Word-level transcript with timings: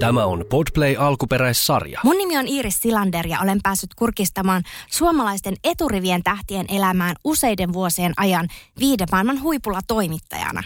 Tämä 0.00 0.24
on 0.24 0.44
Podplay 0.50 0.96
alkuperäissarja. 0.98 2.00
Mun 2.04 2.18
nimi 2.18 2.38
on 2.38 2.48
Iiris 2.48 2.80
Silander 2.80 3.26
ja 3.26 3.40
olen 3.40 3.58
päässyt 3.62 3.94
kurkistamaan 3.94 4.62
suomalaisten 4.90 5.54
eturivien 5.64 6.22
tähtien 6.22 6.66
elämään 6.68 7.16
useiden 7.24 7.72
vuosien 7.72 8.12
ajan 8.16 8.48
viiden 8.78 9.06
maailman 9.12 9.42
huipulla 9.42 9.80
toimittajana. 9.86 10.62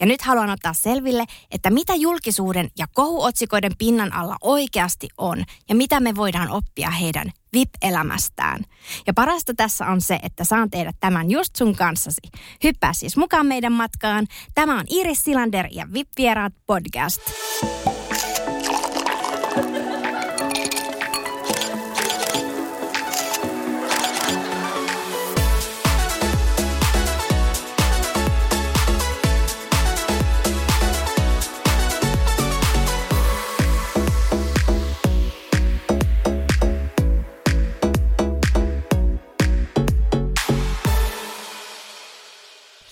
Ja 0.00 0.06
nyt 0.06 0.22
haluan 0.22 0.50
ottaa 0.50 0.72
selville, 0.72 1.24
että 1.50 1.70
mitä 1.70 1.94
julkisuuden 1.94 2.70
ja 2.78 2.86
kohuotsikoiden 2.94 3.72
pinnan 3.78 4.12
alla 4.12 4.36
oikeasti 4.40 5.08
on 5.18 5.44
ja 5.68 5.74
mitä 5.74 6.00
me 6.00 6.16
voidaan 6.16 6.50
oppia 6.50 6.90
heidän 6.90 7.32
VIP-elämästään. 7.52 8.64
Ja 9.06 9.14
parasta 9.14 9.54
tässä 9.54 9.86
on 9.86 10.00
se, 10.00 10.18
että 10.22 10.44
saan 10.44 10.70
tehdä 10.70 10.92
tämän 11.00 11.30
just 11.30 11.56
sun 11.56 11.76
kanssasi. 11.76 12.20
Hyppää 12.64 12.92
siis 12.92 13.16
mukaan 13.16 13.46
meidän 13.46 13.72
matkaan. 13.72 14.26
Tämä 14.54 14.78
on 14.78 14.84
Iris 14.88 15.24
Silander 15.24 15.68
ja 15.70 15.86
VIP-vieraat 15.92 16.52
podcast. 16.66 17.20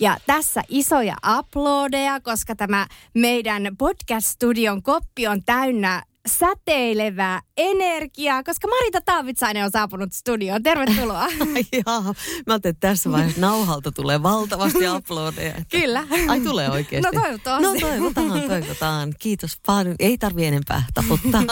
Ja 0.04 0.16
tässä 0.26 0.62
isoja 0.68 1.16
uploadeja, 1.38 2.20
koska 2.20 2.56
tämä 2.56 2.86
meidän 3.14 3.76
podcast-studion 3.78 4.82
koppi 4.82 5.26
on 5.26 5.44
täynnä 5.46 6.02
säteilevää 6.28 7.40
energiaa, 7.56 8.42
koska 8.42 8.68
Marita 8.68 9.00
Taavitsainen 9.00 9.64
on 9.64 9.70
saapunut 9.70 10.12
studioon. 10.12 10.62
Tervetuloa. 10.62 11.26
Jaa, 11.86 12.02
mä 12.02 12.12
ajattelin, 12.48 12.74
että 12.74 12.88
tässä 12.88 13.12
vaiheessa 13.12 13.40
nauhalta 13.40 13.92
tulee 13.92 14.22
valtavasti 14.22 14.88
uploadeja. 14.96 15.54
Että... 15.54 15.64
Kyllä. 15.80 16.04
Ai 16.28 16.40
tulee 16.40 16.70
oikeasti? 16.70 17.10
No 17.10 17.22
toivottavasti. 17.22 17.80
No 17.80 17.88
toivotaan, 17.88 18.42
toivotaan. 18.48 19.14
Kiitos 19.18 19.58
paljon. 19.66 19.96
Ei 19.98 20.18
tarvi 20.18 20.46
enempää 20.46 20.82
taputtaa. 20.94 21.42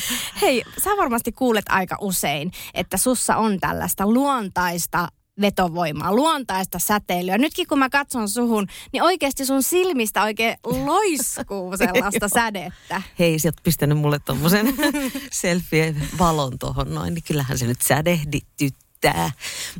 Hei, 0.42 0.62
sä 0.84 0.90
varmasti 0.96 1.32
kuulet 1.32 1.64
aika 1.68 1.96
usein, 2.00 2.52
että 2.74 2.96
sussa 2.96 3.36
on 3.36 3.60
tällaista 3.60 4.06
luontaista 4.06 5.08
vetovoimaa, 5.40 6.14
luontaista 6.14 6.78
säteilyä. 6.78 7.38
Nytkin 7.38 7.66
kun 7.66 7.78
mä 7.78 7.90
katson 7.90 8.28
suhun, 8.28 8.66
niin 8.92 9.02
oikeasti 9.02 9.46
sun 9.46 9.62
silmistä 9.62 10.22
oikein 10.22 10.56
loiskuu 10.64 11.76
sellaista 11.76 12.28
sädettä. 12.28 13.02
Hei, 13.18 13.38
sä 13.38 13.48
oot 13.48 13.62
pistänyt 13.62 13.98
mulle 13.98 14.18
tommosen 14.18 14.74
selfie-valon 15.42 16.58
tohon 16.58 16.94
noin, 16.94 17.14
niin 17.14 17.24
kyllähän 17.24 17.58
se 17.58 17.66
nyt 17.66 17.82
sädehdityttää. 17.82 19.30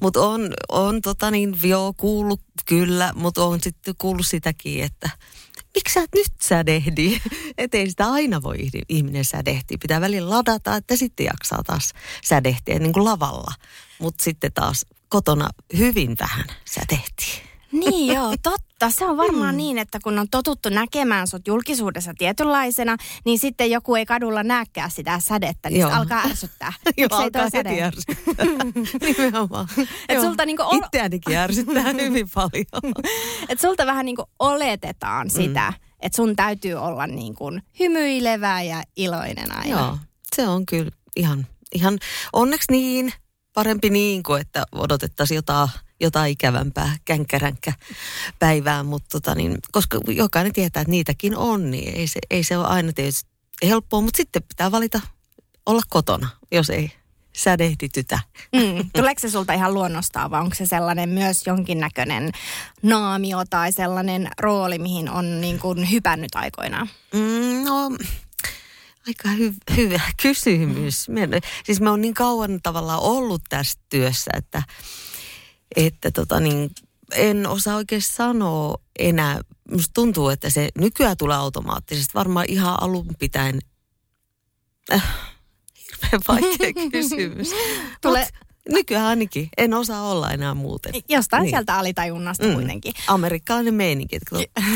Mutta 0.01 0.21
on, 0.21 0.51
on 0.69 1.03
tota 1.03 1.31
niin, 1.31 1.57
joo, 1.63 1.93
kuullut 1.97 2.41
kyllä, 2.65 3.13
mutta 3.15 3.45
on 3.45 3.61
sitten 3.61 3.95
kuullut 3.99 4.27
sitäkin, 4.27 4.85
että 4.85 5.11
miksi 5.75 5.95
sä 5.95 6.01
et 6.01 6.11
nyt 6.15 6.33
sädehdi? 6.43 7.19
Että 7.59 7.79
ei 7.79 7.91
sitä 7.91 8.13
aina 8.13 8.43
voi 8.43 8.57
ihminen 8.89 9.25
sädehtiä. 9.25 9.79
Pitää 9.83 10.01
välillä 10.01 10.31
ladata, 10.31 10.77
että 10.77 10.97
sitten 10.97 11.27
jaksaa 11.27 11.63
taas 11.63 11.93
sädehtiä 12.25 12.79
niin 12.79 12.93
kuin 12.93 13.05
lavalla. 13.05 13.55
Mutta 13.99 14.25
sitten 14.25 14.53
taas 14.53 14.87
kotona 15.13 15.49
hyvin 15.79 16.17
vähän 16.21 16.45
sädehtii. 16.65 17.43
Niin 17.73 18.15
joo, 18.15 18.35
totta. 18.43 18.91
Se 18.91 19.05
on 19.05 19.17
varmaan 19.17 19.55
mm. 19.55 19.57
niin, 19.57 19.79
että 19.79 19.99
kun 20.05 20.19
on 20.19 20.27
totuttu 20.31 20.69
näkemään 20.69 21.27
sut 21.27 21.47
julkisuudessa 21.47 22.15
tietynlaisena, 22.19 22.97
niin 23.25 23.39
sitten 23.39 23.71
joku 23.71 23.95
ei 23.95 24.07
kadulla 24.07 24.43
näkää 24.43 24.89
sitä 24.89 25.21
sädettä, 25.21 25.71
niin 25.71 25.87
se 25.87 25.93
alkaa 25.93 26.23
ärsyttää. 26.25 26.73
joo, 26.99 27.09
ei 27.21 27.25
alkaa 27.25 27.49
heti 27.55 27.83
ärsyttää. 27.83 28.47
Nimenomaan. 29.07 29.69
Et 30.09 30.21
sulta 30.21 30.47
niinku 30.47 30.63
ol... 30.63 30.79
Itseänikin 30.79 31.37
ärsyttää 31.37 31.93
hyvin 31.93 32.29
paljon. 32.35 32.95
Et 33.49 33.61
sulta 33.61 33.87
vähän 33.87 34.07
niinku 34.07 34.25
oletetaan 34.39 35.27
mm. 35.27 35.31
sitä, 35.31 35.73
että 36.01 36.17
sun 36.17 36.37
täytyy 36.37 36.75
olla 36.75 37.07
niinku 37.07 37.45
hymyilevä 37.81 38.63
ja 38.63 38.83
iloinen 38.97 39.53
aina. 39.53 39.81
Joo, 39.81 39.99
se 40.37 40.49
on 40.49 40.67
kyllä 40.67 40.91
ihan, 41.17 41.47
ihan 41.75 41.99
onneksi 42.33 42.73
niin 42.73 43.13
parempi 43.55 43.91
niin 43.91 44.23
kuin, 44.23 44.41
että 44.41 44.65
odotettaisiin 44.73 45.37
jotain, 45.37 45.69
jotain 46.01 46.33
ikävämpää 46.33 46.97
känkkäränkkä 47.05 47.73
päivää, 48.39 48.83
mutta 48.83 49.09
tota 49.13 49.35
niin, 49.35 49.59
koska 49.73 50.01
jokainen 50.09 50.53
tietää, 50.53 50.81
että 50.81 50.91
niitäkin 50.91 51.37
on, 51.37 51.71
niin 51.71 51.95
ei 51.95 52.07
se, 52.07 52.21
ei 52.31 52.45
se 52.45 52.59
ole 52.59 52.67
aina 52.67 52.93
tietysti 52.93 53.31
helppoa, 53.63 54.01
mutta 54.01 54.17
sitten 54.17 54.43
pitää 54.43 54.71
valita 54.71 55.01
olla 55.67 55.83
kotona, 55.89 56.29
jos 56.53 56.71
ei 56.71 56.93
sädehditytä. 57.33 58.21
Mm. 58.53 58.91
Tuleeko 58.97 59.21
se 59.21 59.31
sulta 59.31 59.53
ihan 59.53 59.75
luonnostaan 59.75 60.31
vai 60.31 60.41
onko 60.41 60.55
se 60.55 60.67
sellainen 60.67 61.09
myös 61.09 61.47
jonkinnäköinen 61.47 62.31
naamio 62.83 63.43
tai 63.51 63.73
sellainen 63.73 64.29
rooli, 64.41 64.79
mihin 64.79 65.11
on 65.11 65.41
niin 65.41 65.59
kuin 65.59 65.91
hypännyt 65.91 66.35
aikoinaan? 66.35 66.89
Mm, 67.15 67.65
no 67.65 67.91
Aika 69.07 69.29
hy- 69.29 69.77
hyvä 69.77 70.01
kysymys. 70.23 71.09
Mä, 71.09 71.21
siis 71.65 71.81
mä 71.81 71.91
oon 71.91 72.01
niin 72.01 72.15
kauan 72.15 72.61
tavallaan 72.63 73.01
ollut 73.01 73.43
tässä 73.49 73.79
työssä, 73.89 74.31
että, 74.35 74.63
että 75.77 76.11
tota 76.11 76.41
niin, 76.41 76.71
en 77.15 77.47
osaa 77.47 77.77
oikein 77.77 78.03
sanoa 78.03 78.79
enää. 78.99 79.41
Musta 79.71 79.93
tuntuu, 79.95 80.29
että 80.29 80.51
se 80.51 80.69
nykyään 80.79 81.17
tulee 81.17 81.37
automaattisesti. 81.37 82.15
Varmaan 82.15 82.47
ihan 82.49 82.83
alun 82.83 83.09
pitäen. 83.19 83.59
Äh, 84.93 85.05
hirveän 85.83 86.23
vaikea 86.29 86.73
kysymys. 86.93 87.51
Tule, 88.01 88.29
Nykyään 88.69 89.07
ainakin. 89.07 89.49
En 89.57 89.75
osaa 89.75 90.11
olla 90.11 90.31
enää 90.31 90.55
muuten. 90.55 90.93
Jostain 91.09 91.43
niin. 91.43 91.51
sieltä 91.51 91.79
alitajunnasta 91.79 92.47
mm. 92.47 92.55
kuitenkin. 92.55 92.95
Amerikkalainen 93.07 93.75
meininki. 93.75 94.17
Että 94.17 94.37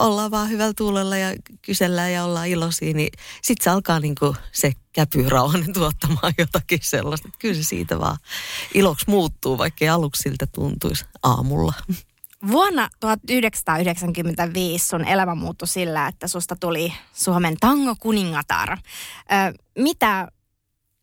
ollaan 0.00 0.30
vaan 0.30 0.50
hyvällä 0.50 0.72
tuulella 0.76 1.16
ja 1.16 1.36
kysellään 1.62 2.12
ja 2.12 2.24
ollaan 2.24 2.48
iloisia, 2.48 2.94
niin 2.94 3.08
sitten 3.42 3.64
se 3.64 3.70
alkaa 3.70 4.00
niinku 4.00 4.36
se 4.52 4.72
käpyrauhanen 4.92 5.72
tuottamaan 5.78 6.34
jotakin 6.38 6.78
sellaista. 6.82 7.28
Että 7.28 7.38
kyllä 7.38 7.54
se 7.54 7.62
siitä 7.62 7.98
vaan 8.00 8.16
iloksi 8.74 9.04
muuttuu, 9.08 9.58
vaikka 9.58 9.94
aluksi 9.94 10.22
siltä 10.22 10.46
tuntuisi 10.46 11.04
aamulla. 11.22 11.72
Vuonna 12.50 12.88
1995 13.00 14.86
sun 14.86 15.04
elämä 15.04 15.34
muuttui 15.34 15.68
sillä, 15.68 16.08
että 16.08 16.28
susta 16.28 16.56
tuli 16.56 16.92
Suomen 17.12 17.56
tango 17.60 17.94
kuningatar. 18.00 18.72
Ö, 18.72 18.78
mitä 19.78 20.28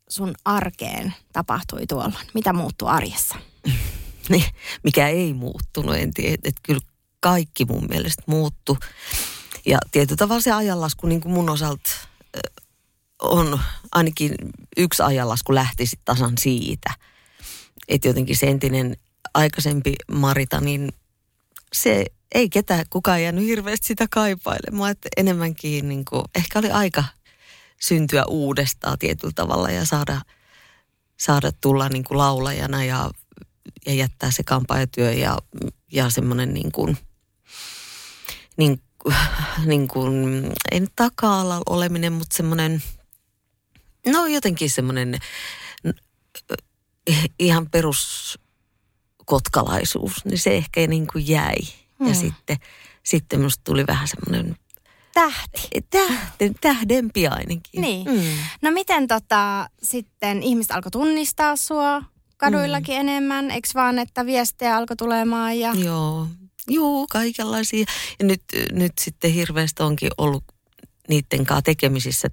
sun 0.08 0.34
arkeen 0.44 1.14
tapahtui 1.32 1.86
tuolla? 1.86 2.20
Mitä 2.34 2.52
muuttui 2.52 2.88
arjessa? 2.88 3.36
Niin, 4.28 4.44
mikä 4.82 5.08
ei 5.08 5.34
muuttunut, 5.34 5.96
en 5.96 6.14
tiedä. 6.14 6.38
Että 6.44 6.60
kyllä 6.62 6.80
kaikki 7.20 7.64
mun 7.64 7.86
mielestä 7.88 8.22
muuttu. 8.26 8.78
Ja 9.66 9.78
tietyllä 9.92 10.16
tavalla 10.16 10.40
se 10.40 10.52
ajanlasku 10.52 11.06
niin 11.06 11.20
kuin 11.20 11.32
mun 11.32 11.50
osalta 11.50 11.90
on 13.22 13.60
ainakin 13.92 14.34
yksi 14.76 15.02
ajanlasku 15.02 15.54
lähti 15.54 15.86
sit 15.86 16.00
tasan 16.04 16.32
siitä. 16.38 16.94
Että 17.88 18.08
jotenkin 18.08 18.36
se 18.36 18.46
entinen 18.46 18.96
aikaisempi 19.34 19.94
Marita, 20.12 20.60
niin 20.60 20.92
se 21.72 22.04
ei 22.34 22.48
ketään 22.48 22.84
kukaan 22.90 23.22
jäänyt 23.22 23.44
hirveästi 23.44 23.86
sitä 23.86 24.06
kaipailemaan. 24.10 24.90
Että 24.90 25.08
enemmänkin 25.16 25.88
niin 25.88 26.04
kuin, 26.04 26.24
ehkä 26.34 26.58
oli 26.58 26.70
aika 26.70 27.04
syntyä 27.84 28.24
uudestaan 28.28 28.98
tietyllä 28.98 29.32
tavalla 29.34 29.70
ja 29.70 29.84
saada, 29.84 30.20
saada 31.16 31.52
tulla 31.60 31.88
niin 31.88 32.04
kuin 32.04 32.18
laulajana 32.18 32.84
ja, 32.84 33.10
ja 33.86 33.94
jättää 33.94 34.30
se 34.30 34.42
kampaajatyö 34.42 35.12
ja, 35.12 35.38
ja 35.92 36.10
semmoinen 36.10 36.54
niin 36.54 36.72
kuin, 36.72 36.98
niin, 38.56 38.82
niin 39.66 39.88
kuin, 39.88 40.44
ei 40.72 40.80
nyt 40.80 40.92
taka 40.96 41.28
oleminen, 41.66 42.12
mutta 42.12 42.36
semmoinen, 42.36 42.82
no 44.06 44.26
jotenkin 44.26 44.70
semmoinen 44.70 45.18
ihan 47.38 47.70
perus 47.70 48.38
kotkalaisuus, 49.24 50.24
niin 50.24 50.38
se 50.38 50.56
ehkä 50.56 50.86
niin 50.86 51.06
kuin 51.06 51.28
jäi. 51.28 51.56
Hmm. 51.98 52.08
Ja 52.08 52.14
sitten, 52.14 52.56
sitten 53.02 53.40
musta 53.40 53.64
tuli 53.64 53.84
vähän 53.86 54.08
semmoinen 54.08 54.56
tähti. 55.14 55.68
Tähden, 55.90 56.54
tähdempi 56.60 57.26
ainakin. 57.26 57.80
Niin. 57.80 58.06
Mm. 58.06 58.22
No 58.62 58.70
miten 58.70 59.08
tota, 59.08 59.70
sitten 59.82 60.42
ihmiset 60.42 60.70
alkoi 60.70 60.90
tunnistaa 60.90 61.56
sua? 61.56 62.02
kaduillakin 62.36 62.94
mm. 62.94 63.00
enemmän, 63.00 63.50
eikö 63.50 63.68
vaan, 63.74 63.98
että 63.98 64.26
viestejä 64.26 64.76
alkoi 64.76 64.96
tulemaan 64.96 65.58
ja... 65.58 65.72
Joo, 65.74 66.28
Joo, 66.68 67.06
kaikenlaisia. 67.10 67.84
Ja 68.18 68.26
nyt, 68.26 68.42
nyt 68.72 68.92
sitten 69.00 69.32
hirveästi 69.32 69.82
onkin 69.82 70.10
ollut 70.18 70.44
niiden 71.08 71.46
kanssa 71.46 71.62
tekemisissä, 71.62 72.28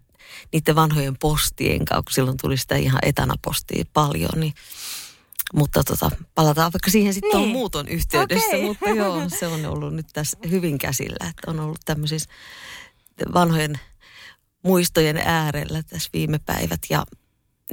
niiden 0.54 0.76
vanhojen 0.76 1.18
postien 1.18 1.86
kanssa, 1.86 2.04
kun 2.04 2.14
silloin 2.14 2.38
tuli 2.42 2.58
sitä 2.58 2.76
ihan 2.76 3.00
etänä 3.04 3.34
postia 3.42 3.84
paljon, 3.94 4.40
niin 4.40 4.54
mutta 5.54 5.84
tota, 5.84 6.12
palataan 6.36 6.74
vaikka 6.74 6.92
siihen 6.92 7.14
sitten 7.14 7.40
niin. 7.40 7.50
muuton 7.50 7.88
yhteydessä, 7.88 8.48
okay. 8.48 8.62
mutta 8.62 8.90
joo, 8.90 9.30
se 9.40 9.48
on 9.48 9.66
ollut 9.66 9.94
nyt 9.94 10.08
tässä 10.14 10.38
hyvin 10.50 10.78
käsillä, 10.78 11.30
että 11.30 11.52
on 11.52 11.60
ollut 11.60 11.80
tämmöisissä 11.86 12.30
vanhojen 13.34 13.80
muistojen 14.64 15.18
äärellä 15.18 15.84
tässä 15.84 16.10
viime 16.14 16.40
päivät 16.40 16.80
ja, 16.90 17.06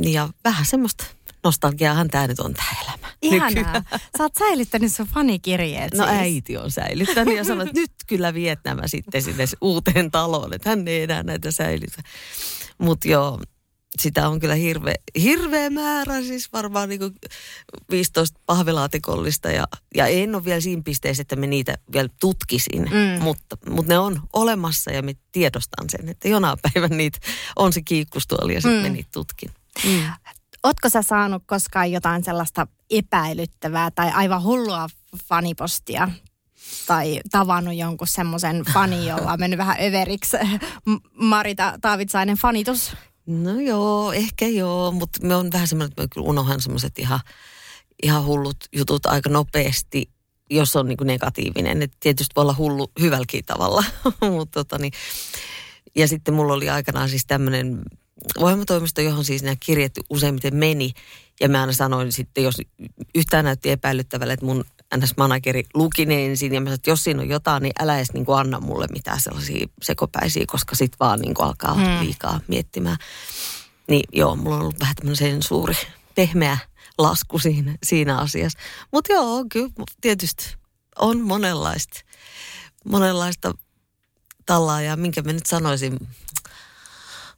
ja 0.03 0.29
vähän 0.45 0.67
semmoista 0.67 1.05
nostalgiaahan 1.45 2.09
tämä 2.09 2.27
nyt 2.27 2.41
on 2.41 2.55
tämä 2.55 2.69
elämä. 2.85 3.09
Ihanaa. 3.23 3.83
Sä 4.19 4.23
oot 4.23 4.35
säilyttänyt 4.39 4.93
sun 4.93 5.07
fanikirjeet 5.07 5.95
No 5.95 6.05
siis. 6.05 6.17
äiti 6.19 6.57
on 6.57 6.71
säilyttänyt 6.71 7.37
ja 7.37 7.45
sanoi, 7.45 7.67
että 7.67 7.81
nyt 7.81 7.93
kyllä 8.07 8.35
viet 8.35 8.59
nämä 8.65 8.83
sitten 8.89 9.23
sinne 9.23 9.45
uuteen 9.61 10.11
taloon, 10.11 10.55
että 10.55 10.69
hän 10.69 10.89
ei 10.89 11.03
enää 11.03 11.23
näitä 11.23 11.51
säilytä. 11.51 12.03
Mutta 12.79 13.09
joo, 13.09 13.41
sitä 13.99 14.29
on 14.29 14.41
kyllä 14.41 14.55
hirveä, 14.55 14.95
hirveä 15.23 15.71
määrä, 15.71 16.23
siis 16.23 16.53
varmaan 16.53 16.89
niin 16.89 17.01
15 17.91 18.41
pahvilaatikollista 18.47 19.51
ja, 19.51 19.65
ja 19.95 20.07
en 20.07 20.35
ole 20.35 20.45
vielä 20.45 20.61
siinä 20.61 20.83
pisteessä, 20.85 21.21
että 21.21 21.37
me 21.37 21.47
niitä 21.47 21.79
vielä 21.93 22.09
tutkisin, 22.21 22.83
mm. 22.83 23.23
mutta, 23.23 23.57
mutta 23.71 23.93
ne 23.93 23.99
on 23.99 24.21
olemassa 24.33 24.91
ja 24.91 25.03
me 25.03 25.15
tiedostan 25.33 25.91
sen, 25.91 26.09
että 26.09 26.29
jonain 26.29 26.59
päivän 26.63 26.99
niitä 26.99 27.19
on 27.57 27.73
se 27.73 27.83
kiikkustuoli 27.83 28.55
ja 28.55 28.61
sitten 28.61 28.79
mm. 28.79 28.83
me 28.83 28.89
niitä 28.89 29.09
tutkin. 29.13 29.51
Mm. 29.85 30.03
Ootko 30.65 30.89
sä 30.89 31.03
saanut 31.03 31.43
koskaan 31.47 31.93
jotain 31.93 32.25
sellaista 32.25 32.67
epäilyttävää 32.91 33.91
tai 33.91 34.11
aivan 34.11 34.43
hullua 34.43 34.87
fanipostia 35.25 36.09
tai 36.87 37.21
tavannut 37.31 37.75
jonkun 37.75 38.07
semmoisen 38.07 38.65
fani, 38.73 39.09
jolla 39.09 39.33
on 39.33 39.41
mennyt 39.41 39.59
vähän 39.59 39.77
överiksi 39.81 40.37
Marita 41.13 41.79
Taavitsainen 41.81 42.37
fanitus? 42.37 42.97
No 43.29 43.61
joo, 43.61 44.13
ehkä 44.13 44.47
joo, 44.47 44.93
mutta 44.93 45.27
me 45.27 45.37
on 45.37 45.53
vähän 45.53 45.69
semmoinen, 45.69 45.93
että 45.93 46.15
kyllä 46.15 46.27
unohan 46.27 46.61
semmoiset 46.61 46.99
ihan, 46.99 47.21
ihan 48.03 48.25
hullut 48.25 48.57
jutut 48.73 49.07
aika 49.07 49.31
nopeasti, 49.31 50.11
jos 50.51 50.77
on 50.77 50.89
niin 50.89 50.99
negatiivinen. 51.05 51.83
Et 51.83 51.93
tietysti 52.01 52.33
voi 52.37 52.43
olla 52.43 52.55
hullu 52.59 52.91
hyvälläkin 53.01 53.45
tavalla, 53.45 53.85
mutta 54.37 54.65
tota 54.65 54.79
niin. 54.79 54.93
Ja 55.97 56.09
sitten 56.09 56.35
mulla 56.35 56.53
oli 56.53 56.71
aikanaan 56.71 57.09
siis 57.09 57.27
tämmöinen 57.27 57.83
ohjelmatoimisto, 58.39 59.01
johon 59.01 59.25
siis 59.25 59.43
nämä 59.43 59.57
kirjat 59.61 59.93
useimmiten 60.11 60.57
meni. 60.57 60.93
Ja 61.41 61.49
mä 61.49 61.61
aina 61.61 61.73
sanoin 61.73 62.13
sitten, 62.13 62.45
jos 62.45 62.57
yhtään 63.15 63.45
näytti 63.45 63.71
epäilyttävälle, 63.71 64.33
että 64.33 64.47
mun 64.47 64.65
NS-manageri 64.97 65.65
luki 65.75 66.07
ne 66.07 66.27
ensin. 66.27 66.55
Ja 66.55 66.61
mä 66.61 66.65
sanoin, 66.65 66.75
että 66.75 66.91
jos 66.91 67.05
siinä 67.05 67.23
on 67.23 67.29
jotain, 67.29 67.63
niin 67.63 67.73
älä 67.81 67.97
edes 67.97 68.13
niin 68.13 68.25
kuin 68.25 68.39
anna 68.39 68.61
mulle 68.61 68.87
mitään 68.93 69.21
sellaisia 69.21 69.67
sekopäisiä, 69.83 70.45
koska 70.47 70.77
sit 70.77 70.93
vaan 71.01 71.21
niin 71.21 71.35
kuin 71.35 71.47
alkaa 71.47 71.75
hmm. 71.75 72.05
liikaa 72.07 72.41
miettimään. 72.49 72.97
Niin 73.89 74.05
joo, 74.13 74.37
mulla 74.37 74.57
on 74.57 74.63
ollut 74.63 74.81
vähän 74.81 74.95
tämmöinen 74.97 75.43
suuri 75.43 75.75
pehmeä 76.15 76.59
lasku 76.99 77.39
siinä, 77.39 77.75
siinä 77.83 78.19
asiassa. 78.19 78.59
Mutta 78.93 79.13
joo, 79.13 79.45
kyllä 79.53 79.71
tietysti 80.01 80.55
on 80.99 81.21
monenlaista, 81.21 82.01
monenlaista 82.85 83.55
tallaa 84.47 84.81
ja 84.81 84.97
minkä 84.97 85.23
mä 85.23 85.33
nyt 85.33 85.47
sanoisin, 85.47 85.99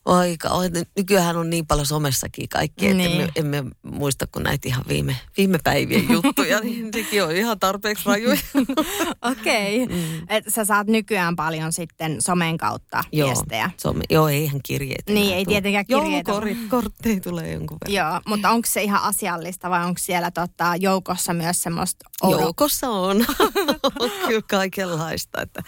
Aika, 0.04 0.48
nykyään 0.96 1.36
on 1.36 1.50
niin 1.50 1.66
paljon 1.66 1.86
somessakin 1.86 2.48
kaikki, 2.48 2.86
että 2.86 2.96
niin. 2.96 3.20
emme, 3.20 3.32
emme 3.36 3.70
muista 3.82 4.26
kuin 4.26 4.42
näitä 4.42 4.68
ihan 4.68 4.84
viime, 4.88 5.16
viime 5.36 5.58
päivien 5.64 6.08
juttuja, 6.10 6.60
niin 6.64 6.88
sekin 6.92 7.24
on 7.24 7.36
ihan 7.36 7.58
tarpeeksi 7.58 8.06
rajuja. 8.06 8.38
Okei, 9.32 9.82
okay. 9.82 9.96
mm. 9.96 10.26
sä 10.48 10.64
saat 10.64 10.86
nykyään 10.86 11.36
paljon 11.36 11.72
sitten 11.72 12.16
somen 12.20 12.58
kautta 12.58 13.04
joo, 13.12 13.28
viestejä. 13.28 13.70
Some, 13.76 14.04
joo, 14.10 14.28
ei 14.28 14.44
ihan 14.44 14.60
kirjeitä. 14.64 15.12
Niin, 15.12 15.36
ei 15.36 15.44
tietenkään 15.44 15.86
kirjeitä. 15.86 16.32
Joulukortteja 16.32 17.20
tulee 17.20 17.52
jonkun 17.52 17.78
verran. 17.80 17.94
Joo, 17.94 18.20
mutta 18.26 18.50
onko 18.50 18.68
se 18.70 18.82
ihan 18.82 19.02
asiallista 19.02 19.70
vai 19.70 19.84
onko 19.84 19.98
siellä 19.98 20.30
tota, 20.30 20.72
joukossa 20.78 21.34
myös 21.34 21.62
semmoista... 21.62 22.10
Joukossa 22.30 22.88
on. 22.88 23.26
on 24.00 24.10
kyllä 24.26 24.42
kaikenlaista, 24.50 25.42
että 25.42 25.62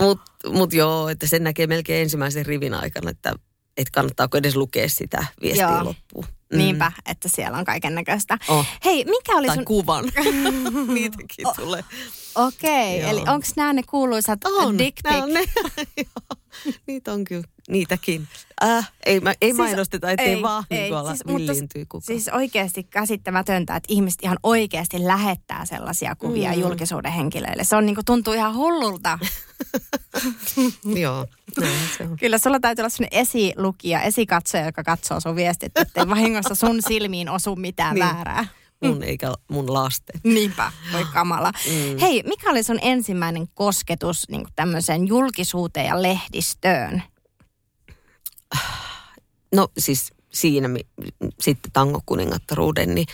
mutta 0.00 0.48
mut 0.48 0.72
joo, 0.72 1.08
että 1.08 1.26
sen 1.26 1.44
näkee 1.44 1.66
melkein 1.66 2.02
ensimmäisen 2.02 2.46
rivin 2.46 2.74
aikana, 2.74 3.10
että 3.10 3.34
et 3.76 3.90
kannattaako 3.90 4.38
edes 4.38 4.56
lukea 4.56 4.88
sitä 4.88 5.26
viestiä 5.42 5.70
joo. 5.70 5.84
loppuun. 5.84 6.24
Mm. 6.52 6.58
Niinpä, 6.58 6.92
että 7.06 7.28
siellä 7.28 7.58
on 7.58 7.64
kaiken 7.64 7.94
näköistä. 7.94 8.38
Oh. 8.48 8.66
Hei, 8.84 9.04
mikä 9.04 9.36
oli 9.36 9.46
tai 9.46 9.56
sun... 9.56 9.64
kuvan. 9.64 10.04
Niitäkin 10.94 11.46
oh. 11.46 11.56
tulee. 11.56 11.84
Okei, 12.34 12.98
okay, 12.98 13.10
eli 13.10 13.20
onko 13.20 13.46
nämä 13.56 13.72
ne 13.72 13.82
kuuluisat 13.82 14.44
on, 14.44 14.78
dick 14.78 14.98
pic? 15.02 15.32
Ne. 15.32 15.44
Niitä 16.86 17.12
on 17.12 17.24
kyllä, 17.24 17.44
niitäkin. 17.68 18.28
Äh, 18.64 18.92
ei, 19.06 19.20
mä, 19.20 19.30
ei 19.40 19.48
siis, 19.48 19.56
mainosteta, 19.56 20.10
ettei 20.10 20.28
ei, 20.28 20.42
vaan 20.42 20.64
ei, 20.70 20.90
niin 20.90 21.06
siis, 21.06 21.26
villiintyy 21.26 21.84
kukaan. 21.84 22.02
Siis 22.06 22.28
oikeasti 22.28 22.84
käsittämätöntä, 22.84 23.76
että 23.76 23.86
ihmiset 23.92 24.20
ihan 24.22 24.38
oikeasti 24.42 25.06
lähettää 25.06 25.64
sellaisia 25.64 26.16
kuvia 26.16 26.52
mm. 26.52 26.60
julkisuuden 26.60 27.12
henkilöille. 27.12 27.64
Se 27.64 27.76
on 27.76 27.86
niin 27.86 27.94
kuin, 27.94 28.04
tuntuu 28.04 28.34
ihan 28.34 28.54
hullulta. 28.54 29.18
Joo, 31.02 31.26
se 31.98 32.04
on. 32.04 32.16
Kyllä 32.16 32.38
sulla 32.38 32.60
täytyy 32.60 32.82
olla 32.82 32.90
sellainen 32.90 33.20
esilukija, 33.20 34.02
esikatsoja, 34.02 34.66
joka 34.66 34.84
katsoo 34.84 35.20
sun 35.20 35.36
viestit, 35.36 35.78
ettei 35.78 36.08
vahingossa 36.08 36.54
sun 36.54 36.82
silmiin 36.82 37.28
osu 37.28 37.56
mitään 37.56 37.94
niin. 37.94 38.06
väärää. 38.06 38.46
Mun 38.82 39.02
eikä 39.02 39.32
mun 39.48 39.74
lasten. 39.74 40.20
Niinpä, 40.24 40.72
voi 40.92 41.04
kamala. 41.12 41.52
Mm. 41.52 41.98
Hei, 42.00 42.22
mikä 42.26 42.50
oli 42.50 42.62
sun 42.62 42.78
ensimmäinen 42.82 43.48
kosketus 43.54 44.28
niin 44.28 44.46
tämmöiseen 44.56 45.08
julkisuuteen 45.08 45.86
ja 45.86 46.02
lehdistöön? 46.02 47.02
No 49.54 49.68
siis 49.78 50.12
siinä 50.32 50.68
sitten 51.40 51.72
tangokuningattaruuden, 51.72 52.94
niin 52.94 53.06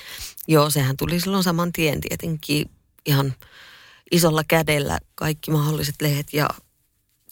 joo, 0.48 0.70
sehän 0.70 0.96
tuli 0.96 1.20
silloin 1.20 1.42
saman 1.42 1.72
tien 1.72 2.00
tietenkin 2.00 2.70
ihan 3.06 3.34
isolla 4.10 4.44
kädellä 4.44 4.98
kaikki 5.14 5.50
mahdolliset 5.50 5.94
lehdet 6.02 6.32
ja, 6.32 6.48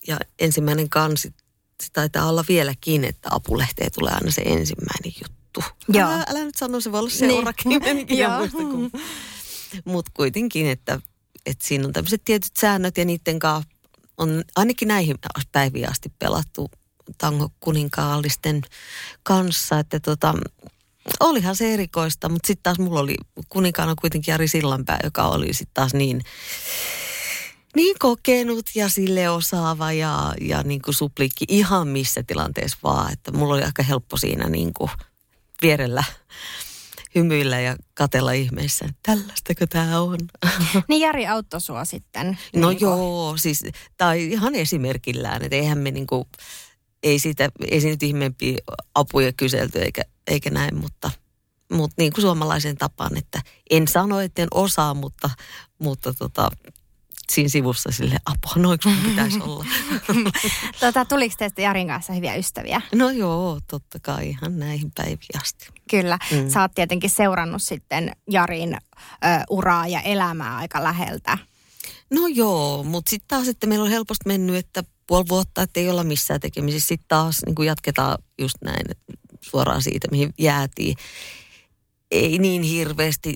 ja 0.07 0.19
ensimmäinen 0.39 0.89
kansi, 0.89 1.35
se 1.83 1.89
taitaa 1.93 2.29
olla 2.29 2.45
vieläkin, 2.49 3.05
että 3.05 3.29
apulehteen 3.33 3.93
tulee 3.93 4.13
aina 4.13 4.31
se 4.31 4.43
ensimmäinen 4.43 5.13
juttu. 5.57 5.75
Joo. 5.99 6.11
Älä, 6.11 6.25
älä 6.29 6.45
nyt 6.45 6.55
sano, 6.55 6.81
se 6.81 6.93
voi 6.93 7.01
olla 7.01 7.11
seurakin, 7.11 7.69
niin. 7.69 7.83
Mutta 9.85 10.11
kuitenkin, 10.15 10.67
että, 10.67 11.01
että 11.47 11.67
siinä 11.67 11.87
on 11.87 11.93
tämmöiset 11.93 12.25
tietyt 12.25 12.57
säännöt 12.61 12.97
ja 12.97 13.05
niiden 13.05 13.39
kanssa 13.39 13.71
on 14.17 14.45
ainakin 14.57 14.89
näihin 14.89 15.17
päiviin 15.53 15.91
asti 15.91 16.13
pelattu 16.19 16.71
tango 17.19 17.49
kuninkaallisten 17.61 18.63
kanssa, 19.23 19.79
että 19.79 20.01
tota, 20.01 20.35
olihan 21.21 21.57
se 21.57 21.75
erikoista, 21.75 22.29
mutta 22.29 22.47
sitten 22.47 22.63
taas 22.63 22.79
mulla 22.79 23.01
oli 23.01 23.17
kuninkaana 23.49 23.95
kuitenkin 24.01 24.33
Jari 24.33 24.49
Sillanpää, 24.49 24.99
joka 25.05 25.29
oli 25.29 25.53
sitten 25.55 25.75
taas 25.75 25.95
niin, 25.95 26.23
niin 27.77 27.97
kokenut 27.99 28.71
ja 28.75 28.89
sille 28.89 29.31
osaava 29.31 29.93
ja, 29.93 30.35
ja 30.41 30.63
niin 30.63 30.83
kuin 30.83 30.95
suplikki 30.95 31.45
ihan 31.49 31.89
missä 31.89 32.23
tilanteessa 32.23 32.79
vaan, 32.83 33.13
että 33.13 33.33
mulla 33.33 33.55
oli 33.55 33.63
aika 33.63 33.83
helppo 33.83 34.17
siinä 34.17 34.49
niin 34.49 34.75
kuin 34.75 34.91
vierellä 35.63 36.05
hymyillä 37.17 37.61
ja 37.61 37.77
katella 37.95 38.33
ihmeissä, 38.33 38.85
että 38.85 39.01
tällaistako 39.03 39.67
tämä 39.67 40.01
on. 40.01 40.19
Niin 40.89 41.01
Jari 41.01 41.27
auttoi 41.27 41.61
sua 41.61 41.85
sitten? 41.85 42.39
No 42.57 42.69
niin 42.71 42.81
joo, 42.81 43.37
siis, 43.37 43.65
tai 43.97 44.25
ihan 44.25 44.55
esimerkillään, 44.55 45.43
että 45.43 45.57
eihän 45.57 45.79
me 45.79 45.91
niin 45.91 46.07
kuin, 46.07 46.25
ei 47.03 47.19
siitä, 47.19 47.49
ei 47.71 47.81
siitä 47.81 47.93
nyt 47.93 48.03
ihmeempiä 48.03 48.59
apuja 48.95 49.33
kyselty 49.33 49.79
eikä, 49.79 50.03
eikä 50.27 50.51
näin, 50.51 50.77
mutta, 50.77 51.11
mutta 51.73 51.95
niin 51.99 52.13
kuin 52.13 52.23
suomalaisen 52.23 52.77
tapaan, 52.77 53.17
että 53.17 53.43
en 53.71 53.89
sano, 53.89 54.21
että 54.21 54.43
en 54.43 54.49
osaa, 54.55 54.95
mutta, 54.95 55.31
mutta 55.79 56.15
tota, 56.15 56.51
siinä 57.33 57.49
sivussa 57.49 57.91
sille 57.93 58.17
apua, 58.27 58.63
noin 58.63 58.79
kuin 58.83 58.97
pitäisi 59.05 59.41
olla. 59.41 59.65
tota, 60.81 61.05
tuliko 61.05 61.35
teistä 61.39 61.63
Jarin 61.63 61.89
kanssa 61.89 62.13
hyviä 62.13 62.35
ystäviä? 62.35 62.81
No 62.95 63.11
joo, 63.11 63.61
totta 63.71 63.99
kai 64.03 64.29
ihan 64.29 64.59
näihin 64.59 64.93
päiviin 64.97 65.41
asti. 65.43 65.69
Kyllä, 65.91 66.19
mm. 66.33 66.51
sä 66.51 66.61
oot 66.61 66.75
tietenkin 66.75 67.11
seurannut 67.11 67.63
sitten 67.63 68.13
Jarin 68.31 68.75
ö, 68.75 68.79
uraa 69.51 69.87
ja 69.87 70.01
elämää 70.01 70.57
aika 70.57 70.85
läheltä. 70.85 71.39
No 72.11 72.27
joo, 72.27 72.83
mutta 72.83 73.11
sitten 73.11 73.29
taas, 73.29 73.49
että 73.49 73.67
meillä 73.67 73.85
on 73.85 73.91
helposti 73.91 74.23
mennyt, 74.27 74.57
että 74.57 74.85
puoli 75.07 75.25
vuotta, 75.29 75.63
että 75.63 75.81
ei 75.81 75.91
olla 75.91 76.05
missään 76.05 76.41
tekemisissä. 76.41 76.89
Sitten 76.89 77.09
taas 77.09 77.43
niin 77.47 77.67
jatketaan 77.67 78.19
just 78.39 78.57
näin 78.65 78.87
suoraan 79.41 79.83
siitä, 79.83 80.09
mihin 80.11 80.35
jäätiin. 80.39 80.97
Ei 82.11 82.39
niin 82.39 82.63
hirveästi 82.63 83.35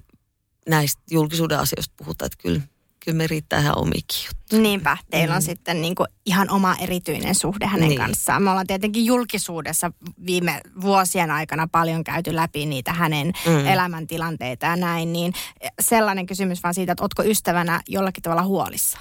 näistä 0.68 1.02
julkisuuden 1.10 1.58
asioista 1.58 1.94
puhuta, 1.96 2.26
että 2.26 2.38
kyllä 2.42 2.60
kyllä 3.04 3.16
me 3.16 3.26
riittää 3.26 3.60
ihan 3.60 3.78
omikin 3.78 4.26
juttu. 4.26 4.56
Niinpä, 4.62 4.96
teillä 5.10 5.34
on 5.34 5.42
sitten 5.42 5.82
niin 5.82 5.94
kuin 5.94 6.06
ihan 6.26 6.50
oma 6.50 6.76
erityinen 6.80 7.34
suhde 7.34 7.66
hänen 7.66 7.88
Niin. 7.88 8.00
kanssaan. 8.00 8.42
Me 8.42 8.50
ollaan 8.50 8.66
tietenkin 8.66 9.06
julkisuudessa 9.06 9.92
viime 10.26 10.60
vuosien 10.80 11.30
aikana 11.30 11.68
paljon 11.72 12.04
käyty 12.04 12.34
läpi 12.36 12.66
niitä 12.66 12.92
hänen 12.92 13.32
mm. 13.46 13.66
elämäntilanteita 13.66 14.66
ja 14.66 14.76
näin, 14.76 15.12
niin 15.12 15.32
sellainen 15.80 16.26
kysymys 16.26 16.62
vaan 16.62 16.74
siitä, 16.74 16.92
että 16.92 17.04
ootko 17.04 17.22
ystävänä 17.22 17.80
jollakin 17.88 18.22
tavalla 18.22 18.42
huolissa? 18.42 18.98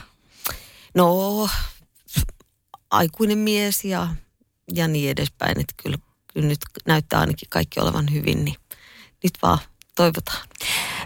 No, 0.96 1.50
aikuinen 2.92 3.38
mies 3.38 3.86
ja, 3.86 4.08
ja 4.74 4.88
niin 4.88 5.10
edespäin. 5.12 5.60
Että 5.60 5.74
kyllä, 5.84 5.98
kyllä 6.34 6.48
nyt 6.48 6.60
näyttää 6.88 7.20
ainakin 7.20 7.50
kaikki 7.50 7.80
olevan 7.80 8.06
hyvin, 8.14 8.46
niin 8.46 8.56
nyt 9.24 9.34
vaan 9.42 9.60
toivotaan. 9.96 10.48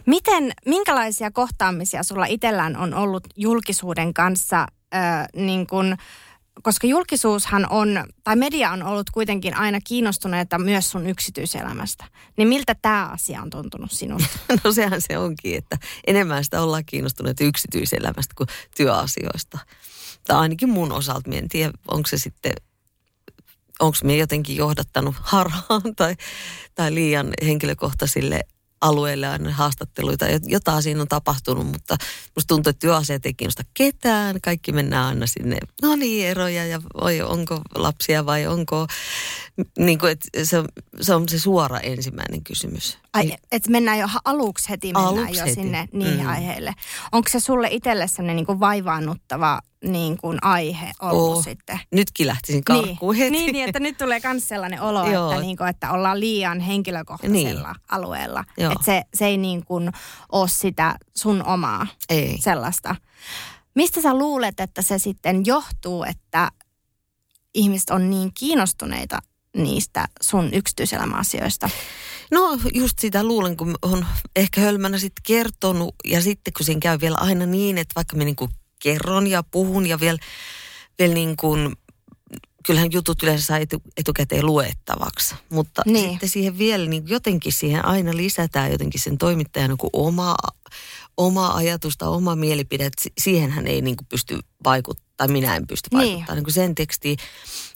Miten, 0.06 0.52
minkälaisia 0.66 1.32
kohtaamisia 1.32 2.04
sulla 2.04 2.26
itsellään 2.26 2.78
on 2.78 2.94
ollut 2.94 3.24
julkisuuden 3.38 4.14
kanssa, 4.14 4.68
äh, 4.96 5.28
niin 5.36 5.68
kun, 5.68 5.98
koska 6.62 6.88
julkisuushan 6.88 7.68
on, 7.70 8.06
tai 8.24 8.36
media 8.36 8.72
on 8.72 8.84
ollut 8.84 9.10
kuitenkin 9.10 9.56
aina 9.56 9.80
kiinnostuneita 9.84 10.60
myös 10.60 10.92
sun 10.92 11.08
yksityiselämästä. 11.08 12.06
Niin 12.38 12.48
miltä 12.48 12.76
tämä 12.82 13.06
asia 13.06 13.42
on 13.42 13.50
tuntunut 13.50 13.92
sinusta? 13.92 14.40
No 14.64 14.72
sehän 14.72 15.02
se 15.02 15.18
onkin, 15.18 15.58
että 15.58 15.78
enemmän 16.08 16.44
sitä 16.44 16.62
ollaan 16.62 16.86
kiinnostuneet 16.86 17.42
yksityiselämästä 17.42 18.34
kuin 18.38 18.48
työasioista. 18.78 19.60
Tai 20.28 20.38
ainakin 20.38 20.70
mun 20.70 20.92
osalta, 20.92 21.32
en 21.34 21.50
tiedä, 21.50 21.74
onko 21.88 22.08
se 22.08 22.18
sitten, 22.18 22.54
onko 23.80 23.98
me 24.04 24.18
jotenkin 24.18 24.56
johdattanut 24.56 25.16
harhaan 25.20 25.96
tai, 25.96 26.16
tai 26.76 26.94
liian 26.94 27.30
henkilökohtaisille 27.46 28.42
alueelle 28.84 29.28
aina 29.28 29.52
haastatteluita. 29.52 30.26
Jotain 30.46 30.84
siinä 30.84 31.02
on 31.02 31.08
tapahtunut, 31.08 31.68
mutta 31.68 31.98
musta 32.36 32.48
tuntuu, 32.48 32.70
että 32.70 32.80
työasiat 32.80 33.26
ei 33.26 33.34
kiinnosta 33.34 33.64
ketään. 33.74 34.36
Kaikki 34.42 34.72
mennään 34.72 35.06
aina 35.08 35.28
sinne, 35.28 35.58
no 35.82 35.96
niin, 35.96 36.28
eroja 36.28 36.66
ja 36.66 36.82
vai 37.02 37.22
onko 37.22 37.62
lapsia 37.76 38.26
vai 38.26 38.48
onko, 38.48 38.88
niin 39.80 40.00
kuin, 40.00 40.12
että 40.12 40.46
se, 40.46 40.60
on, 40.60 40.66
se 41.02 41.16
on 41.16 41.30
se 41.30 41.40
suora 41.40 41.80
ensimmäinen 41.80 42.44
kysymys. 42.44 42.98
Ai, 43.14 43.34
että 43.52 43.72
mennään 43.72 44.00
jo 44.00 44.08
aluksi 44.26 44.70
heti 44.70 44.88
mennään 44.88 45.08
Aluksi 45.18 45.38
jo 45.40 45.44
heti. 45.46 45.56
sinne 45.56 45.88
niihin 45.94 46.20
Mm. 46.24 46.30
aiheille. 46.30 46.74
Onko 47.12 47.30
se 47.30 47.40
sulle 47.40 47.68
itselle 47.72 48.08
sellainen 48.08 48.36
niin 48.48 48.60
vaivaannuttava 48.60 49.62
niin 49.84 50.18
kuin 50.18 50.38
aihe 50.42 50.92
ollut 51.02 51.36
Oo. 51.38 51.42
sitten? 51.42 51.80
Nytkin 51.92 52.28
lähtisin 52.28 52.64
karkuun 52.64 53.16
niin. 53.16 53.24
heti. 53.24 53.32
Niin, 53.32 53.54
niin, 53.54 53.70
että 53.70 53.80
nyt 53.80 53.98
tulee 53.98 54.22
myös 54.24 54.48
sellainen 54.48 54.82
olo, 54.82 55.08
Joo. 55.12 55.32
että, 55.32 55.42
niin 55.42 55.58
kuin, 55.58 55.70
että 55.70 55.92
ollaan 55.92 56.20
liian 56.20 56.60
henkilökohtaisella 56.60 57.72
Niin. 57.74 57.82
alueella. 57.90 58.44
Joo. 58.58 58.72
Että 58.72 58.86
se, 58.86 59.02
se 59.14 59.26
ei 59.26 59.38
niin 59.38 59.66
kuin 59.66 59.92
ole 60.32 60.48
sitä 60.48 60.96
sun 61.16 61.46
omaa 61.46 61.88
Ei. 62.10 62.38
sellaista. 62.42 62.96
Mistä 63.76 64.02
sä 64.02 64.14
luulet, 64.18 64.60
että 64.60 64.82
se 64.82 65.00
sitten 65.00 65.46
johtuu, 65.46 66.04
että 66.04 66.52
ihmiset 67.54 67.90
on 67.90 68.10
niin 68.10 68.32
kiinnostuneita 68.34 69.20
niistä 69.58 70.08
sun 70.22 70.54
yksityiselämäasioista? 70.54 71.70
No 72.32 72.60
just 72.74 73.00
sitä 73.00 73.24
luulen, 73.24 73.58
kun 73.58 73.76
on 73.82 74.06
ehkä 74.36 74.62
hölmänä 74.62 74.98
sitten 74.98 75.24
kertonut 75.28 75.96
ja 76.06 76.22
sitten 76.22 76.54
kun 76.58 76.66
siinä 76.66 76.80
käy 76.80 77.00
vielä 77.02 77.18
aina 77.20 77.46
niin, 77.46 77.78
että 77.78 77.94
vaikka 77.96 78.16
mä 78.16 78.24
niinku 78.24 78.50
kerron 78.84 79.28
ja 79.28 79.44
puhun 79.44 79.86
ja 79.86 80.00
vielä, 80.00 80.18
vielä 81.00 81.14
niin 81.14 81.36
kuin, 81.38 81.76
kyllähän 82.66 82.92
jutut 82.92 83.24
yleensä 83.24 83.46
saa 83.46 83.58
etu, 83.58 83.82
etukäteen 83.98 84.46
luettavaksi, 84.46 85.36
mutta 85.50 85.82
Niin. 85.86 86.10
sitten 86.10 86.30
siihen 86.30 86.58
vielä 86.58 86.86
niin 86.86 87.04
jotenkin 87.08 87.54
siihen 87.54 87.86
aina 87.86 88.16
lisätään 88.18 88.72
jotenkin 88.72 89.02
sen 89.02 89.18
toimittajan 89.18 89.70
niin 89.70 89.90
oma, 89.94 90.36
oma 91.18 91.54
ajatusta, 91.54 92.10
oma 92.10 92.36
mielipide, 92.36 92.90
siihenhän 93.18 93.68
ei 93.68 93.82
niin 93.82 93.96
kuin 93.98 94.08
pysty 94.08 94.40
vaikuttamaan, 94.64 95.14
tai 95.18 95.28
minä 95.28 95.56
en 95.56 95.68
pysty 95.68 95.90
Niin. 95.92 95.98
vaikuttamaan 96.00 96.36
niin. 96.38 96.44
niin 96.44 96.54
sen 96.54 96.76
tekstiin. 96.76 97.18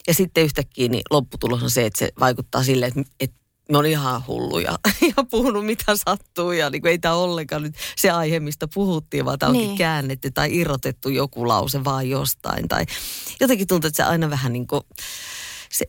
Ja 0.08 0.14
sitten 0.14 0.44
yhtäkkiä 0.44 0.88
niin 0.88 1.02
lopputulos 1.12 1.64
on 1.64 1.72
se, 1.72 1.86
että 1.86 2.00
se 2.00 2.12
vaikuttaa 2.20 2.64
silleen, 2.64 2.92
että, 3.00 3.12
että 3.20 3.37
me 3.72 3.78
on 3.78 3.86
ihan 3.86 4.24
hulluja 4.28 4.72
ja 5.18 5.24
puhunut 5.32 5.66
mitä 5.66 5.96
sattuu 5.96 6.52
ja 6.52 6.70
niin 6.70 6.82
kuin 6.82 6.92
ei 6.92 7.00
tämä 7.00 7.14
ollenkaan 7.16 7.62
nyt 7.64 7.76
se 7.98 8.10
aihe, 8.12 8.40
mistä 8.40 8.68
puhuttiin, 8.74 9.26
vaan 9.26 9.40
tämä 9.40 9.50
onkin 9.50 9.68
Niin. 9.68 9.78
käännetty 9.78 10.32
tai 10.32 10.56
irrotettu 10.58 11.10
joku 11.10 11.48
lause 11.48 11.84
vaan 11.84 12.10
jostain. 12.10 12.68
Tai 12.68 12.86
jotenkin 13.40 13.68
tuntuu, 13.68 13.88
että 13.88 14.04
se 14.04 14.10
aina 14.10 14.30
vähän 14.30 14.54
niin 14.54 14.68
kuin, 14.68 14.82
se, 15.72 15.86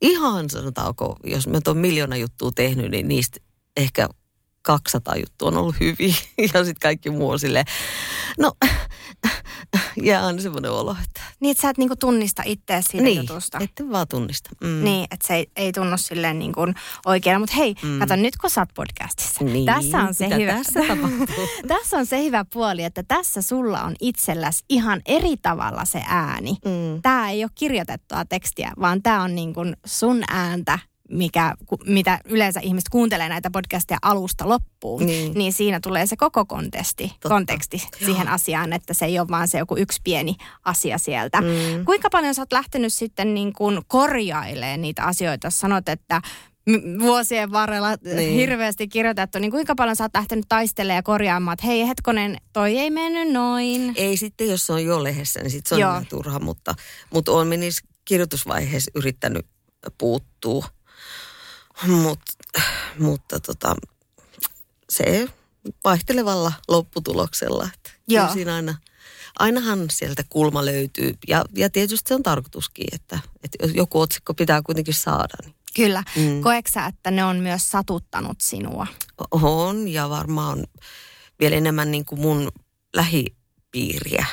ihan 0.00 0.50
sanotaanko, 0.50 1.16
jos 1.24 1.46
mä 1.46 1.60
tuon 1.60 1.78
miljoona 1.78 2.16
juttua 2.16 2.50
tehnyt, 2.54 2.90
niin 2.90 3.08
niistä 3.08 3.40
ehkä 3.76 4.08
200 4.62 5.16
juttua 5.16 5.48
on 5.48 5.56
ollut 5.56 5.76
hyviä 5.80 6.14
ja 6.54 6.64
sitten 6.64 6.80
kaikki 6.82 7.10
muu 7.10 7.30
on 7.30 7.38
silleen, 7.38 7.64
no 8.38 8.52
jää 10.02 10.26
aina 10.26 10.42
semmoinen 10.42 10.70
olo, 10.70 10.96
että 11.04 11.20
Niin, 11.40 11.50
että 11.50 11.62
sä 11.62 11.70
et 11.70 11.78
niinku 11.78 11.96
tunnista 11.96 12.42
itseä 12.46 12.82
siitä 12.82 13.04
niin, 13.04 13.16
jutusta. 13.16 13.58
ette 13.60 13.90
vaan 13.90 14.08
tunnista. 14.08 14.50
Mm. 14.60 14.84
Niin, 14.84 15.04
että 15.10 15.26
se 15.26 15.34
ei, 15.34 15.46
ei 15.56 15.72
tunnu 15.72 15.96
silleen 15.96 16.38
niin 16.38 16.52
kuin 16.52 16.74
oikeana. 17.06 17.38
Mutta 17.38 17.56
hei, 17.56 17.74
mm. 17.82 17.98
kato 17.98 18.16
nyt 18.16 18.36
kun 18.36 18.50
sä 18.50 18.60
oot 18.60 18.68
podcastissa. 18.74 19.44
Niin, 19.44 19.66
tässä 19.66 19.98
on 19.98 20.14
se 20.14 20.28
hyvä. 20.36 20.52
tässä 20.52 20.80
tässä 21.68 21.96
on 21.96 22.06
se 22.06 22.24
hyvä 22.24 22.44
puoli, 22.52 22.84
että 22.84 23.02
tässä 23.02 23.42
sulla 23.42 23.82
on 23.82 23.94
itselläsi 24.00 24.64
ihan 24.68 25.02
eri 25.06 25.36
tavalla 25.36 25.84
se 25.84 26.02
ääni. 26.06 26.50
Mm. 26.64 27.02
Tämä 27.02 27.30
ei 27.30 27.44
ole 27.44 27.50
kirjoitettua 27.54 28.24
tekstiä, 28.24 28.72
vaan 28.80 29.02
tämä 29.02 29.22
on 29.22 29.34
niin 29.34 29.54
kuin 29.54 29.76
sun 29.86 30.22
ääntä, 30.28 30.78
mikä, 31.10 31.54
mitä 31.86 32.18
yleensä 32.24 32.60
ihmiset 32.60 32.88
kuuntelee 32.88 33.28
näitä 33.28 33.50
podcasteja 33.50 33.98
alusta 34.02 34.48
loppuun. 34.48 35.06
Niin. 35.06 35.34
niin 35.34 35.52
siinä 35.52 35.80
tulee 35.80 36.06
se 36.06 36.16
koko 36.16 36.44
kontesti, 36.44 37.08
Totta. 37.08 37.28
konteksti 37.28 37.82
siihen 38.04 38.28
asiaan, 38.28 38.72
että 38.72 38.94
se 38.94 39.04
ei 39.04 39.18
ole 39.18 39.28
vaan 39.28 39.48
se 39.48 39.58
joku 39.58 39.76
yksi 39.76 40.00
pieni 40.04 40.36
asia 40.64 40.98
sieltä. 40.98 41.40
Mm. 41.40 41.84
Kuinka 41.84 42.10
paljon 42.10 42.34
sä 42.34 42.42
oot 42.42 42.52
lähtenyt 42.52 42.92
sitten 42.92 43.34
niin 43.34 43.52
kuin 43.52 43.80
korjailemaan 43.86 44.82
niitä 44.82 45.02
asioita? 45.02 45.50
Sanot, 45.50 45.88
että 45.88 46.20
vuosien 47.00 47.52
varrella 47.52 47.96
niin. 48.04 48.34
Hirveästi 48.34 48.88
kirjoitettu, 48.88 49.38
niin 49.38 49.50
kuinka 49.50 49.74
paljon 49.74 49.96
sä 49.96 50.04
oot 50.04 50.14
lähtenyt 50.14 50.44
taistelemaan 50.48 50.96
ja 50.98 51.02
korjaamaan, 51.02 51.52
että 51.52 51.66
hei 51.66 51.88
hetkonen, 51.88 52.36
toi 52.52 52.78
ei 52.78 52.90
mennyt 52.90 53.32
noin. 53.32 53.92
Ei 53.96 54.16
sitten, 54.16 54.48
jos 54.48 54.66
se 54.66 54.72
on 54.72 54.84
jo 54.84 55.04
lehdessä, 55.04 55.40
niin 55.40 55.50
sitten 55.50 55.68
se 55.68 55.74
on 55.74 55.80
Joo. 55.80 56.02
turha, 56.08 56.38
mutta, 56.38 56.74
mutta 57.10 57.32
olen 57.32 57.60
niissä 57.60 57.86
kirjoitusvaiheessa 58.04 58.90
yrittänyt 58.94 59.46
puuttua. 59.98 60.66
Mut, 61.86 62.20
mutta 62.98 63.40
tota, 63.40 63.76
se 64.90 65.28
vaihtelevalla 65.84 66.52
lopputuloksella. 66.68 67.68
Että 67.74 67.90
Joo. 68.08 68.32
siinä 68.32 68.54
aina, 68.54 68.74
ainahan 69.38 69.86
sieltä 69.90 70.24
kulma 70.28 70.64
löytyy. 70.64 71.14
Ja, 71.28 71.44
ja 71.56 71.70
tietysti 71.70 72.08
se 72.08 72.14
on 72.14 72.22
tarkoituskin, 72.22 72.86
että, 72.92 73.18
että 73.42 73.66
joku 73.74 74.00
otsikko 74.00 74.34
pitää 74.34 74.62
kuitenkin 74.62 74.94
saada. 74.94 75.34
Niin 75.44 75.54
Kyllä. 75.74 76.04
Mm. 76.16 76.40
Koeksä, 76.40 76.86
että 76.86 77.10
ne 77.10 77.24
on 77.24 77.36
myös 77.36 77.70
satuttanut 77.70 78.40
sinua? 78.40 78.86
on 79.30 79.88
ja 79.88 80.10
varmaan 80.10 80.66
vielä 81.40 81.56
enemmän 81.56 81.90
niin 81.90 82.04
kuin 82.04 82.20
mun 82.20 82.52
lähipiiriä. 82.96 84.26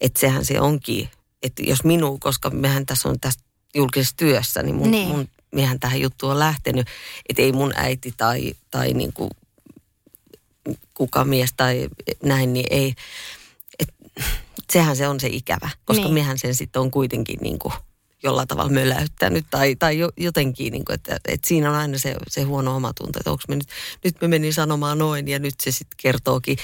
Että 0.00 0.20
sehän 0.20 0.44
se 0.44 0.60
onkin, 0.60 1.08
että 1.42 1.62
jos 1.62 1.84
minun, 1.84 2.20
koska 2.20 2.50
mehän 2.50 2.86
tässä 2.86 3.08
on 3.08 3.20
tässä 3.20 3.40
julkisessa 3.74 4.16
työssä, 4.16 4.62
niin 4.62 4.76
mun, 4.76 4.90
niin. 4.90 5.08
mun 5.08 5.28
miehän 5.54 5.80
tähän 5.80 6.00
juttuun 6.00 6.32
on 6.32 6.38
lähtenyt, 6.38 6.86
että 7.28 7.42
ei 7.42 7.52
mun 7.52 7.72
äiti 7.76 8.14
tai, 8.16 8.52
tai 8.70 8.92
niin 8.92 9.12
kuin 9.12 9.30
kuka 10.94 11.24
mies 11.24 11.52
tai 11.56 11.88
näin, 12.22 12.52
niin 12.52 12.66
ei, 12.70 12.94
et, 13.78 13.94
sehän 14.72 14.96
se 14.96 15.08
on 15.08 15.20
se 15.20 15.28
ikävä, 15.28 15.70
koska 15.84 16.04
Niin. 16.04 16.14
miehän 16.14 16.38
sen 16.38 16.54
sitten 16.54 16.82
on 16.82 16.90
kuitenkin 16.90 17.38
niin 17.40 17.58
kuin 17.58 17.74
jollain 18.22 18.48
tavalla 18.48 18.72
möläyttänyt 18.72 19.46
tai, 19.50 19.76
tai 19.76 19.98
jo, 19.98 20.10
jotenkin, 20.16 20.72
niin 20.72 20.84
kuin, 20.84 20.94
että, 20.94 21.16
että 21.28 21.48
siinä 21.48 21.70
on 21.70 21.76
aina 21.76 21.98
se, 21.98 22.16
se 22.28 22.42
huono 22.42 22.76
omatunto, 22.76 23.18
että 23.18 23.30
onko 23.30 23.42
me 23.48 23.56
nyt, 23.56 23.68
nyt 24.04 24.16
me 24.20 24.28
menin 24.28 24.54
sanomaan 24.54 24.98
noin 24.98 25.28
ja 25.28 25.38
nyt 25.38 25.54
se 25.62 25.70
sitten 25.70 25.96
kertookin 25.96 26.58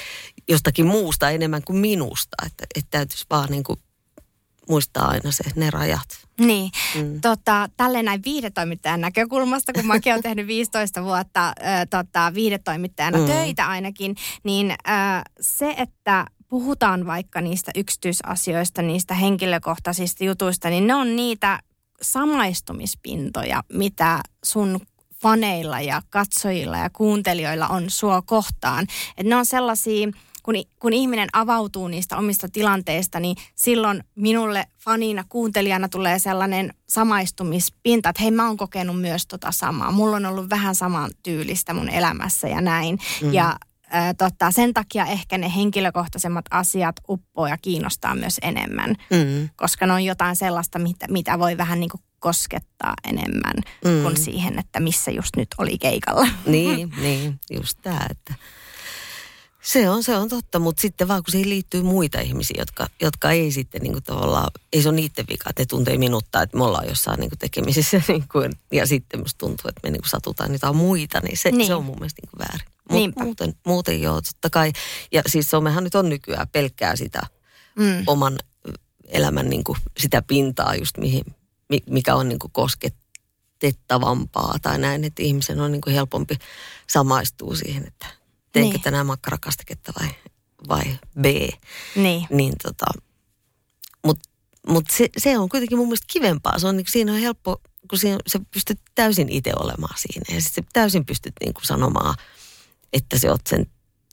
jostakin 0.48 0.86
muusta 0.86 1.30
enemmän 1.30 1.62
kuin 1.62 1.78
minusta, 1.78 2.36
että, 2.46 2.66
että 2.74 2.90
täytyisi 2.90 3.26
vaan 3.30 3.48
niin 3.50 3.62
kuin 3.62 3.78
muistaa 4.68 5.08
aina 5.08 5.32
se, 5.32 5.44
ne 5.56 5.70
rajat. 5.70 6.26
Niin. 6.46 6.70
Mm. 6.94 7.20
Tota, 7.20 7.68
tälleen 7.76 8.04
näin 8.04 8.24
viihdetoimittajan 8.24 9.00
näkökulmasta, 9.00 9.72
kun 9.72 9.86
mäkin 9.86 10.12
olen 10.12 10.22
tehnyt 10.22 10.46
15 10.46 11.04
vuotta 11.04 11.48
ö, 11.48 11.52
tota, 11.90 12.32
viihdetoimittajana 12.34 13.18
mm. 13.18 13.26
Töitä 13.26 13.68
ainakin, 13.68 14.16
niin 14.44 14.70
ö, 14.70 14.74
se, 15.40 15.74
että 15.76 16.26
puhutaan 16.48 17.06
vaikka 17.06 17.40
niistä 17.40 17.70
yksityisasioista, 17.76 18.82
niistä 18.82 19.14
henkilökohtaisista 19.14 20.24
jutuista, 20.24 20.70
niin 20.70 20.86
ne 20.86 20.94
on 20.94 21.16
niitä 21.16 21.58
samaistumispintoja, 22.02 23.62
mitä 23.72 24.20
sun 24.44 24.80
faneilla 25.22 25.80
ja 25.80 26.02
katsojilla 26.10 26.76
ja 26.76 26.90
kuuntelijoilla 26.90 27.68
on 27.68 27.90
sua 27.90 28.22
kohtaan. 28.22 28.86
Et 29.16 29.26
ne 29.26 29.36
on 29.36 29.46
sellaisia, 29.46 30.08
kun, 30.42 30.54
kun 30.78 30.92
ihminen 30.92 31.28
avautuu 31.32 31.88
niistä 31.88 32.16
omista 32.16 32.48
tilanteista, 32.48 33.20
niin 33.20 33.36
silloin 33.54 34.04
minulle 34.14 34.66
fanina, 34.84 35.24
kuuntelijana 35.28 35.88
tulee 35.88 36.18
sellainen 36.18 36.74
samaistumispinta, 36.88 38.08
että 38.08 38.22
hei 38.22 38.30
mä 38.30 38.46
oon 38.46 38.56
kokenut 38.56 39.00
myös 39.00 39.26
tota 39.26 39.52
samaa. 39.52 39.90
Mulla 39.92 40.16
on 40.16 40.26
ollut 40.26 40.50
vähän 40.50 40.74
saman 40.74 41.10
tyylistä 41.22 41.74
mun 41.74 41.88
elämässä 41.88 42.48
ja 42.48 42.60
näin. 42.60 42.98
Mm. 43.22 43.32
Ja 43.32 43.56
ö, 43.86 44.14
tota, 44.18 44.50
sen 44.50 44.74
takia 44.74 45.06
ehkä 45.06 45.38
ne 45.38 45.52
henkilökohtaisemmat 45.56 46.44
asiat 46.50 46.96
uppoo 47.08 47.46
ja 47.46 47.58
kiinnostaa 47.62 48.14
myös 48.14 48.36
enemmän, 48.42 48.90
Mm. 49.10 49.48
koska 49.56 49.86
ne 49.86 49.92
on 49.92 50.04
jotain 50.04 50.36
sellaista, 50.36 50.78
mitä, 50.78 51.06
mitä 51.10 51.38
voi 51.38 51.56
vähän 51.56 51.80
niin 51.80 51.90
kuin 51.90 52.00
koskettaa 52.18 52.94
enemmän 53.04 53.54
Mm. 53.84 54.02
kuin 54.02 54.16
siihen, 54.16 54.58
että 54.58 54.80
missä 54.80 55.10
just 55.10 55.36
nyt 55.36 55.48
oli 55.58 55.78
keikalla. 55.78 56.26
Niin, 56.46 56.92
niin, 57.00 57.40
just 57.50 57.78
tämä, 57.82 58.06
että 58.10 58.34
se 59.62 59.90
on, 59.90 60.02
se 60.04 60.16
on 60.16 60.28
totta, 60.28 60.58
mutta 60.58 60.80
sitten 60.80 61.08
vaan 61.08 61.22
kun 61.22 61.32
siihen 61.32 61.48
liittyy 61.50 61.82
muita 61.82 62.20
ihmisiä, 62.20 62.56
jotka, 62.58 62.86
jotka 63.00 63.30
ei 63.30 63.52
sitten 63.52 63.82
niin 63.82 63.92
kuin 63.92 64.02
tavallaan, 64.04 64.50
ei 64.72 64.82
se 64.82 64.88
ole 64.88 64.96
niiden 64.96 65.24
vika, 65.30 65.50
että 65.50 65.62
ne 65.62 65.66
tuntee 65.66 65.98
minuttaa, 65.98 66.42
että 66.42 66.56
me 66.56 66.64
ollaan 66.64 66.88
jossain 66.88 67.20
niin 67.20 67.30
kuin 67.30 67.38
tekemisissä 67.38 68.02
niin 68.08 68.24
kuin, 68.32 68.52
ja 68.72 68.86
sitten 68.86 69.20
musta 69.20 69.38
tuntuu, 69.38 69.68
että 69.68 69.80
me 69.84 69.90
niin 69.90 70.00
kuin 70.02 70.10
satutaan 70.10 70.52
jotain 70.52 70.76
muita, 70.76 71.20
niin 71.20 71.36
se, 71.36 71.50
Niin. 71.50 71.66
se 71.66 71.74
on 71.74 71.84
mun 71.84 71.96
mielestä 71.98 72.22
niin 72.22 72.30
kuin 72.30 72.38
väärin. 72.38 72.66
Niinpä. 72.92 73.20
Mut 73.20 73.26
muuten, 73.26 73.54
muuten 73.66 74.02
joo, 74.02 74.20
totta 74.20 74.50
kai. 74.50 74.72
Ja 75.12 75.22
siis 75.26 75.50
somehan 75.50 75.84
nyt 75.84 75.94
on 75.94 76.08
nykyään 76.08 76.48
pelkkää 76.48 76.96
sitä 76.96 77.20
Mm. 77.76 78.02
oman 78.06 78.38
elämän 79.04 79.50
niin 79.50 79.64
kuin 79.64 79.78
sitä 79.98 80.22
pintaa 80.22 80.74
just 80.74 80.98
mihin, 80.98 81.24
mi- 81.68 81.82
mikä 81.90 82.14
on 82.14 82.28
niin 82.28 82.38
kuin 82.38 82.52
kosketettavampaa 82.52 84.56
tai 84.62 84.78
näin, 84.78 85.04
että 85.04 85.22
ihmisen 85.22 85.60
on 85.60 85.72
niin 85.72 85.80
kuin 85.80 85.94
helpompi 85.94 86.38
samaistua 86.90 87.54
siihen, 87.56 87.86
että 87.86 88.06
teenkö 88.52 88.72
Niin. 88.74 88.82
tänään 88.82 89.06
makkarakastiketta 89.06 89.92
vai, 90.00 90.08
vai 90.68 90.98
B. 91.20 91.24
Niin. 91.96 92.26
Niin 92.30 92.52
tota, 92.62 92.86
mutta 94.04 94.28
mut 94.66 94.84
se, 94.90 95.08
se, 95.18 95.38
on 95.38 95.48
kuitenkin 95.48 95.78
mun 95.78 95.86
mielestä 95.86 96.06
kivempaa. 96.12 96.58
Se 96.58 96.66
on, 96.66 96.76
niin, 96.76 96.86
siinä 96.88 97.12
on 97.12 97.18
helppo, 97.18 97.60
kun 97.90 97.98
siinä, 97.98 98.18
sä 98.26 98.40
pystyt 98.50 98.80
täysin 98.94 99.28
itse 99.28 99.52
olemaan 99.56 99.94
siinä. 99.98 100.34
Ja 100.34 100.40
sitten 100.40 100.64
täysin 100.72 101.06
pystyt 101.06 101.34
niin 101.40 101.54
kuin 101.54 101.66
sanomaan, 101.66 102.14
että 102.92 103.18
sä 103.18 103.30
oot 103.30 103.46
sen, 103.48 103.66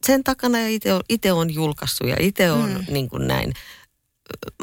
sen 0.06 0.24
takana 0.24 0.60
ja 0.60 0.67
itse 0.67 0.94
on, 0.94 1.01
itse 1.10 1.32
on 1.32 1.53
julkaissut 1.53 2.08
ja 2.08 2.15
itse 2.20 2.51
on 2.51 2.70
mm. 2.70 2.94
niin 2.94 3.10
kuin 3.10 3.27
näin 3.27 3.53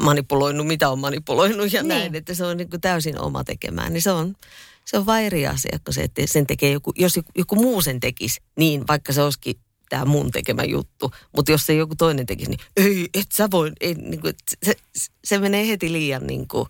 manipuloinut, 0.01 0.67
mitä 0.67 0.89
on 0.89 0.99
manipuloinut 0.99 1.73
ja 1.73 1.83
Niin. 1.83 1.87
näin. 1.89 2.15
Että 2.15 2.33
se 2.33 2.45
on 2.45 2.57
niin 2.57 2.69
kuin 2.69 2.81
täysin 2.81 3.19
oma 3.19 3.43
tekemään. 3.43 3.93
Niin 3.93 4.01
se 4.01 4.11
on, 4.11 4.35
se 4.85 4.97
on 4.97 5.05
vaan 5.05 5.21
eri 5.21 5.47
asia, 5.47 5.79
kun 5.85 5.93
se, 5.93 6.01
että 6.01 6.21
sen 6.25 6.47
tekee 6.47 6.71
joku, 6.71 6.91
jos 6.95 7.15
joku, 7.15 7.31
joku 7.37 7.55
muu 7.55 7.81
sen 7.81 7.99
tekisi, 7.99 8.41
niin 8.57 8.87
vaikka 8.87 9.13
se 9.13 9.21
olisikin 9.21 9.55
tämä 9.89 10.05
mun 10.05 10.31
tekemä 10.31 10.63
juttu. 10.63 11.11
Mutta 11.35 11.51
jos 11.51 11.65
se 11.65 11.73
joku 11.73 11.95
toinen 11.95 12.25
tekisi, 12.25 12.49
niin 12.51 12.59
ei, 12.77 13.09
et 13.13 13.31
sä 13.31 13.51
voi, 13.51 13.71
ei, 13.81 13.93
niin 13.93 14.21
kuin, 14.21 14.33
se, 14.65 14.73
se 15.23 15.37
menee 15.39 15.67
heti 15.67 15.91
liian 15.91 16.27
niin 16.27 16.47
kuin, 16.47 16.69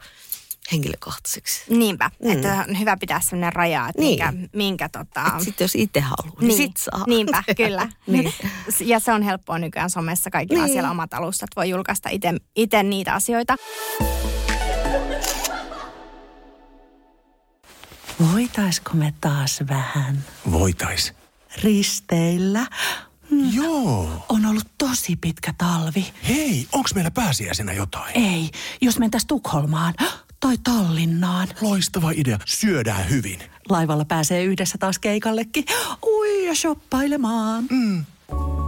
henkilökohtaiseksi. 0.71 1.61
Niinpä, 1.69 2.11
Mm. 2.23 2.31
että 2.31 2.65
on 2.69 2.79
hyvä 2.79 2.97
pitää 2.97 3.21
sellainen 3.21 3.53
raja, 3.53 3.87
että 3.89 4.01
Niin. 4.01 4.09
minkä, 4.09 4.33
minkä 4.53 4.89
tota... 4.89 5.31
Et 5.37 5.43
Sitten 5.43 5.65
jos 5.65 5.75
itse 5.75 5.99
haluaa, 5.99 6.39
niin, 6.39 6.47
niin 6.47 6.57
sit 6.57 6.77
saa. 6.77 7.03
Niinpä, 7.07 7.43
kyllä. 7.57 7.89
Niin. 8.07 8.33
Ja 8.79 8.99
se 8.99 9.11
on 9.11 9.21
helppoa 9.21 9.59
nykyään 9.59 9.89
somessa. 9.89 10.29
Kaikilla 10.29 10.63
Niin. 10.63 10.73
siellä 10.73 10.91
omat 10.91 11.13
alustat. 11.13 11.49
Voi 11.55 11.69
julkaista 11.69 12.09
itse 12.55 12.83
niitä 12.83 13.13
asioita. 13.13 13.55
Voitaisko 18.33 18.91
me 18.93 19.13
taas 19.21 19.59
vähän 19.69 20.23
Voitais. 20.51 21.13
risteillä? 21.63 22.67
Joo. 23.53 24.25
On 24.29 24.45
ollut 24.45 24.67
tosi 24.77 25.15
pitkä 25.15 25.53
talvi. 25.57 26.05
Hei, 26.27 26.67
onks 26.71 26.95
meillä 26.95 27.11
pääsiäisenä 27.11 27.73
jotain? 27.73 28.11
Ei, 28.17 28.49
jos 28.81 28.99
mentäis 28.99 29.25
Tukholmaan 29.25 29.93
tai 30.39 30.57
Tallinnaan. 30.63 31.47
Loistava 31.61 32.11
idea. 32.15 32.39
Syödään 32.45 33.09
hyvin. 33.09 33.39
Laivalla 33.69 34.05
pääsee 34.05 34.43
yhdessä 34.43 34.77
taas 34.77 34.99
keikallekin. 34.99 35.65
Ui 36.05 36.45
ja 36.47 36.55
shoppailemaan. 36.55 37.65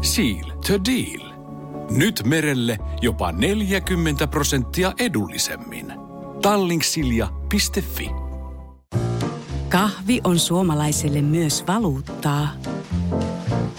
Seal 0.01 0.51
to 0.67 0.85
deal. 0.85 1.31
Nyt 1.89 2.21
merelle 2.25 2.77
jopa 3.01 3.31
40 3.31 4.27
prosenttia 4.27 4.93
edullisemmin. 4.99 5.93
Tallingsilja.fi 6.41 8.09
Kahvi 9.69 10.21
on 10.23 10.39
suomalaiselle 10.39 11.21
myös 11.21 11.63
valuuttaa. 11.67 12.49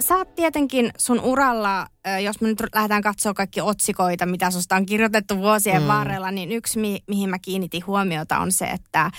Sä 0.00 0.16
oot 0.16 0.34
tietenkin 0.34 0.90
sun 0.98 1.20
uralla, 1.20 1.86
jos 2.24 2.40
me 2.40 2.48
nyt 2.48 2.62
lähdetään 2.74 3.02
katsoa 3.02 3.34
kaikki 3.34 3.60
otsikoita, 3.60 4.26
mitä 4.26 4.50
susta 4.50 4.76
on 4.76 4.86
kirjoitettu 4.86 5.38
vuosien 5.38 5.82
mm. 5.82 5.88
varrella, 5.88 6.30
niin 6.30 6.52
yksi, 6.52 6.78
mi- 6.78 7.02
mihin 7.06 7.30
mä 7.30 7.38
kiinnitin 7.38 7.86
huomiota 7.86 8.38
on 8.38 8.52
se, 8.52 8.64
että 8.64 9.06
ö, 9.06 9.10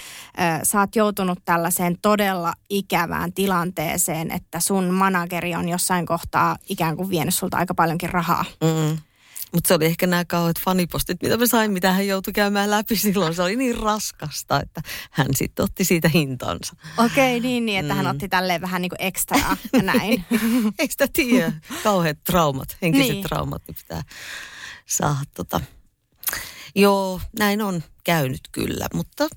sä 0.63 0.79
oot 0.79 0.95
joutunut 0.95 1.39
tällaiseen 1.45 1.97
todella 2.01 2.53
ikävään 2.69 3.33
tilanteeseen, 3.33 4.31
että 4.31 4.59
sun 4.59 4.93
manageri 4.93 5.55
on 5.55 5.69
jossain 5.69 6.05
kohtaa 6.05 6.57
ikään 6.69 6.97
kuin 6.97 7.09
vienyt 7.09 7.33
sulta 7.35 7.57
aika 7.57 7.73
paljonkin 7.73 8.09
rahaa. 8.09 8.45
Mm. 8.63 8.97
Mutta 9.53 9.67
se 9.67 9.73
oli 9.73 9.85
ehkä 9.85 10.07
nämä 10.07 10.25
kauheat 10.25 10.59
fanipostit, 10.59 11.23
mitä 11.23 11.37
mä 11.37 11.45
sain, 11.45 11.71
mitä 11.71 11.91
hän 11.91 12.07
joutui 12.07 12.33
käymään 12.33 12.71
läpi 12.71 12.95
silloin. 12.95 13.35
Se 13.35 13.41
oli 13.41 13.55
niin 13.55 13.77
raskasta, 13.77 14.61
että 14.61 14.81
hän 15.11 15.27
sitten 15.35 15.63
otti 15.63 15.83
siitä 15.83 16.09
hintansa. 16.09 16.75
Okei, 16.97 17.37
okay, 17.37 17.39
niin, 17.39 17.65
niin, 17.65 17.79
että 17.79 17.93
mm. 17.93 17.97
hän 17.97 18.07
otti 18.07 18.29
tälleen 18.29 18.61
vähän 18.61 18.81
niin 18.81 18.89
kuin 18.89 19.01
ekstraa 19.01 19.57
näin. 19.83 20.25
Eikö 20.79 20.91
sitä 20.91 21.07
tiedä? 21.13 21.53
Kauheat 21.83 22.17
traumat, 22.23 22.77
henkiset 22.81 23.11
Niin. 23.11 23.23
traumat, 23.23 23.61
niin 23.67 23.75
pitää 23.75 24.03
saada 24.85 25.21
tota. 25.35 25.61
Joo, 26.75 27.21
näin 27.39 27.61
on 27.61 27.83
käynyt 28.03 28.41
kyllä, 28.51 28.87
mutta, 28.93 29.27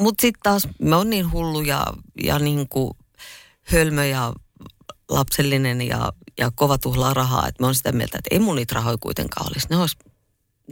mutta 0.00 0.22
sitten 0.22 0.42
taas 0.42 0.68
mä 0.82 0.96
oon 0.96 1.10
niin 1.10 1.32
hullu 1.32 1.60
ja, 1.60 1.86
ja 2.24 2.38
niin 2.38 2.68
kuin 2.68 2.90
hölmö 3.62 4.06
ja 4.06 4.32
lapsellinen 5.08 5.82
ja, 5.82 6.12
ja 6.38 6.50
kova 6.54 6.78
tuhlaa 6.78 7.14
rahaa, 7.14 7.48
että 7.48 7.62
mä 7.62 7.66
oon 7.66 7.74
sitä 7.74 7.92
mieltä, 7.92 8.18
että 8.18 8.28
ei 8.34 8.38
mun 8.38 8.56
niitä 8.56 8.74
rahoja 8.74 8.96
kuitenkaan 9.00 9.46
olisi. 9.50 9.66
Ne 9.70 9.76
olisi, 9.76 9.96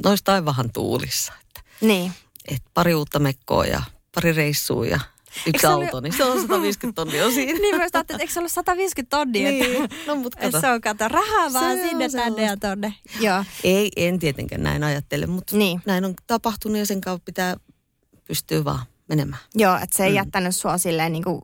ne 0.05 0.11
olisi 0.11 0.25
taivahan 0.25 0.71
tuulissa. 0.73 1.33
Että, 1.41 1.71
niin. 1.81 2.13
että 2.49 2.71
pari 2.75 2.95
uutta 2.95 3.19
mekkoa 3.19 3.65
ja 3.65 3.83
pari 4.15 4.33
reissua 4.33 4.87
ja 4.87 5.01
yksi 5.47 5.67
auto, 5.67 6.01
niin 6.01 6.13
se 6.17 6.25
on 6.25 6.41
150 6.41 7.03
tonnia 7.03 7.27
on 7.27 7.33
siinä. 7.33 7.59
Niin 7.61 7.77
myös 7.77 7.91
ajattelin, 7.95 8.17
että 8.17 8.23
eikö 8.23 8.33
se 8.33 8.41
ollut 8.41 8.53
150 8.53 9.17
tonnia? 9.17 9.51
Niin. 9.51 9.85
Että, 9.85 9.97
No, 10.07 10.17
mut 10.17 10.35
kato. 10.35 10.61
Se 10.61 10.71
on 10.71 10.81
kato, 10.81 11.09
rahaa 11.09 11.53
vaan 11.53 11.77
Se 11.77 11.83
on 11.83 11.89
sinne 11.89 12.09
tänne 12.09 12.43
ja 12.43 12.57
tonne. 12.57 12.95
Joo. 13.21 13.45
Ei, 13.65 13.91
en 13.97 14.19
tietenkään 14.19 14.63
näin 14.63 14.85
ajattele, 14.85 15.27
mutta 15.27 15.57
niin. 15.57 15.83
näin 15.87 16.05
on 16.05 16.15
tapahtunut 16.27 16.79
ja 16.79 16.87
sen 16.87 17.01
kautta 17.01 17.25
pitää 17.25 17.57
pystyä 18.27 18.65
vaan 18.65 18.87
menemään. 19.09 19.43
Joo, 19.55 19.77
että 19.77 19.97
se 19.97 20.05
ei 20.05 20.11
mm. 20.11 20.17
jättänyt 20.17 20.57
sua 20.57 20.79
silleen 20.79 21.13
niin 21.13 21.25
kuin 21.25 21.43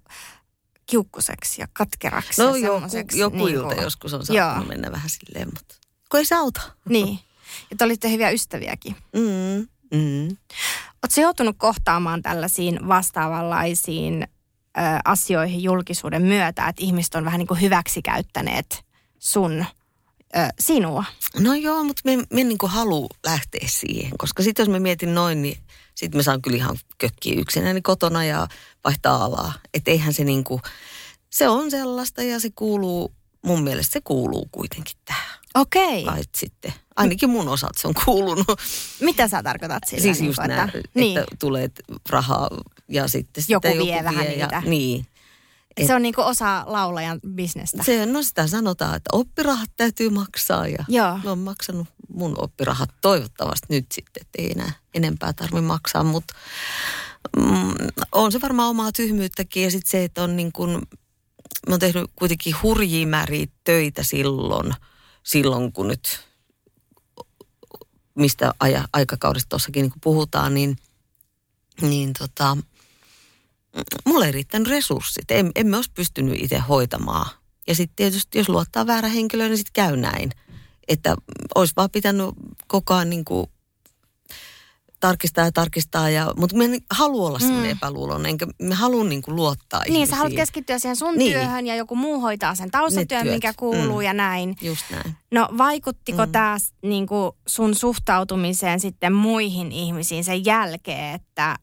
kiukkuseksi 0.86 1.60
ja 1.60 1.68
katkeraksi. 1.72 2.42
No 2.42 2.56
ja 2.56 2.66
joku, 2.68 2.86
joku 3.14 3.36
niin 3.36 3.48
ilta 3.56 3.74
kuin- 3.74 3.82
joskus 3.84 4.14
on 4.14 4.22
Joo. 4.28 4.36
saattanut 4.36 4.68
mennä 4.68 4.92
vähän 4.92 5.10
silleen, 5.10 5.48
mutta 5.54 5.74
kun 6.10 6.18
ei 6.20 6.24
se 6.26 6.34
auta. 6.34 6.60
Niin. 6.88 7.18
Ja 7.70 7.76
te 7.76 7.84
olitte 7.84 8.10
hyviä 8.10 8.30
ystäviäkin. 8.30 8.96
Mm, 9.12 9.68
mm. 9.98 10.36
Oletko 11.02 11.20
joutunut 11.20 11.56
kohtaamaan 11.58 12.22
tällaisiin 12.22 12.88
vastaavanlaisiin 12.88 14.22
ö, 14.22 14.80
asioihin 15.04 15.62
julkisuuden 15.62 16.22
myötä, 16.22 16.68
että 16.68 16.82
ihmiset 16.84 17.14
on 17.14 17.24
vähän 17.24 17.38
niin 17.38 17.46
kuin 17.46 17.60
hyväksikäyttäneet 17.60 18.84
sun, 19.18 19.64
ö, 20.36 20.38
sinua? 20.58 21.04
No 21.38 21.54
joo, 21.54 21.84
mutta 21.84 22.02
me, 22.04 22.16
me 22.16 22.40
en 22.40 22.48
niin 22.48 22.58
halua 22.66 23.06
lähteä 23.26 23.68
siihen, 23.70 24.12
koska 24.18 24.42
sitten 24.42 24.62
jos 24.62 24.68
mä 24.70 24.78
mietin 24.80 25.14
noin, 25.14 25.42
niin 25.42 25.58
sitten 25.96 26.18
mä 26.18 26.22
saan 26.22 26.42
kyllä 26.42 26.56
ihan 26.56 26.78
kökkiä 26.98 27.40
yksinäni 27.40 27.82
kotona 27.82 28.24
ja 28.24 28.48
vaihtaa 28.84 29.24
alaa. 29.24 29.52
Että 29.74 29.90
eihän 29.90 30.12
se 30.12 30.24
niin 30.24 30.44
kuin, 30.44 30.62
se 31.30 31.48
on 31.48 31.70
sellaista 31.70 32.22
ja 32.22 32.40
se 32.40 32.50
kuuluu, 32.54 33.14
mun 33.44 33.62
mielestä 33.62 33.92
se 33.92 34.00
kuuluu 34.04 34.48
kuitenkin 34.52 34.96
tähän. 35.04 35.38
Okei. 35.54 36.04
Lait 36.04 36.34
sitten. 36.34 36.72
Ainakin 36.96 37.30
mun 37.30 37.48
osalta 37.48 37.80
se 37.80 37.88
on 37.88 37.94
kuulunut. 38.04 38.60
Mitä 39.00 39.28
sä 39.28 39.42
tarkoitat 39.42 39.82
sillä? 39.86 40.02
siis 40.02 40.20
niin 40.20 40.26
just 40.26 40.36
kuin, 40.36 40.48
nämä, 40.48 40.64
että, 40.64 40.78
että, 40.78 40.90
niin. 40.94 41.20
tulee 41.38 41.70
rahaa 42.10 42.50
ja 42.88 43.08
sitten 43.08 43.44
Joku 43.48 43.68
sitä 43.68 43.84
vie 43.84 44.04
vähän 44.04 44.24
ja, 44.24 44.30
niitä. 44.30 44.62
Niin. 44.66 45.06
Et 45.76 45.86
se 45.86 45.94
on 45.94 46.02
niinku 46.02 46.20
osa 46.20 46.64
laulajan 46.66 47.20
bisnestä. 47.28 47.82
Se, 47.82 48.06
no 48.06 48.22
sitä 48.22 48.46
sanotaan, 48.46 48.96
että 48.96 49.10
oppirahat 49.12 49.70
täytyy 49.76 50.10
maksaa 50.10 50.68
ja 50.68 50.84
Joo. 50.88 51.18
mä 51.24 51.30
oon 51.30 51.38
maksanut 51.38 51.88
mun 52.16 52.34
oppirahat 52.38 52.90
toivottavasti 53.00 53.66
nyt 53.70 53.86
sitten, 53.92 54.20
että 54.20 54.42
ei 54.42 54.52
enää 54.52 54.72
enempää 54.94 55.32
tarvitse 55.32 55.60
maksaa, 55.60 56.04
mutta 56.04 56.34
mm, 57.36 57.74
on 58.12 58.32
se 58.32 58.40
varmaan 58.40 58.70
omaa 58.70 58.92
tyhmyyttäkin 58.92 59.62
ja 59.62 59.70
sitten 59.70 59.90
se, 59.90 60.04
että 60.04 60.22
on 60.22 60.36
niin 60.36 60.52
kuin, 60.52 60.70
mä 60.70 61.72
oon 61.72 61.80
tehnyt 61.80 62.10
kuitenkin 62.16 62.54
hurjia 62.62 63.06
määriä 63.06 63.46
töitä 63.64 64.02
silloin, 64.02 64.72
silloin 65.22 65.72
kun 65.72 65.88
nyt, 65.88 66.20
mistä 68.14 68.54
aja, 68.60 68.88
aikakaudesta 68.92 69.48
tuossakin 69.48 69.82
niin 69.82 69.92
puhutaan, 70.02 70.54
niin, 70.54 70.76
niin 71.80 72.12
tota, 72.18 72.56
mulla 74.06 74.26
ei 74.26 74.32
riittänyt 74.32 74.68
resurssit. 74.68 75.30
En, 75.30 75.50
emme 75.54 75.76
olisi 75.76 75.90
pystynyt 75.94 76.42
itse 76.42 76.58
hoitamaan. 76.58 77.30
Ja 77.66 77.74
sitten 77.74 77.96
tietysti, 77.96 78.38
jos 78.38 78.48
luottaa 78.48 78.86
väärä 78.86 79.08
henkilö, 79.08 79.48
niin 79.48 79.56
sitten 79.56 79.72
käy 79.72 79.96
näin. 79.96 80.30
Että 80.88 81.16
olisi 81.54 81.72
vaan 81.76 81.90
pitänyt 81.90 82.26
koko 82.66 82.94
ajan 82.94 83.10
niin 83.10 83.24
kuin 83.24 83.46
tarkistaa 85.00 85.44
ja 85.44 85.52
tarkistaa. 85.52 86.10
Ja, 86.10 86.32
mutta 86.36 86.56
mä 86.56 86.64
en 86.64 86.80
halua 86.90 87.28
olla 87.28 87.38
sellainen 87.38 87.64
mm. 87.70 87.76
epäluuloinen, 87.76 88.26
enkä 88.30 88.46
mä 88.62 88.74
haluan 88.74 89.08
niin 89.08 89.22
kuin 89.22 89.36
luottaa 89.36 89.80
Niin, 89.80 89.92
ihmisiin. 89.94 90.10
sä 90.10 90.16
haluat 90.16 90.34
keskittyä 90.36 90.78
siihen 90.78 90.96
sun 90.96 91.14
Niin. 91.16 91.32
työhön 91.32 91.66
ja 91.66 91.76
joku 91.76 91.96
muu 91.96 92.20
hoitaa 92.20 92.54
sen 92.54 92.70
taustatyön, 92.70 93.22
työt. 93.22 93.34
mikä 93.34 93.52
kuuluu 93.56 93.96
Mm. 93.98 94.02
ja 94.04 94.12
näin. 94.12 94.56
Just 94.62 94.84
näin. 94.90 95.16
No 95.32 95.48
vaikuttiko 95.58 96.26
Mm. 96.26 96.32
tämä 96.32 96.56
niinku 96.82 97.36
sun 97.46 97.74
suhtautumiseen 97.74 98.80
sitten 98.80 99.12
muihin 99.12 99.72
ihmisiin 99.72 100.24
sen 100.24 100.44
jälkeen, 100.44 101.14
että 101.14 101.56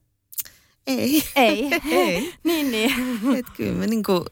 Ei. 0.86 1.22
ei? 1.36 1.68
Ei. 1.90 2.34
niin, 2.44 2.70
niin. 2.70 2.92
Et 3.38 3.46
kyllä 3.56 3.72
mä 3.78 3.86
niinku, 3.86 4.24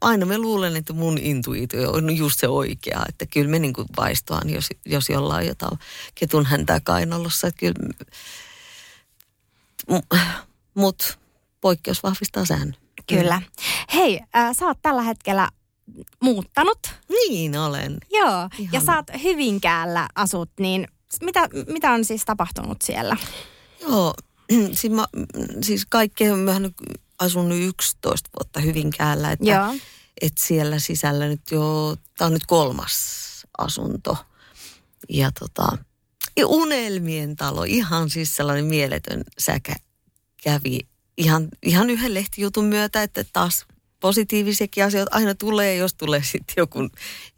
aina 0.00 0.26
mä 0.26 0.38
luulen, 0.38 0.76
että 0.76 0.92
mun 0.92 1.18
intuitio 1.18 1.92
on 1.92 2.16
just 2.16 2.40
se 2.40 2.48
oikea. 2.48 3.04
Että 3.08 3.26
kyllä 3.26 3.50
me 3.50 3.58
niinku 3.58 3.84
vaistoan, 3.96 4.50
jos, 4.50 4.68
jos 4.86 5.08
jollain 5.08 5.48
jotain 5.48 5.78
ketun 6.14 6.46
häntää 6.46 6.80
kainalossa. 6.80 7.46
Että 7.46 7.58
kyllä, 7.58 7.74
mutta 10.74 11.14
poikkeus 11.60 12.02
vahvistaa 12.02 12.44
säännön. 12.44 12.76
Kyllä. 13.06 13.42
Hei, 13.94 14.20
äh, 14.36 14.56
sä 14.56 14.66
oot 14.66 14.78
tällä 14.82 15.02
hetkellä 15.02 15.48
muuttanut. 16.20 16.78
Niin 17.08 17.58
olen. 17.58 17.98
Joo. 18.10 18.30
Ja 18.30 18.48
Ihana. 18.58 18.86
sä 18.86 18.96
oot 18.96 19.22
Hyvinkäällä 19.22 20.08
asut, 20.14 20.50
niin 20.60 20.88
mitä, 21.22 21.48
mitä 21.68 21.90
on 21.92 22.04
siis 22.04 22.24
tapahtunut 22.24 22.82
siellä? 22.82 23.16
Joo, 23.80 24.14
siis, 24.78 24.92
mä, 24.92 25.06
siis 25.62 25.86
kaikkea, 25.88 26.36
mä 26.36 26.52
oon 26.52 26.62
nyt 26.62 26.74
asunut 27.20 27.58
11 27.58 28.30
vuotta 28.38 28.60
Hyvinkäällä, 28.60 29.32
että, 29.32 29.50
Joo. 29.50 29.74
että 30.20 30.42
siellä 30.44 30.78
sisällä 30.78 31.28
nyt 31.28 31.50
jo, 31.50 31.96
tää 32.18 32.26
on 32.26 32.32
nyt 32.32 32.46
kolmas 32.46 32.94
asunto. 33.58 34.16
Ja 35.08 35.30
tota, 35.38 35.78
ja 36.36 36.46
unelmien 36.46 37.36
talo, 37.36 37.64
ihan 37.64 38.10
siis 38.10 38.36
sellainen 38.36 38.64
mieletön 38.64 39.24
säkä 39.38 39.74
kävi 40.42 40.78
ihan, 41.16 41.48
ihan 41.62 41.90
yhden 41.90 42.14
lehtijutun 42.14 42.64
myötä, 42.64 43.02
että 43.02 43.24
taas 43.32 43.66
positiivisiakin 44.00 44.84
asioita 44.84 45.16
aina 45.16 45.34
tulee, 45.34 45.76
jos 45.76 45.94
tulee 45.94 46.22
sitten 46.22 46.54
joku, 46.56 46.88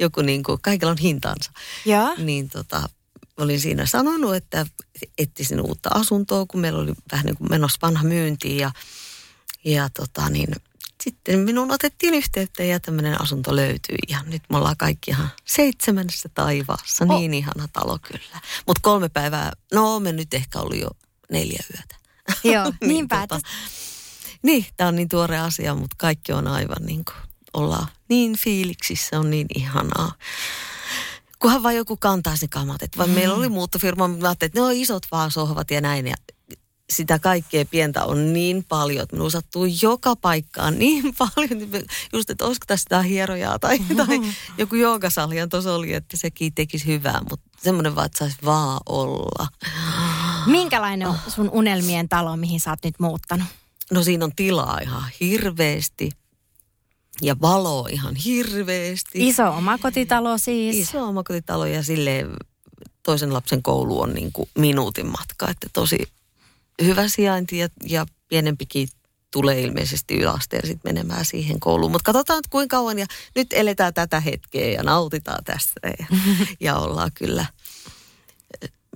joku 0.00 0.22
niin 0.22 0.42
kuin, 0.42 0.58
kaikilla 0.62 0.90
on 0.92 0.98
hintansa 0.98 1.52
Joo. 1.84 2.14
niin 2.18 2.48
tota, 2.48 2.88
olin 3.36 3.60
siinä 3.60 3.86
sanonut, 3.86 4.34
että 4.34 4.66
etsisin 5.18 5.60
uutta 5.60 5.90
asuntoa, 5.94 6.46
kun 6.46 6.60
meillä 6.60 6.80
oli 6.80 6.92
vähän 7.12 7.26
niin 7.26 7.36
kuin 7.36 7.50
menossa 7.50 7.78
vanha 7.82 8.04
myynti 8.04 8.56
ja, 8.56 8.70
ja 9.64 9.88
tota 9.90 10.28
niin, 10.30 10.48
sitten 11.02 11.38
minun 11.38 11.70
otettiin 11.70 12.14
yhteyttä 12.14 12.62
ja 12.64 12.80
tämmöinen 12.80 13.22
asunto 13.22 13.56
löytyi 13.56 13.98
ja 14.08 14.22
nyt 14.26 14.42
me 14.50 14.56
ollaan 14.56 14.76
kaikki 14.76 15.10
ihan 15.10 15.28
seitsemännessä 15.44 16.28
taivaassa. 16.34 17.04
Oh. 17.08 17.18
Niin 17.18 17.34
ihana 17.34 17.68
talo 17.72 17.98
kyllä. 18.02 18.40
Mutta 18.66 18.80
kolme 18.82 19.08
päivää, 19.08 19.52
no 19.72 20.00
me 20.00 20.12
nyt 20.12 20.34
ehkä 20.34 20.58
oli 20.60 20.80
jo 20.80 20.88
neljä 21.30 21.62
yötä. 21.76 21.96
Joo, 22.54 22.72
niinpä, 22.88 23.26
tota, 23.26 23.48
niin, 24.42 24.66
tämä 24.76 24.88
on 24.88 24.96
niin 24.96 25.08
tuore 25.08 25.38
asia, 25.38 25.74
mutta 25.74 25.96
kaikki 25.98 26.32
on 26.32 26.46
aivan 26.48 26.86
niin 26.86 27.04
kuin, 27.04 27.16
ollaan 27.54 27.86
niin 28.08 28.38
fiiliksissä, 28.38 29.18
on 29.18 29.30
niin 29.30 29.46
ihanaa. 29.54 30.12
Kunhan 31.38 31.62
vaan 31.62 31.76
joku 31.76 31.96
kantaa 31.96 32.36
sen 32.36 32.48
kamat. 32.48 32.82
Että 32.82 32.98
vaan 32.98 33.10
Mm. 33.10 33.14
meillä 33.14 33.34
oli 33.34 33.48
muuttofirma, 33.48 34.08
mutta 34.08 34.26
ajattelin, 34.28 34.48
että 34.48 34.60
ne 34.60 34.66
on 34.66 34.72
isot 34.72 35.02
vaan 35.12 35.30
sohvat 35.30 35.70
ja 35.70 35.80
näin. 35.80 36.06
Ja 36.06 36.14
sitä 36.92 37.18
kaikkea 37.18 37.64
pientä 37.64 38.04
on 38.04 38.32
niin 38.32 38.64
paljon, 38.68 39.02
että 39.02 39.16
minun 39.16 39.30
sattuu 39.30 39.66
joka 39.82 40.16
paikkaan 40.16 40.78
niin 40.78 41.14
paljon. 41.18 41.84
Just, 42.12 42.30
että 42.30 42.44
olisiko 42.44 42.64
tässä 42.66 42.86
jotain 42.90 43.08
hierojaa 43.10 43.58
tai, 43.58 43.78
tai 43.96 44.20
joku 44.58 44.74
joogasalihan 44.74 45.48
tuossa 45.48 45.74
oli, 45.74 45.92
että 45.92 46.16
sekin 46.16 46.54
tekisi 46.54 46.86
hyvää. 46.86 47.20
Mutta 47.30 47.50
semmoinen 47.62 47.94
vaan, 47.94 48.06
että 48.06 48.18
saisi 48.18 48.36
vaan 48.44 48.80
olla. 48.86 49.48
minkälainen 50.46 51.08
on 51.08 51.18
sun 51.28 51.50
unelmien 51.52 52.08
talo, 52.08 52.36
mihin 52.36 52.60
sä 52.60 52.70
oot 52.70 52.84
nyt 52.84 53.00
muuttanut? 53.00 53.46
No 53.90 54.02
siinä 54.02 54.24
on 54.24 54.32
tilaa 54.36 54.78
ihan 54.82 55.04
hirveästi 55.20 56.10
ja 57.22 57.36
valoa 57.40 57.88
ihan 57.88 58.14
hirveästi. 58.14 59.28
Iso 59.28 59.50
omakotitalo 59.50 60.38
siis. 60.38 60.76
Iso 60.76 61.04
omakotitalo 61.04 61.66
ja 61.66 61.82
sille 61.82 62.26
toisen 63.02 63.32
lapsen 63.32 63.62
koulu 63.62 64.00
on 64.00 64.14
niin 64.14 64.32
kuin 64.32 64.48
minuutin 64.58 65.06
matka, 65.06 65.50
että 65.50 65.66
tosi 65.72 65.98
hyvä 66.84 67.08
sijainti 67.08 67.58
ja, 67.58 67.68
ja 67.86 68.06
pienempikin 68.28 68.88
tulee 69.30 69.60
ilmeisesti 69.60 70.14
yläasteen 70.16 70.66
sitten 70.66 70.94
menemään 70.94 71.24
siihen 71.24 71.60
kouluun. 71.60 71.92
Mutta 71.92 72.12
katsotaan 72.12 72.42
kuinka 72.50 72.76
kauan 72.76 72.98
ja 72.98 73.06
nyt 73.34 73.52
eletään 73.52 73.94
tätä 73.94 74.20
hetkeä 74.20 74.66
ja 74.70 74.82
nautitaan 74.82 75.44
tästä 75.44 75.80
ja, 75.98 76.06
ja 76.60 76.76
ollaan 76.76 77.10
kyllä, 77.14 77.46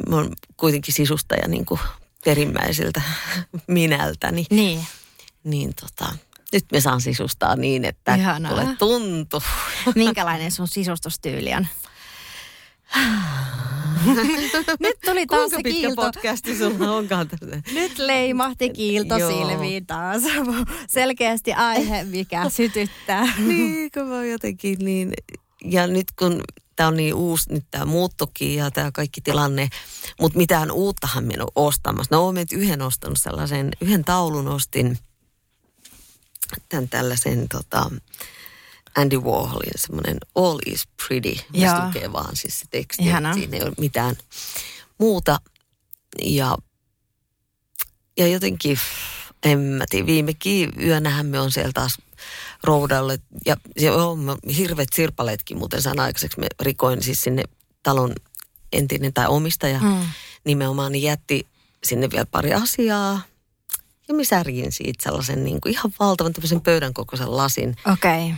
mä 0.08 0.16
oon 0.16 0.32
kuitenkin 0.56 0.94
sisustaja 0.94 1.48
niin 1.48 1.66
kuin 1.66 1.80
perimmäiseltä 2.24 3.02
minältäni 3.66 4.46
Niin. 4.50 4.86
niin 5.44 5.74
tota, 5.80 6.12
nyt 6.52 6.64
me 6.72 6.80
saan 6.80 7.00
sisustaa 7.00 7.56
niin, 7.56 7.84
että 7.84 8.14
Ihanaa. 8.14 8.50
tulee 8.52 8.66
tuntu. 8.78 9.42
Minkälainen 9.94 10.52
sun 10.52 10.68
sisustustyyli 10.68 11.54
on? 11.54 11.66
Nyt 14.80 14.96
tuli 15.04 15.26
taas 15.26 15.40
Kuinka 15.40 15.56
se 15.56 15.62
pitkä 15.62 15.70
kiilto. 15.80 16.02
podcasti 16.02 16.58
sulla 16.58 16.92
onkaan 16.92 17.28
tässä? 17.28 17.62
Nyt 17.80 17.98
leimahti 17.98 18.70
kiilto 18.70 19.18
Joo. 19.18 19.30
silmiin 19.30 19.86
taas. 19.86 20.22
Selkeästi 20.88 21.52
aihe, 21.52 22.04
mikä 22.04 22.48
sytyttää. 22.48 23.28
niin, 23.38 23.90
kun 23.90 24.08
mä 24.08 24.24
jotenkin 24.24 24.78
niin, 24.78 25.12
ja 25.64 25.86
nyt 25.86 26.06
kun 26.18 26.42
tämä 26.76 26.86
on 26.86 26.96
niin 26.96 27.14
uusi, 27.14 27.52
nyt 27.52 27.64
tämä 27.70 27.84
muuttokin 27.84 28.54
ja 28.54 28.70
tämä 28.70 28.90
kaikki 28.92 29.20
tilanne, 29.20 29.68
mutta 30.20 30.38
mitään 30.38 30.70
uuttahan 30.70 31.24
minä 31.24 31.34
en 31.34 31.42
ole 31.42 31.52
ostamassa. 31.54 32.14
No 32.14 32.28
olen 32.28 32.46
yhden 32.52 32.82
ostanut 32.82 33.18
sellaisen, 33.20 33.70
yhden 33.80 34.04
taulun 34.04 34.48
ostin, 34.48 34.98
tämän 36.68 36.88
tällaisen 36.88 37.48
tota, 37.48 37.90
Andy 38.96 39.16
Warholin 39.18 39.72
semmoinen 39.76 40.16
All 40.34 40.58
is 40.66 40.88
Pretty, 41.06 41.28
Joo. 41.28 41.42
mistä 41.52 41.86
lukee 41.86 42.12
vaan 42.12 42.36
siis 42.36 42.60
se 42.60 42.66
teksti, 42.70 43.02
siinä 43.34 43.56
ei 43.56 43.62
ole 43.62 43.72
mitään 43.78 44.16
muuta. 44.98 45.40
Ja, 46.22 46.56
ja 48.18 48.26
jotenkin, 48.28 48.78
en 49.44 49.58
mä 49.58 49.84
tiedä, 49.90 50.06
viimekin 50.06 50.72
yönähän 50.82 51.26
me 51.26 51.40
on 51.40 51.50
siellä 51.50 51.72
taas 51.74 51.98
roudalle. 52.64 53.18
Ja 53.46 53.56
se 53.78 53.90
on 53.90 54.38
hirveät 54.56 54.88
sirpaleetkin 54.94 55.58
muuten 55.58 55.82
sain 55.82 56.00
aikaiseksi. 56.00 56.40
Me 56.40 56.46
rikoin 56.60 57.02
siis 57.02 57.20
sinne 57.22 57.42
talon 57.82 58.12
entinen 58.72 59.12
tai 59.14 59.26
omistaja 59.26 59.80
Mm. 59.80 60.06
nimenomaan, 60.44 60.92
niin 60.92 61.02
jätti 61.02 61.46
sinne 61.84 62.10
vielä 62.10 62.26
pari 62.26 62.54
asiaa. 62.54 63.20
Ja 64.08 64.14
mä 64.14 64.24
särjin 64.24 64.72
siitä 64.72 65.02
sellaisen 65.02 65.44
niin 65.44 65.60
kuin 65.60 65.72
ihan 65.72 65.92
valtavan 66.00 66.32
tämmöisen 66.32 66.60
pöydän 66.60 66.94
kokoisen 66.94 67.36
lasin. 67.36 67.76
Okei. 67.92 68.24
Okay. 68.26 68.36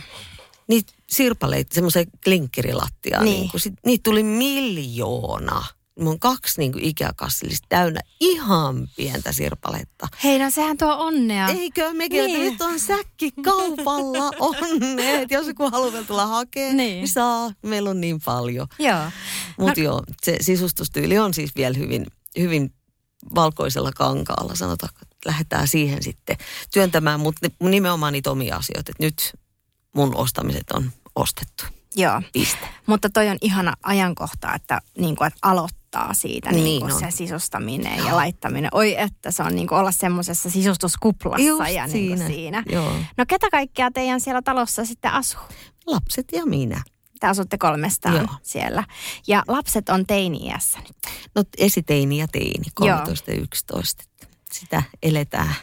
Niitä 0.69 0.93
sirpaleita, 1.09 1.73
semmoisen 1.75 2.05
klinkkerilattiaa. 2.23 3.23
Niin. 3.23 3.39
Niin. 3.39 3.51
kuin, 3.51 3.61
sit, 3.61 3.73
niitä 3.85 4.03
tuli 4.03 4.23
miljoona. 4.23 5.65
Mulla 5.99 6.11
on 6.11 6.19
kaksi 6.19 6.59
niin 6.59 6.71
kuin 6.71 6.83
ikäkassillista 6.83 7.65
täynnä 7.69 7.99
ihan 8.19 8.87
pientä 8.95 9.31
sirpaletta. 9.31 10.07
Hei, 10.23 10.39
no 10.39 10.49
sehän 10.51 10.77
tuo 10.77 10.95
onnea. 10.97 11.47
Eikö 11.47 11.93
mekin, 11.93 12.25
Niin. 12.25 12.39
nyt 12.41 12.61
on 12.61 12.79
säkki 12.79 13.31
kaupalla 13.31 14.31
onne. 14.49 15.21
Et 15.21 15.31
jos 15.31 15.47
joku 15.47 15.69
haluaa 15.69 15.91
vielä 15.91 16.05
tulla 16.05 16.25
hakemaan, 16.25 16.77
Niin. 16.77 16.95
niin. 16.95 17.07
saa. 17.07 17.51
Meillä 17.63 17.89
on 17.89 18.01
niin 18.01 18.19
paljon. 18.25 18.67
Joo. 18.79 18.99
Mutta 19.57 19.81
no. 19.81 19.85
joo, 19.85 20.03
se 20.23 20.37
sisustustyyli 20.41 21.17
on 21.17 21.33
siis 21.33 21.55
vielä 21.55 21.77
hyvin, 21.77 22.05
hyvin 22.37 22.73
valkoisella 23.35 23.91
kankaalla. 23.91 24.55
Sanotaan, 24.55 24.89
että 25.01 25.15
lähdetään 25.29 25.67
siihen 25.67 26.03
sitten 26.03 26.37
työntämään, 26.73 27.19
mutta 27.19 27.47
nimenomaan 27.59 28.13
niitä 28.13 28.31
omia 28.31 28.55
asioita. 28.55 28.91
Et 28.91 28.99
nyt 28.99 29.33
mun 29.99 30.15
ostamiset 30.15 30.71
on 30.71 30.91
ostettu. 31.15 31.63
Joo. 31.95 32.21
Piste. 32.33 32.67
Mutta 32.85 33.09
toi 33.09 33.29
on 33.29 33.37
ihana 33.41 33.73
ajankohta, 33.83 34.53
että, 34.55 34.81
niin 34.97 35.15
kuin, 35.15 35.27
että 35.27 35.39
aloittaa 35.41 36.13
siitä 36.13 36.51
Niin 36.51 36.63
niin 36.63 36.81
kuin 36.81 36.99
se 36.99 37.11
sisustaminen 37.11 37.97
ja 37.97 38.15
laittaminen. 38.15 38.69
Oi, 38.73 38.95
että 38.97 39.31
se 39.31 39.43
on 39.43 39.55
niin 39.55 39.67
kuin 39.67 39.79
olla 39.79 39.91
semmoisessa 39.91 40.49
sisustuskuplassa 40.49 41.47
Just 41.47 41.71
ja 41.73 41.87
niin 41.87 42.07
kuin 42.07 42.17
siinä. 42.17 42.27
siinä. 42.27 42.63
Joo. 42.71 42.93
No 43.17 43.25
ketä 43.27 43.49
kaikkea 43.51 43.91
teidän 43.91 44.21
siellä 44.21 44.41
talossa 44.41 44.85
sitten 44.85 45.11
asuu? 45.11 45.41
Lapset 45.85 46.27
ja 46.31 46.45
minä. 46.45 46.83
Te 47.19 47.27
asutte 47.27 47.57
kolmestaan 47.57 48.15
Joo. 48.15 48.27
siellä. 48.43 48.83
Ja 49.27 49.43
lapset 49.47 49.89
on 49.89 50.05
teini-iässä 50.05 50.79
nyt. 50.79 50.97
No 51.35 51.43
esiteini 51.57 52.17
ja 52.17 52.27
teini, 52.27 52.65
Joo. 52.79 52.97
13 52.97 53.31
ja 53.31 53.37
11. 53.37 54.03
Sitä 54.51 54.83
eletään 55.03 55.55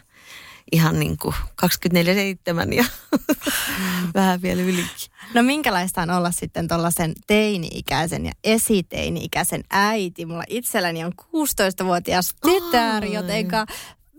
ihan 0.72 0.98
niin 1.00 1.16
kuin 1.16 1.34
24-7 1.66 2.74
ja 2.74 2.84
vähän 4.14 4.42
vielä 4.42 4.62
ylikin. 4.62 5.10
No 5.34 5.42
minkälaista 5.42 6.02
on 6.02 6.10
olla 6.10 6.30
sitten 6.30 6.68
tuollaisen 6.68 7.14
teini-ikäisen 7.26 8.26
ja 8.26 8.32
esiteini-ikäisen 8.44 9.64
äiti? 9.70 10.26
Mulla 10.26 10.44
itselläni 10.48 11.04
on 11.04 11.12
16-vuotias 11.22 12.34
tytär, 12.42 13.02
Ai. 13.02 13.12
jotenka 13.12 13.66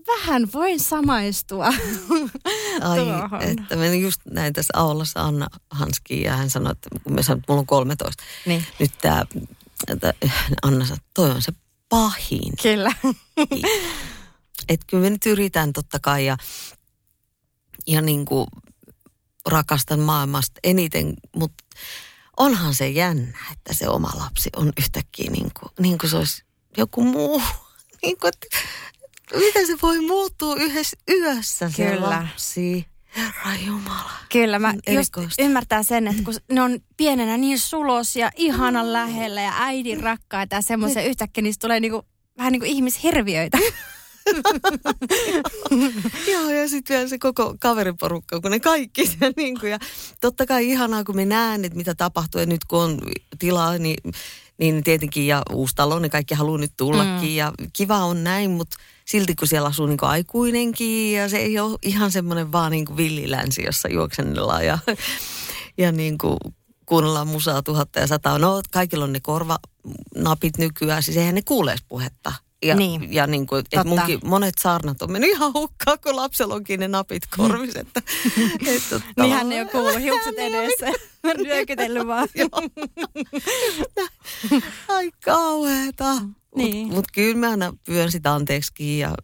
vähän 0.06 0.48
voin 0.54 0.80
samaistua 0.80 1.66
Ai, 2.80 2.98
tuohon. 2.98 3.42
että 3.42 3.76
me 3.76 3.96
just 3.96 4.20
näin 4.30 4.52
tässä 4.52 4.72
Aulassa 4.76 5.20
Anna 5.20 5.46
Hanski 5.70 6.22
ja 6.22 6.36
hän 6.36 6.50
sanoi, 6.50 6.72
että 6.72 6.88
kun 7.04 7.14
me 7.14 7.22
sanoin, 7.22 7.38
että 7.38 7.52
mulla 7.52 7.60
on 7.60 7.66
13. 7.66 8.24
Niin. 8.46 8.64
Nyt 8.78 8.92
tämä, 9.00 9.24
Anna 10.62 10.84
sanoi, 10.84 10.98
toi 11.14 11.30
on 11.30 11.42
se 11.42 11.52
pahin. 11.88 12.52
Kyllä. 12.62 12.92
Että 14.68 14.86
kyllä 14.90 15.02
me 15.02 15.10
nyt 15.10 15.26
yritän 15.26 15.72
totta 15.72 15.98
kai 15.98 16.26
ja, 16.26 16.36
ja 17.86 18.02
niin 18.02 18.24
kuin 18.24 18.46
rakastan 19.46 20.00
maailmasta 20.00 20.60
eniten, 20.64 21.14
mutta 21.36 21.64
onhan 22.36 22.74
se 22.74 22.88
jännä, 22.88 23.38
että 23.52 23.74
se 23.74 23.88
oma 23.88 24.10
lapsi 24.14 24.50
on 24.56 24.72
yhtäkkiä 24.78 25.30
niin 25.30 25.50
kuin, 25.60 25.72
niin 25.80 25.98
kuin 25.98 26.10
se 26.10 26.16
olisi 26.16 26.44
joku 26.76 27.04
muu. 27.04 27.42
Niin 28.02 28.18
kuin, 28.18 28.28
että 28.28 28.46
miten 29.36 29.66
se 29.66 29.76
voi 29.82 30.00
muuttua 30.00 30.56
yhdessä 30.56 30.96
yössä 31.08 31.70
se 31.70 31.90
Kyllä. 31.90 32.10
lapsi? 32.10 32.86
Herra 33.16 33.54
Jumala. 33.66 34.10
Kyllä, 34.32 34.58
mä 34.58 34.68
On 34.68 34.94
just 34.94 35.14
ymmärtää 35.38 35.82
sen, 35.82 36.06
että 36.06 36.22
kun 36.22 36.34
ne 36.52 36.62
on 36.62 36.78
pienenä 36.96 37.36
niin 37.36 37.58
sulos 37.58 38.16
ja 38.16 38.30
ihanan 38.36 38.92
lähellä 38.92 39.42
ja 39.42 39.52
äidin 39.56 40.00
rakkaita 40.00 40.56
ja 40.56 40.62
semmoisia 40.62 41.02
yhtäkkiä 41.02 41.42
niistä 41.42 41.60
tulee 41.60 41.80
niinku, 41.80 42.06
vähän 42.38 42.52
niin 42.52 42.60
kuin 42.60 42.70
ihmishirviöitä. 42.70 43.58
Joo, 46.32 46.50
ja 46.50 46.68
sitten 46.68 46.96
vielä 46.96 47.08
se 47.08 47.18
koko 47.18 47.54
kaveriporukka, 47.60 48.40
kun 48.40 48.50
ne 48.50 48.60
kaikki 48.60 49.06
siellä 49.18 49.32
niin 49.36 49.60
kuin, 49.60 49.70
ja 49.70 49.78
totta 50.20 50.46
kai 50.46 50.70
ihanaa, 50.70 51.04
kun 51.04 51.16
me 51.16 51.24
näen, 51.24 51.64
että 51.64 51.76
mitä 51.76 51.94
tapahtuu, 51.94 52.40
ja 52.40 52.46
nyt 52.46 52.64
kun 52.64 52.82
on 52.82 53.00
tilaa, 53.38 53.78
niin, 53.78 54.12
niin 54.58 54.84
tietenkin, 54.84 55.26
ja 55.26 55.42
uusi 55.52 55.74
talo, 55.74 55.98
ne 55.98 56.08
kaikki 56.08 56.34
haluaa 56.34 56.58
nyt 56.58 56.72
tullakin, 56.76 57.30
mm. 57.30 57.36
ja 57.36 57.52
kiva 57.72 58.04
on 58.04 58.24
näin, 58.24 58.50
mutta 58.50 58.76
silti 59.04 59.34
kun 59.34 59.48
siellä 59.48 59.68
asuu 59.68 59.86
niin 59.86 59.98
kuin 59.98 60.10
aikuinenkin, 60.10 61.12
ja 61.12 61.28
se 61.28 61.36
ei 61.36 61.58
ole 61.58 61.78
ihan 61.82 62.12
semmoinen 62.12 62.52
vaan 62.52 62.72
niin 62.72 62.84
kuin 62.84 62.96
villilänsi, 62.96 63.62
jossa 63.62 63.88
juoksennellaan, 63.88 64.66
ja, 64.66 64.78
ja 65.78 65.92
niin 65.92 66.18
kuin 66.18 66.38
kuunnellaan 66.86 67.28
musaa 67.28 67.62
tuhatta 67.62 68.00
ja 68.00 68.06
sataa. 68.06 68.38
No, 68.38 68.62
kaikilla 68.70 69.04
on 69.04 69.12
ne 69.12 69.20
korvanapit 69.20 70.58
nykyään, 70.58 71.02
siis 71.02 71.16
eihän 71.16 71.34
ne 71.34 71.42
kuulees 71.42 71.80
puhetta. 71.88 72.32
Ja, 72.64 72.76
Niin. 72.76 73.12
ja 73.14 73.26
niin 73.26 73.46
kuin, 73.46 73.58
että 73.58 73.84
munkin 73.84 74.18
monet 74.24 74.54
saarnat 74.58 75.02
on 75.02 75.12
mennyt 75.12 75.30
ihan 75.30 75.52
hukkaan, 75.52 75.98
kun 76.02 76.16
lapsella 76.16 76.54
onkin 76.54 76.80
ne 76.80 76.88
napit 76.88 77.22
korvis. 77.36 77.76
Että, 77.76 78.02
että, 78.76 79.00
Niin 79.16 79.32
hän 79.34 79.52
ei 79.52 79.60
ole 79.60 79.68
kuullut 79.70 80.00
hiukset 80.00 80.34
edessä. 80.38 80.86
Nyökytellyt 81.36 82.06
vaan. 82.12 82.28
Ai 84.88 85.10
kauheeta. 85.24 86.14
Niin. 86.54 86.82
Mutta 86.86 86.96
mut 86.96 87.04
kyllä 87.12 87.36
mä 87.36 87.50
aina 87.50 87.72
pyön 87.84 88.10
sitä 88.12 88.34
anteeksikin 88.34 88.98
ja 88.98 89.14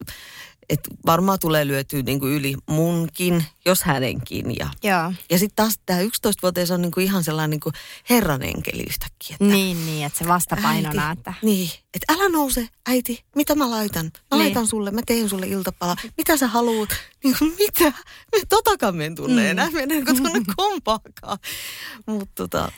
että 0.68 0.90
varmaan 1.06 1.38
tulee 1.38 1.66
lyötyä 1.66 2.02
niinku 2.02 2.26
yli 2.26 2.54
munkin, 2.68 3.44
jos 3.64 3.82
hänenkin. 3.82 4.56
Ja, 4.58 4.68
Joo. 4.82 5.12
ja 5.30 5.38
sitten 5.38 5.56
taas 5.56 5.74
tämä 5.86 6.00
11-vuotias 6.00 6.70
on 6.70 6.82
niinku 6.82 7.00
ihan 7.00 7.24
sellainen 7.24 7.50
niinku 7.50 7.72
herranenkeli 8.10 8.82
yhtäkkiä. 8.88 9.34
Että, 9.40 9.44
Niin, 9.44 9.86
niin, 9.86 10.06
että 10.06 10.18
se 10.18 10.28
vastapainona, 10.28 11.08
äiti, 11.08 11.20
että... 11.20 11.34
Niin, 11.42 11.70
että 11.94 12.12
älä 12.12 12.28
nouse, 12.28 12.68
äiti, 12.86 13.24
mitä 13.36 13.54
mä 13.54 13.70
laitan? 13.70 14.04
Mä 14.04 14.10
Niin. 14.30 14.38
laitan 14.38 14.66
sulle, 14.66 14.90
mä 14.90 15.00
teen 15.06 15.28
sulle 15.28 15.46
iltapala. 15.46 15.96
Mitä 16.16 16.36
sä 16.36 16.46
haluut? 16.46 16.88
Niin 17.24 17.36
kuin, 17.38 17.54
mitä? 17.60 17.84
Me 18.32 18.38
totakaan 18.48 18.96
me 18.96 19.06
en 19.06 19.14
tunne 19.14 19.42
Mm. 19.42 19.48
enää, 19.48 19.70
me 19.70 19.82
en 19.82 19.88
niin 19.88 20.06
tunne 20.06 20.40
kumpaakaan. 20.56 21.38
Mutta 22.06 22.32
tota, 22.34 22.72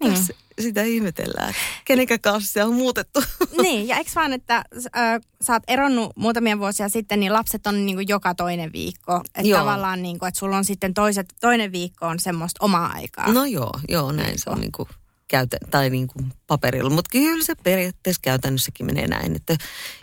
Niin. 0.00 0.14
tässä 0.14 0.34
sitä 0.60 0.82
ihmetellään. 0.82 1.54
Kenenkä 1.84 2.18
kanssa 2.18 2.52
se 2.52 2.64
on 2.64 2.74
muutettu. 2.74 3.22
Niin, 3.62 3.88
ja 3.88 3.96
eikö 3.96 4.10
vaan, 4.14 4.32
että 4.32 4.56
äh, 4.96 5.20
sä 5.42 5.52
oot 5.52 5.62
eronnut 5.68 6.12
muutamia 6.16 6.58
vuosia 6.58 6.88
sitten, 6.88 7.20
niin 7.20 7.32
lapset 7.32 7.66
on 7.66 7.86
niin 7.86 7.96
kuin 7.96 8.08
joka 8.08 8.34
toinen 8.34 8.72
viikko. 8.72 9.16
Että 9.16 9.48
Joo. 9.48 9.58
tavallaan 9.58 10.02
niin 10.02 10.18
kuin, 10.18 10.28
että 10.28 10.38
sulla 10.38 10.56
on 10.56 10.64
sitten 10.64 10.94
toiset, 10.94 11.34
toinen 11.40 11.72
viikko 11.72 12.06
on 12.06 12.20
semmoista 12.20 12.64
omaa 12.64 12.92
aikaa. 12.94 13.32
No 13.32 13.44
joo, 13.44 13.72
joo, 13.88 14.12
näin 14.12 14.38
se 14.38 14.50
on 14.50 14.60
niin 14.60 14.72
kuin 14.72 14.88
käytä, 15.28 15.56
tai 15.70 15.90
niin 15.90 16.06
kuin 16.06 16.32
paperilla. 16.46 16.90
Mutta 16.90 17.10
kyllä 17.12 17.44
se 17.44 17.54
periaatteessa 17.54 18.20
käytännössäkin 18.22 18.86
menee 18.86 19.06
näin, 19.06 19.36
että 19.36 19.56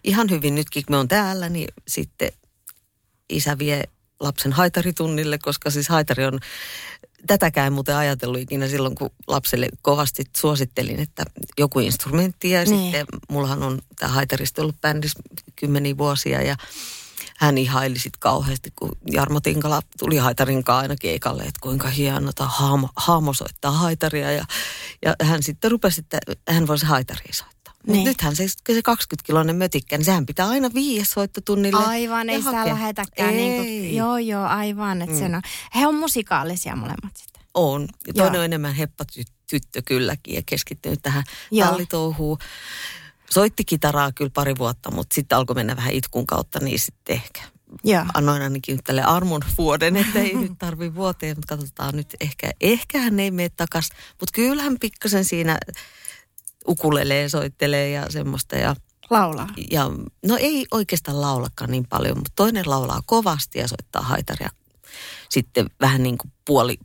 ihan 0.04 0.30
hyvin 0.30 0.56
nytkin 0.56 0.86
kun 0.86 0.94
me 0.94 0.98
on 0.98 1.08
täällä, 1.08 1.50
niin 1.50 1.68
sitten 1.88 2.32
isä 3.30 3.58
vie 3.58 3.84
lapsen 4.20 4.54
haitaritunnille, 4.54 5.38
koska 5.38 5.70
siis 5.70 5.90
haitari 5.90 6.26
on, 6.26 6.40
tätäkään 7.28 7.68
en 7.68 7.74
muuten 7.74 7.96
ajatellut 7.96 8.40
ikinä 8.40 8.68
silloin, 8.68 8.96
kun 8.96 9.10
lapselle 9.28 9.70
kovasti 9.82 10.24
suosittelin, 10.38 11.00
että 11.00 11.24
joku 11.58 11.80
instrumentti 11.80 12.50
ja 12.50 12.64
Niin. 12.66 12.82
sitten 12.82 13.06
mullahan 13.30 13.64
on 13.64 13.80
tämä 14.00 14.12
haitarista 14.12 14.62
ollut 14.62 14.82
bändissä 14.82 15.20
kymmeniä 15.56 15.98
vuosia 15.98 16.42
ja 16.42 16.56
hän 17.38 17.58
ihaili 17.58 18.00
sitten 18.00 18.20
kauheasti, 18.20 18.72
kun 18.76 18.92
Jarmo 19.12 19.40
Tinkala 19.40 19.82
tuli 20.00 20.18
haitarin 20.18 20.64
kanssa 20.64 20.80
aina 20.82 20.96
keikalle, 20.96 21.44
että 21.44 21.60
kuinka 21.62 21.88
hienota 21.88 22.46
haamo, 22.46 22.90
haamo 22.96 23.34
soittaa 23.34 23.72
haitaria. 23.72 24.32
Ja, 24.32 24.46
ja 25.06 25.16
hän 25.22 25.44
sitten 25.44 25.72
rupesi, 25.72 26.02
että 26.02 26.20
hän 26.50 26.68
voisi 26.68 26.86
haitaria 26.86 27.34
soittaa. 27.34 27.57
Niin. 27.88 28.06
nythän 28.06 28.36
se, 28.36 28.48
se 28.48 28.80
20-kiloinen 28.80 29.56
mötikkä, 29.56 29.98
niin 29.98 30.06
sehän 30.06 30.26
pitää 30.26 30.50
aina 30.50 30.70
viiä 30.74 31.06
soittotunnille. 31.06 31.86
Aivan, 31.86 32.30
ei 32.30 32.42
sitä 32.42 32.66
lähetäkään. 32.66 33.36
Niin 33.36 33.56
kuin, 33.56 33.68
Ei. 33.68 33.96
joo, 33.96 34.18
joo, 34.18 34.44
aivan. 34.44 35.02
Että 35.02 35.14
mm. 35.14 35.20
sen 35.20 35.36
on. 35.36 35.42
He 35.76 35.88
on 35.88 35.96
musikaalisia 35.96 36.76
molemmat 36.76 37.16
sitten. 37.16 37.42
On. 37.54 37.88
Ja 38.08 38.14
toinen 38.14 38.34
Joo. 38.34 38.40
on 38.40 38.46
enemmän 38.46 38.74
heppatyttö 38.74 39.82
kylläkin 39.86 40.36
ja 40.36 40.42
keskittynyt 40.46 41.00
tähän 41.02 41.24
Joo. 41.52 41.68
tallitouhuun. 41.68 42.38
Soitti 43.30 43.66
kitaraa 43.66 44.12
kyllä 44.12 44.32
pari 44.34 44.58
vuotta, 44.58 44.92
mutta 44.92 45.16
sitten 45.16 45.38
alkoi 45.38 45.56
mennä 45.56 45.76
vähän 45.76 45.94
itkun 45.94 46.28
kautta, 46.28 46.60
niin 46.60 46.80
sitten 46.80 47.16
ehkä 47.16 47.42
Joo. 47.84 48.06
annoin 48.14 48.42
ainakin 48.42 48.76
nyt 48.76 48.84
tälle 48.84 49.04
armon 49.04 49.42
vuoden, 49.58 49.96
että 49.96 50.20
ei 50.20 50.34
nyt 50.34 50.52
tarvi 50.60 50.96
vuoteen, 50.96 51.38
mutta 51.38 51.56
katsotaan 51.56 51.96
nyt 51.96 52.16
ehkä, 52.20 52.52
ehkä 52.62 53.00
hän 53.00 53.20
ei 53.20 53.32
mene 53.32 53.50
takas. 53.50 53.90
Mutta 54.10 54.32
kyllähän 54.34 54.80
pikkasen 54.80 55.26
siinä 55.26 55.58
ukulelee, 56.68 57.30
soittelee 57.30 57.90
ja 57.90 58.06
semmoista 58.10 58.56
ja, 58.56 58.76
Laulaa. 59.10 59.50
ja 59.72 59.92
no 60.26 60.38
ei 60.40 60.66
oikeastaan 60.72 61.22
laulakaan 61.22 61.72
niin 61.72 61.88
paljon, 61.90 62.18
mutta 62.18 62.32
toinen 62.36 62.70
laulaa 62.70 63.02
kovasti 63.06 63.60
ja 63.60 63.68
soittaa 63.68 64.02
haitaria 64.02 64.50
sitten 65.30 65.70
vähän 65.82 66.04
niin 66.04 66.18
kuin 66.18 66.32
puoli 66.46 66.78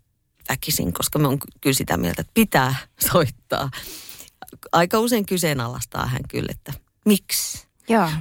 väkisin, 0.48 0.92
koska 0.92 1.18
me 1.18 1.28
on 1.28 1.38
ky- 1.38 1.48
kyllä 1.60 1.74
sitä 1.74 1.96
mieltä, 1.96 2.20
että 2.20 2.30
pitää 2.34 2.74
soittaa. 3.12 3.70
Aika 4.72 4.98
usein 5.00 5.26
kyseenalaistaa 5.26 6.06
hän 6.06 6.22
kyllä, 6.28 6.48
että 6.50 6.72
miksi. 7.04 7.66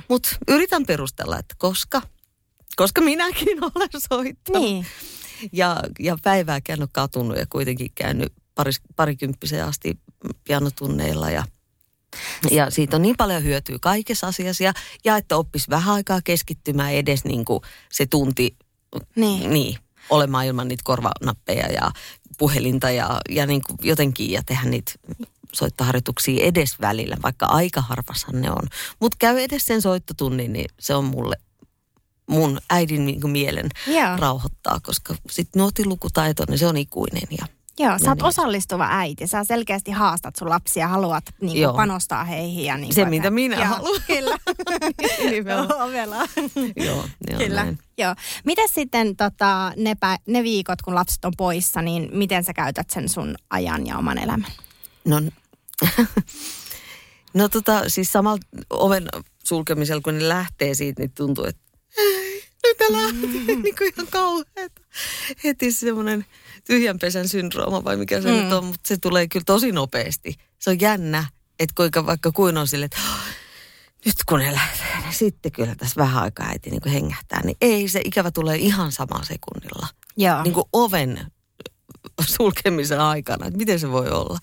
Mutta 0.07 0.29
yritän 0.47 0.85
perustella, 0.85 1.39
että 1.39 1.55
koska, 1.57 2.01
koska 2.75 3.01
minäkin 3.01 3.63
olen 3.75 3.89
soittanut. 4.09 4.61
Niin. 4.61 4.85
Ja, 5.51 5.83
ja 5.99 6.17
päivääkään 6.23 6.81
ole 6.81 6.89
katunut 6.91 7.37
ja 7.37 7.45
kuitenkin 7.49 7.91
käynyt 7.95 8.33
paris, 8.55 8.81
parikymppiseen 8.95 9.65
asti 9.65 9.99
pianotunneilla 10.43 11.29
ja 11.29 11.43
ja 12.51 12.69
siitä 12.69 12.95
on 12.95 13.01
niin 13.01 13.17
paljon 13.17 13.43
hyötyä 13.43 13.77
kaikessa 13.81 14.27
asiassa 14.27 14.63
ja, 14.63 14.73
ja 15.05 15.17
että 15.17 15.37
oppisi 15.37 15.69
vähän 15.69 15.93
aikaa 15.93 16.21
keskittymään 16.23 16.93
edes 16.93 17.25
niin 17.25 17.45
kuin 17.45 17.61
se 17.91 18.05
tunti 18.05 18.55
Niin. 19.15 19.49
niin, 19.53 19.77
olemaan 20.09 20.45
ilman 20.45 20.67
niitä 20.67 20.81
korvanappeja 20.85 21.67
ja 21.67 21.91
puhelinta 22.37 22.89
ja, 22.89 23.19
ja 23.29 23.45
niin 23.45 23.61
kuin 23.67 23.77
jotenkin 23.81 24.31
ja 24.31 24.41
tehdä 24.45 24.69
niitä 24.69 24.91
soittoharjoituksia 25.53 26.45
edes 26.45 26.79
välillä, 26.81 27.17
vaikka 27.23 27.45
aika 27.45 27.81
harvashan 27.81 28.41
ne 28.41 28.51
on. 28.51 28.67
Mutta 28.99 29.17
käy 29.19 29.39
edes 29.39 29.65
sen 29.65 29.81
soittotunnin, 29.81 30.53
niin 30.53 30.69
se 30.79 30.95
on 30.95 31.05
mulle 31.05 31.35
mun 32.29 32.59
äidin 32.69 33.05
niin 33.05 33.29
mielen 33.29 33.69
Joo. 33.87 34.17
rauhoittaa, 34.17 34.79
koska 34.79 35.15
sitten 35.31 35.59
nuotilukutaito, 35.59 36.43
niin 36.47 36.59
se 36.59 36.67
on 36.67 36.77
ikuinen. 36.77 37.27
Ja, 37.39 37.45
Joo, 37.83 37.99
sä 37.99 38.09
oot 38.09 38.21
osallistuva 38.21 38.87
äiti. 38.89 39.27
Sä 39.27 39.43
selkeästi 39.43 39.91
haastat 39.91 40.35
sun 40.35 40.49
lapsia, 40.49 40.87
haluat 40.87 41.23
niin 41.41 41.65
kuin, 41.65 41.75
panostaa 41.75 42.23
heihin. 42.23 42.65
Ja 42.65 42.77
niin 42.77 42.93
Se, 42.93 43.05
mitä 43.05 43.29
minä 43.29 43.55
Joo, 43.55 43.65
haluan. 43.65 44.01
Kyllä. 44.07 44.37
Ovela. 45.85 46.17
joo, 46.85 47.05
joo 47.29 47.37
Kyllä. 47.37 47.63
näin. 47.63 47.79
Joo. 47.97 48.15
Miten 48.45 48.69
sitten 48.69 49.15
tota, 49.15 49.73
ne, 49.77 49.93
pä- 50.05 50.21
ne 50.27 50.43
viikot, 50.43 50.81
kun 50.81 50.95
lapset 50.95 51.25
on 51.25 51.33
poissa, 51.37 51.81
niin 51.81 52.09
miten 52.13 52.43
sä 52.43 52.53
käytät 52.53 52.89
sen 52.89 53.09
sun 53.09 53.35
ajan 53.49 53.87
ja 53.87 53.97
oman 53.97 54.17
elämän? 54.17 54.51
No, 55.05 55.21
No 57.33 57.49
tota, 57.49 57.89
siis 57.89 58.11
samalla 58.11 58.39
oven 58.69 59.09
sulkemisella, 59.43 60.01
kun 60.01 60.17
ne 60.17 60.29
lähtee 60.29 60.73
siitä, 60.73 61.01
niin 61.01 61.11
tuntuu, 61.11 61.45
että 61.45 61.61
nyt 62.63 62.77
ne 62.79 62.85
lähtee, 62.91 63.55
niin 63.55 63.75
kuin 63.77 63.93
ihan 63.97 64.07
kauheeta. 64.09 64.81
Heti 65.43 65.71
semmoinen 65.71 66.25
tyhjän 66.67 66.99
pesän 66.99 67.27
syndrooma 67.27 67.83
vai 67.83 67.97
mikä 67.97 68.21
se 68.21 68.31
mm. 68.31 68.43
nyt 68.43 68.53
on, 68.53 68.65
mutta 68.65 68.87
se 68.87 68.97
tulee 68.97 69.27
kyllä 69.27 69.43
tosi 69.45 69.71
nopeasti. 69.71 70.35
Se 70.59 70.69
on 70.69 70.79
jännä, 70.81 71.25
että 71.59 71.73
kuinka 71.77 72.05
vaikka 72.05 72.31
kuin 72.31 72.57
on 72.57 72.67
sille, 72.67 72.85
että 72.85 72.97
"Oh, 73.11 73.19
nyt 74.05 74.15
kun 74.25 74.39
ne 74.39 74.53
lähtee, 74.53 74.99
niin 75.01 75.13
sitten 75.13 75.51
kyllä 75.51 75.75
tässä 75.75 75.95
vähän 76.01 76.23
aikaa 76.23 76.47
äiti 76.47 76.69
niin 76.69 76.81
kuin 76.81 76.93
hengähtää. 76.93 77.41
Niin 77.43 77.57
ei, 77.61 77.87
se 77.87 78.01
ikävä 78.05 78.31
tulee 78.31 78.57
ihan 78.57 78.91
samalla 78.91 79.23
sekunnilla. 79.23 79.87
Joo. 80.17 80.43
Niin 80.43 80.53
kuin 80.53 80.65
oven 80.73 81.31
sulkemisen 82.37 82.99
aikana, 82.99 83.45
että 83.45 83.57
miten 83.57 83.79
se 83.79 83.91
voi 83.91 84.09
olla. 84.09 84.37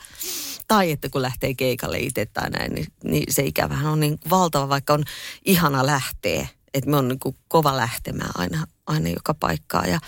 Tai 0.68 0.90
että 0.90 1.09
kun 1.09 1.22
lähtee 1.22 1.54
keikalle 1.54 1.98
itse 1.98 2.26
tai 2.26 2.50
näin, 2.50 2.74
niin, 2.74 2.87
niin 3.04 3.35
se 3.35 3.42
ikävähän 3.42 3.92
on 3.92 4.00
niin 4.00 4.18
valtava, 4.31 4.68
vaikka 4.68 4.94
on 4.94 5.04
ihana 5.44 5.87
lähteä. 5.87 6.48
Että 6.74 6.90
me 6.90 6.96
on 6.96 7.09
niin 7.09 7.18
kuin 7.18 7.37
kova 7.48 7.76
lähtemään 7.76 8.31
aina, 8.35 8.66
aina 8.87 9.09
joka 9.09 9.35
paikkaa. 9.35 9.87
Ja, 9.87 9.98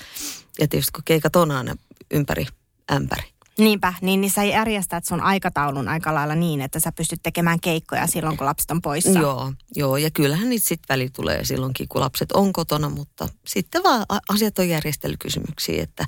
ja 0.61 0.69
tietysti 0.69 0.93
kun 0.93 1.05
keikat 1.05 1.37
on 1.37 1.51
aina 1.51 1.77
ympäri 2.11 2.47
ämpäri. 2.93 3.23
Niinpä, 3.59 3.95
niin, 4.01 4.21
niin 4.21 4.31
sä 4.31 4.45
järjestät 4.45 5.05
sun 5.05 5.21
aikataulun 5.21 5.89
aika 5.89 6.15
lailla 6.15 6.35
niin, 6.35 6.61
että 6.61 6.81
sä 6.81 6.93
pystyt 6.93 7.21
tekemään 7.23 7.61
keikkoja 7.61 8.07
silloin, 8.07 8.37
kun 8.37 8.47
lapset 8.47 8.71
on 8.71 8.83
poissa. 8.83 9.19
Joo, 9.19 9.53
joo, 9.77 9.97
ja 9.97 10.11
kyllähän 10.11 10.49
niitä 10.49 10.67
sitten 10.67 10.95
väli 10.95 11.11
tulee 11.11 11.45
silloinkin, 11.45 11.89
kun 11.89 12.01
lapset 12.01 12.33
on 12.33 12.53
kotona, 12.53 12.89
mutta 12.89 13.29
sitten 13.47 13.83
vaan 13.83 14.07
asiat 14.29 14.59
on 14.59 14.69
järjestelykysymyksiä, 14.69 15.83
että 15.83 16.07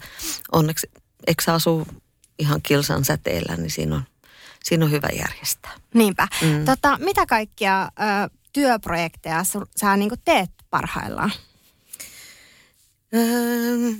onneksi, 0.53 0.91
eikö 1.27 1.43
sä 1.43 1.55
asu 1.55 1.87
ihan 2.39 2.63
kilsan 2.63 3.05
säteellä, 3.05 3.57
niin 3.57 3.71
siinä 3.71 3.97
on, 3.97 4.03
siinä 4.65 4.85
on 4.85 4.91
hyvä 4.91 5.09
järjestää. 5.19 5.73
Niinpä. 5.95 6.29
Mm. 6.43 6.65
Tota, 6.65 6.99
mitä 6.99 7.27
kaikkia 7.27 7.83
ö, 7.85 7.89
työprojekteja 8.53 9.45
sul, 9.45 9.65
sä 9.81 9.97
niin 9.97 10.11
teet 10.25 10.51
parhaillaan? 10.71 11.33
Öö, 13.15 13.93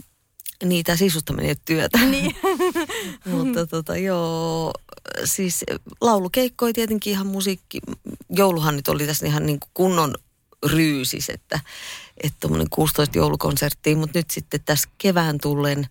niitä 0.65 0.97
sisustaminen 0.97 1.49
ei 1.49 1.57
työtä. 1.65 1.99
Niin. 1.99 2.37
Mutta 3.37 3.67
tota, 3.67 3.97
joo, 3.97 4.73
siis 5.25 5.65
laulukeikkoja 6.01 6.73
tietenkin 6.73 7.11
ihan 7.11 7.27
musiikki. 7.27 7.81
Jouluhan 8.31 8.77
nyt 8.77 8.89
oli 8.89 9.07
tässä 9.07 9.27
ihan 9.27 9.47
niin 9.47 9.61
kuin 9.61 9.71
kunnon 9.75 10.15
ryysis, 10.67 11.29
että 11.29 11.61
että 12.23 12.37
tuommoinen 12.41 12.71
16 12.71 13.19
joulukonserttia, 13.19 13.97
mutta 13.97 14.19
nyt 14.19 14.31
sitten 14.31 14.61
tässä 14.65 14.89
kevään 14.99 15.39
tullen, 15.43 15.87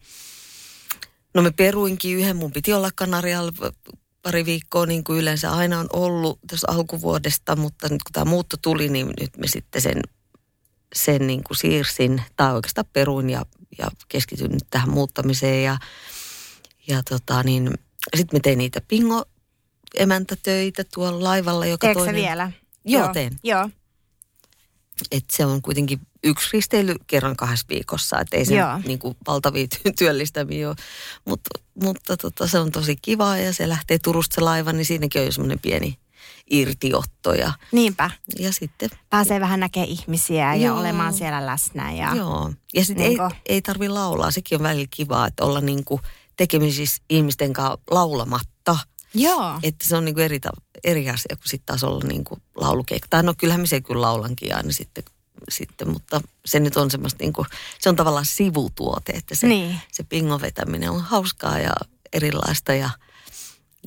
no 1.34 1.42
me 1.42 1.52
peruinkin 1.52 2.18
yhden, 2.18 2.36
mun 2.36 2.52
piti 2.52 2.74
olla 2.74 2.90
Kanarialla 2.96 3.52
pari 4.22 4.46
viikkoa 4.46 4.86
niin 4.86 5.04
kuin 5.04 5.20
yleensä 5.20 5.52
aina 5.52 5.80
on 5.80 5.88
ollut 5.94 6.40
tässä 6.48 6.68
alkuvuodesta, 6.72 7.56
mutta 7.56 7.90
nyt 7.90 8.04
kun 8.04 8.14
tämä 8.14 8.26
muutto 8.26 8.58
tuli, 8.62 8.90
niin 8.90 9.08
nyt 9.20 9.38
me 9.38 9.48
sitten 9.48 9.82
sen, 9.82 10.02
sen 10.96 11.28
niin 11.28 11.44
kuin 11.44 11.58
siirsin, 11.58 12.22
tai 12.36 12.54
oikeastaan 12.54 12.88
peruin 12.94 13.30
ja, 13.30 13.46
ja 13.78 13.92
keskityn 14.08 14.52
nyt 14.52 14.64
tähän 14.70 14.90
muuttamiseen 14.90 15.64
ja, 15.64 15.78
ja 16.88 17.04
tota 17.04 17.44
niin, 17.44 17.74
sitten 18.16 18.38
me 18.38 18.40
tein 18.40 18.58
niitä 18.58 18.82
pingo 18.88 19.26
emäntätöitä 19.96 20.84
tuolla 20.94 21.24
laivalla, 21.24 21.66
joka 21.66 21.88
Teekö 21.88 22.00
toinen... 22.00 22.16
vielä? 22.16 22.52
Joo, 22.86 23.14
teen. 23.14 23.40
Joo. 23.44 23.70
että 25.12 25.38
se 25.38 25.46
on 25.46 25.62
kuitenkin 25.62 26.00
yksi 26.24 26.50
risteily 26.54 26.96
kerran 27.08 27.36
kahdessa 27.36 27.66
viikossa, 27.70 28.20
että 28.20 28.38
ei 28.38 28.46
se 28.46 28.56
Joo. 28.56 28.80
niin 28.86 29.00
kuin 29.00 29.18
valtavia 29.28 29.68
ty- 29.76 29.94
työllistäviä 29.98 30.68
ole. 30.68 30.76
Mut, 31.26 31.42
mutta 31.84 32.18
tota, 32.18 32.48
se 32.48 32.60
on 32.60 32.72
tosi 32.72 32.96
kiva 33.02 33.38
ja 33.38 33.54
se 33.54 33.70
lähtee 33.70 34.00
Turusta 34.00 34.36
se 34.36 34.42
laiva, 34.42 34.74
niin 34.74 34.86
siinäkin 34.86 35.22
on 35.22 35.26
jo 35.26 35.32
semmoinen 35.32 35.60
pieni 35.60 35.98
irtiotto 36.52 37.34
ja, 37.34 37.54
Niinpä. 37.72 38.12
ja 38.40 38.54
sitten... 38.54 38.90
Pääsee 39.10 39.40
vähän 39.40 39.60
näkemään 39.60 39.90
ihmisiä 39.90 40.56
ja 40.56 40.68
Joo. 40.68 40.80
olemaan 40.80 41.14
siellä 41.14 41.46
läsnä. 41.46 41.92
Ja... 41.92 42.16
Joo, 42.16 42.54
ja 42.74 42.86
sitten 42.86 43.06
Niinku- 43.08 43.24
ei, 43.24 43.30
ei 43.46 43.62
tarvi 43.62 43.90
laulaa, 43.90 44.32
sekin 44.32 44.58
on 44.58 44.64
välillä 44.64 44.88
kivaa, 44.92 45.28
että 45.28 45.44
olla 45.44 45.62
niin 45.62 45.84
kuin 45.84 46.02
tekemisissä 46.38 47.04
ihmisten 47.10 47.54
kanssa 47.54 47.78
laulamatta. 47.92 48.78
Joo. 49.14 49.60
Että 49.64 49.86
se 49.88 49.96
on 49.96 50.06
niin 50.06 50.16
kuin 50.16 50.26
eri, 50.26 50.40
eri 50.84 51.10
asia 51.10 51.36
kuin 51.36 51.48
sitten 51.50 51.66
taas 51.66 51.84
olla 51.84 52.08
niin 52.08 52.24
kuin 52.24 52.42
laulukeikka. 52.56 53.08
Tai 53.10 53.24
no 53.24 53.34
kyllähän 53.38 53.62
me 53.62 53.68
se 53.68 53.82
kyllä 53.82 54.02
laulankin 54.02 54.56
aina 54.56 54.72
sitten, 54.72 55.04
sitten 55.50 55.90
mutta 55.90 56.22
se 56.46 56.60
nyt 56.60 56.78
on 56.78 56.92
semmoista 56.92 57.24
niin 57.24 57.34
kuin, 57.34 57.48
se 57.80 57.90
on 57.90 57.96
tavallaan 57.96 58.26
sivutuote, 58.26 59.12
että 59.12 59.36
se, 59.36 59.48
Niin. 59.48 59.76
se 59.92 60.04
pingon 60.04 60.42
vetäminen 60.42 60.92
on 60.92 61.02
hauskaa 61.02 61.60
ja 61.60 61.74
erilaista 62.14 62.74
ja, 62.74 62.90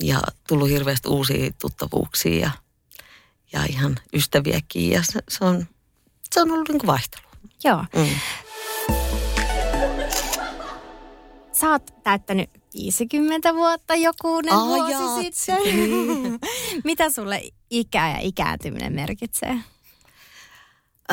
ja 0.03 0.21
tullut 0.49 0.69
hirveästi 0.69 1.09
uusia 1.09 1.51
tuttavuuksia 1.61 2.41
ja, 2.41 2.51
ja 3.53 3.65
ihan 3.69 3.97
ystäviäkin 4.15 4.91
ja 4.91 5.03
se, 5.03 5.21
se 5.29 5.45
on, 5.45 5.67
se 6.33 6.41
on 6.43 6.51
ollut 6.51 6.69
niin 6.69 6.79
kuin 6.79 6.87
vaihtelua. 6.87 7.31
Joo. 7.65 7.85
Mm. 7.97 8.09
Sä 11.53 11.71
oot 11.71 12.03
täyttänyt 12.03 12.51
50 12.75 13.55
vuotta 13.55 13.95
jokunen 13.95 14.55
Aa, 14.55 14.67
vuosi 14.67 15.33
sitten. 15.33 15.63
niin. 15.63 16.39
Mitä 16.85 17.11
sulle 17.11 17.43
ikä 17.71 18.09
ja 18.11 18.19
ikääntyminen 18.21 18.93
merkitsee? 18.93 19.57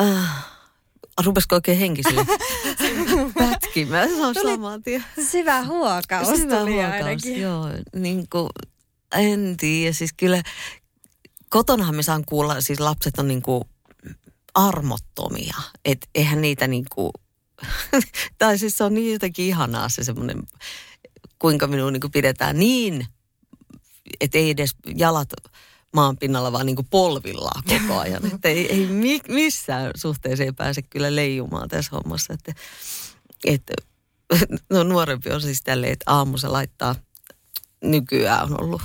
Äh, 0.00 0.44
rupesiko 1.24 1.54
oikein 1.54 1.78
henkiselle 1.78 2.26
pätkimään? 3.38 4.08
Se 4.08 4.26
on 4.26 4.34
saman 4.34 4.82
tien. 4.82 5.04
Syvä 5.30 5.62
huokaus 5.64 6.28
Hyvä 6.28 6.56
tuli 6.56 6.72
huokaus, 6.72 6.94
ainakin. 6.94 7.40
joo. 7.40 7.66
Niin 7.94 8.26
kuin, 8.32 8.48
en 9.18 9.56
tiedä, 9.56 9.92
siis 9.92 10.12
kyllä 10.16 10.42
kotonahan 11.48 11.94
me 11.94 12.02
saan 12.02 12.24
kuulla, 12.24 12.60
siis 12.60 12.80
lapset 12.80 13.18
on 13.18 13.28
niin 13.28 13.42
kuin 13.42 13.64
armottomia. 14.54 15.56
Että 15.84 16.06
eihän 16.14 16.40
niitä 16.40 16.66
niin 16.66 16.84
kuin, 16.94 17.10
tai 18.38 18.58
siis 18.58 18.78
se 18.78 18.84
on 18.84 18.94
niin 18.94 19.12
jotenkin 19.12 19.44
ihanaa 19.44 19.88
se 19.88 20.04
semmoinen, 20.04 20.42
kuinka 21.38 21.66
minua 21.66 21.90
niin 21.90 22.00
kuin 22.00 22.10
pidetään 22.10 22.58
niin, 22.58 23.06
että 24.20 24.38
ei 24.38 24.50
edes 24.50 24.76
jalat 24.96 25.28
maan 25.94 26.16
pinnalla, 26.16 26.52
vaan 26.52 26.66
niin 26.66 26.76
kuin 26.76 26.88
polvillaan 26.90 27.62
koko 27.68 27.98
ajan. 27.98 28.26
Että 28.26 28.48
ei, 28.48 28.72
ei 28.72 28.86
mi- 28.86 29.20
missään 29.28 29.90
suhteessa 29.96 30.44
ei 30.44 30.52
pääse 30.52 30.82
kyllä 30.82 31.16
leijumaan 31.16 31.68
tässä 31.68 31.90
hommassa. 31.96 32.34
Että, 32.34 32.52
että 33.44 33.74
no 34.70 34.82
nuorempi 34.82 35.30
on 35.30 35.40
siis 35.40 35.62
tälleen, 35.62 35.92
että 35.92 36.12
aamu 36.12 36.38
se 36.38 36.48
laittaa, 36.48 36.94
nykyään 37.82 38.42
on 38.42 38.60
ollut, 38.60 38.82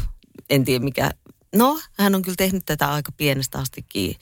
en 0.49 0.65
tiedä 0.65 0.83
mikä, 0.83 1.11
no 1.55 1.79
hän 1.97 2.15
on 2.15 2.21
kyllä 2.21 2.35
tehnyt 2.35 2.65
tätä 2.65 2.91
aika 2.91 3.11
pienestä 3.11 3.59
astikin, 3.59 4.15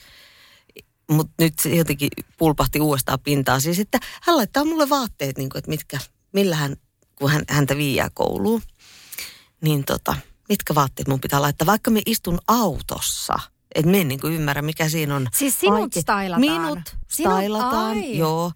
mutta 1.10 1.32
nyt 1.38 1.58
se 1.58 1.74
jotenkin 1.74 2.08
pulpahti 2.38 2.80
uudestaan 2.80 3.20
pintaan. 3.20 3.60
Siis, 3.60 3.78
että 3.78 3.98
hän 4.22 4.36
laittaa 4.36 4.64
mulle 4.64 4.88
vaatteet, 4.88 5.38
niin 5.38 5.48
kuin, 5.48 5.58
että 5.58 5.70
mitkä, 5.70 5.98
millä 6.32 6.56
hän, 6.56 6.76
kun 7.14 7.30
hän, 7.30 7.42
häntä 7.48 7.76
viiää 7.76 8.10
kouluun, 8.14 8.62
niin 9.60 9.84
tota, 9.84 10.16
mitkä 10.48 10.74
vaatteet 10.74 11.08
mun 11.08 11.20
pitää 11.20 11.42
laittaa, 11.42 11.66
vaikka 11.66 11.90
me 11.90 12.02
istun 12.06 12.38
autossa. 12.48 13.34
Että 13.74 13.90
me 13.90 14.00
en 14.00 14.08
niin 14.08 14.20
ymmärrä, 14.24 14.62
mikä 14.62 14.88
siinä 14.88 15.16
on. 15.16 15.28
Siis 15.34 15.60
sinut 15.60 15.78
vaike- 15.96 16.00
stylataan. 16.00 16.40
Minut 16.40 16.78
Sinut- 16.88 17.40
stylataan, 17.40 17.96
ai. 17.96 18.18
joo. 18.18 18.52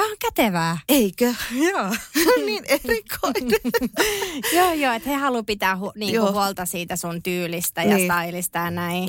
Tämä 0.00 0.10
on 0.10 0.16
kätevää. 0.18 0.78
Eikö? 0.88 1.34
Joo. 1.70 1.94
niin 2.46 2.64
erikoinen. 2.68 3.60
joo, 4.56 4.72
joo, 4.72 4.94
että 4.94 5.10
he 5.10 5.16
haluaa 5.16 5.42
pitää 5.42 5.74
hu- 5.74 5.92
niinku 5.94 6.32
huolta 6.32 6.66
siitä 6.66 6.96
sun 6.96 7.22
tyylistä 7.22 7.82
ja 7.82 7.96
Niin. 7.96 8.12
stylista 8.12 8.58
ja 8.58 8.70
näin. 8.70 9.08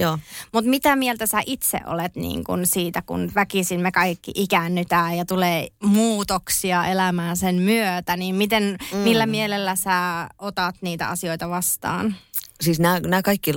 Mutta 0.54 0.69
mitä 0.69 0.95
mieltä 0.95 1.27
sä 1.27 1.41
itse 1.45 1.80
olet 1.86 2.15
niin 2.15 2.43
kun 2.43 2.65
siitä, 2.65 3.01
kun 3.01 3.32
väkisin 3.36 3.82
me 3.82 3.91
kaikki 3.91 4.32
ikäännytään 4.36 5.17
ja 5.17 5.25
tulee 5.25 5.67
muutoksia 5.84 6.86
elämään 6.86 7.38
sen 7.38 7.56
myötä, 7.56 8.17
niin 8.17 8.36
miten, 8.36 8.77
mm. 8.91 8.97
millä 8.97 9.25
mielellä 9.25 9.75
sä 9.75 10.30
otat 10.39 10.75
niitä 10.82 11.08
asioita 11.08 11.49
vastaan? 11.49 12.15
siis 12.62 12.80
nämä, 12.80 12.99
nämä 12.99 13.21
kaikki 13.21 13.54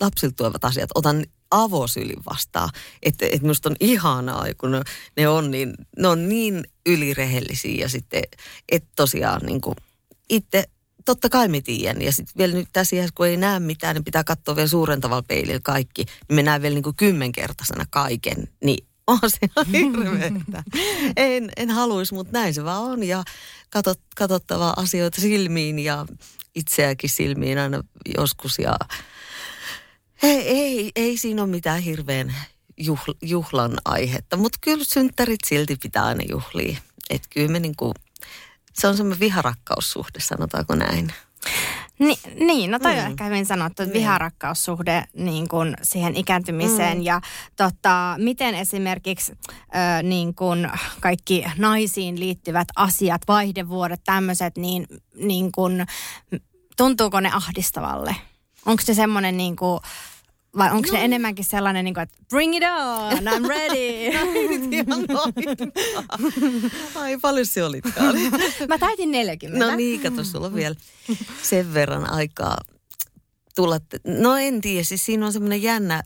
lapsilta 0.00 0.36
tuovat 0.36 0.64
asiat 0.64 0.90
otan 0.94 1.24
avosylin 1.62 2.24
vastaan. 2.30 2.70
Että 3.02 3.26
et 3.32 3.42
minusta 3.42 3.68
on 3.68 3.76
ihanaa, 3.80 4.44
kun 4.58 4.70
ne, 4.70 4.82
ne, 5.16 5.28
on 5.28 5.50
niin, 5.50 5.74
ne 5.98 6.08
on 6.08 6.28
niin 6.28 6.64
ylirehellisiä 6.86 7.80
ja 7.80 7.88
sitten, 7.88 8.22
että 8.68 8.88
tosiaan 8.96 9.40
niin 9.46 9.60
kuin 9.60 9.76
itse, 10.28 10.64
totta 11.04 11.28
kai 11.28 11.48
me 11.48 11.60
tiedän. 11.60 12.02
Ja 12.02 12.12
sitten 12.12 12.34
vielä 12.38 12.54
nyt 12.54 12.68
tässä 12.72 12.96
iässä, 12.96 13.12
kun 13.14 13.26
ei 13.26 13.36
näe 13.36 13.60
mitään, 13.60 13.94
niin 13.94 14.04
pitää 14.04 14.24
katsoa 14.24 14.56
vielä 14.56 14.68
suurentavalla 14.68 15.24
peilillä 15.28 15.60
kaikki. 15.62 16.04
Niin 16.04 16.36
me 16.36 16.42
näen 16.42 16.62
vielä 16.62 16.74
niin 16.74 16.82
kuin 16.82 16.96
kymmenkertaisena 16.96 17.84
kaiken. 17.90 18.48
Niin 18.64 18.86
on 19.06 19.18
se 19.26 19.38
ihan 19.42 19.66
hirveetä. 19.66 20.64
en, 21.16 21.50
en 21.56 21.70
haluaisi, 21.70 22.14
mutta 22.14 22.38
näin 22.38 22.54
se 22.54 22.64
vaan 22.64 22.82
on. 22.82 23.02
Ja 23.02 23.24
katot, 23.70 24.00
katsottavaa 24.16 24.74
asioita 24.76 25.20
silmiin 25.20 25.78
ja 25.78 26.06
itseäkin 26.54 27.10
silmiin 27.10 27.58
aina 27.58 27.84
joskus. 28.18 28.58
Ja 28.58 28.78
ei, 30.22 30.48
ei, 30.48 30.92
ei 30.96 31.16
siinä 31.16 31.42
ole 31.42 31.50
mitään 31.50 31.80
hirveän 31.80 32.34
juhl, 32.76 33.12
juhlan 33.22 33.72
aihetta, 33.84 34.36
mutta 34.36 34.58
kyllä 34.60 34.84
synttärit 34.88 35.40
silti 35.46 35.76
pitää 35.76 36.04
aina 36.04 36.24
juhlia. 36.28 36.78
Että 37.10 37.28
kyllä 37.30 37.48
me 37.48 37.60
niinku, 37.60 37.92
se 38.72 38.88
on 38.88 38.96
semmoinen 38.96 39.20
viharakkaussuhde, 39.20 40.20
sanotaanko 40.20 40.74
näin. 40.74 41.12
Ni, 41.98 42.18
niin, 42.40 42.70
no 42.70 42.78
toi 42.78 42.92
mm. 42.94 42.98
on 43.00 43.06
ehkä 43.06 43.24
hyvin 43.24 43.46
sanottu, 43.46 43.82
että 43.82 43.92
Niin. 43.92 44.00
viharakkaussuhde 44.02 45.04
niin 45.16 45.48
kuin 45.48 45.76
siihen 45.82 46.16
ikääntymiseen 46.16 46.98
Mm. 46.98 47.04
ja 47.04 47.20
tota, 47.56 48.16
miten 48.18 48.54
esimerkiksi 48.54 49.32
ö, 49.52 50.02
niin 50.02 50.34
kuin 50.34 50.70
kaikki 51.00 51.44
naisiin 51.58 52.20
liittyvät 52.20 52.68
asiat, 52.76 53.22
vaihdevuodet, 53.28 54.00
tämmöiset, 54.04 54.56
niin, 54.56 54.86
niin 55.14 55.52
kuin, 55.52 55.86
tuntuuko 56.76 57.20
ne 57.20 57.30
ahdistavalle? 57.32 58.16
Onko 58.66 58.82
se 58.82 58.94
semmoinen 58.94 59.36
niin 59.36 59.56
kuin, 59.56 59.80
vai 60.58 60.70
onko 60.70 60.88
no. 60.88 60.92
ne 60.92 61.04
enemmänkin 61.04 61.44
sellainen, 61.44 61.84
niin 61.84 61.94
kuin, 61.94 62.02
että 62.02 62.18
bring 62.30 62.56
it 62.56 62.62
on, 62.62 63.12
I'm 63.12 63.48
ready. 63.48 64.10
Ai 67.00 67.18
paljon 67.18 67.46
se 67.46 67.64
olitkaan. 67.64 68.14
Mä 68.68 68.78
täytin 68.78 69.10
40. 69.10 69.66
No 69.66 69.76
niin, 69.76 70.00
kato, 70.00 70.24
sulla 70.24 70.46
on 70.46 70.54
vielä 70.54 70.76
sen 71.42 71.74
verran 71.74 72.10
aikaa 72.10 72.58
tulla. 73.54 73.80
No 74.06 74.36
en 74.36 74.60
tiedä, 74.60 74.84
siis 74.84 75.06
siinä 75.06 75.26
on 75.26 75.32
semmoinen 75.32 75.62
jännä, 75.62 76.02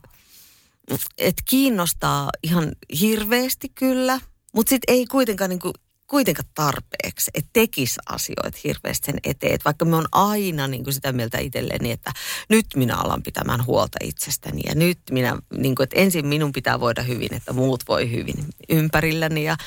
että 1.17 1.43
kiinnostaa 1.45 2.29
ihan 2.43 2.71
hirveästi 2.99 3.69
kyllä, 3.69 4.19
mutta 4.53 4.69
sitten 4.69 4.95
ei 4.95 5.05
kuitenkaan 5.05 5.49
niinku, 5.49 5.73
kuitenkaan 6.09 6.49
tarpeeksi, 6.53 7.31
että 7.33 7.49
tekisi 7.53 7.99
asioita 8.09 8.57
hirveästi 8.63 9.05
sen 9.05 9.19
eteen. 9.23 9.53
Et 9.53 9.65
vaikka 9.65 9.85
me 9.85 9.95
on 9.95 10.05
aina 10.11 10.67
niin 10.67 10.83
kuin 10.83 10.93
sitä 10.93 11.11
mieltä 11.11 11.37
itselleni, 11.37 11.91
että 11.91 12.11
nyt 12.49 12.65
minä 12.75 12.95
alan 12.95 13.23
pitämään 13.23 13.65
huolta 13.65 13.97
itsestäni 14.03 14.61
ja 14.65 14.75
nyt 14.75 14.99
minä, 15.11 15.37
niin 15.57 15.75
kuin, 15.75 15.83
että 15.83 15.99
ensin 15.99 16.27
minun 16.27 16.51
pitää 16.51 16.79
voida 16.79 17.03
hyvin, 17.03 17.33
että 17.33 17.53
muut 17.53 17.83
voi 17.87 18.11
hyvin 18.11 18.45
ympärilläni 18.69 19.43
ja 19.43 19.57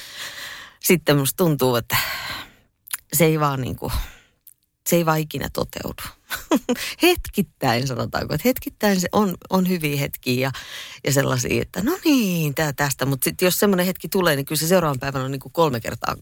sitten 0.81 1.19
musta 1.19 1.37
tuntuu, 1.37 1.77
että 1.77 1.97
se 3.13 3.25
ei 3.25 3.41
vaan 3.41 3.61
niin 3.61 3.77
kuin, 3.77 3.93
se 4.89 4.97
ei 4.97 5.07
vaan 5.07 5.19
ikinä 5.19 5.49
toteudu. 5.53 6.03
hetkittäin 7.03 7.87
sanotaanko, 7.87 8.35
että 8.35 8.49
hetkittäin 8.49 9.01
se 9.01 9.09
on, 9.13 9.35
on 9.51 9.69
hyviä 9.69 9.97
hetkiä 9.97 10.41
ja, 10.41 10.53
ja 11.07 11.13
sellaisia, 11.13 11.63
että 11.63 11.83
no 11.83 11.99
niin, 12.05 12.55
tää 12.55 12.73
tästä. 12.73 13.07
Mutta 13.07 13.25
sitten 13.25 13.47
jos 13.47 13.59
semmoinen 13.59 13.87
hetki 13.87 14.09
tulee, 14.09 14.37
niin 14.37 14.47
kyllä 14.47 14.59
se 14.59 14.67
seuraavan 14.67 14.99
päivän 14.99 15.23
on 15.23 15.31
niin 15.31 15.41
kuin 15.41 15.53
kolme 15.53 15.81
kertaa 15.81 16.17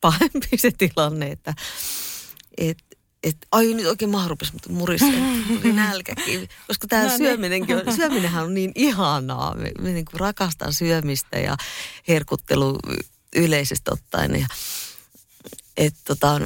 pahempi 0.00 0.48
se 0.58 0.70
tilanne, 0.78 1.26
että 1.26 1.54
et, 2.58 2.78
et, 3.22 3.36
ai 3.52 3.74
nyt 3.74 3.86
oikein 3.86 4.10
maha 4.10 4.28
rupesi 4.28 4.52
mutta 4.52 4.72
murisee, 4.72 5.22
tuli 5.48 5.72
nälkäkin. 5.86 6.48
Koska 6.66 6.86
tämä 6.86 7.02
No 7.02 7.08
niin. 7.08 7.18
syöminenkin 7.18 7.76
on, 7.76 7.96
syöminenhän 7.96 8.44
on 8.44 8.54
niin 8.54 8.72
ihanaa. 8.74 9.54
Me, 9.54 9.72
me 9.80 9.92
niin 9.92 10.04
kuin 10.04 10.20
rakastaa 10.20 10.72
syömistä 10.72 11.38
ja 11.38 11.56
herkuttelu 12.08 12.78
yleisesti 13.36 13.90
ottaen. 13.90 14.40
Ja, 14.40 14.46
et, 15.76 15.94
tota, 16.04 16.40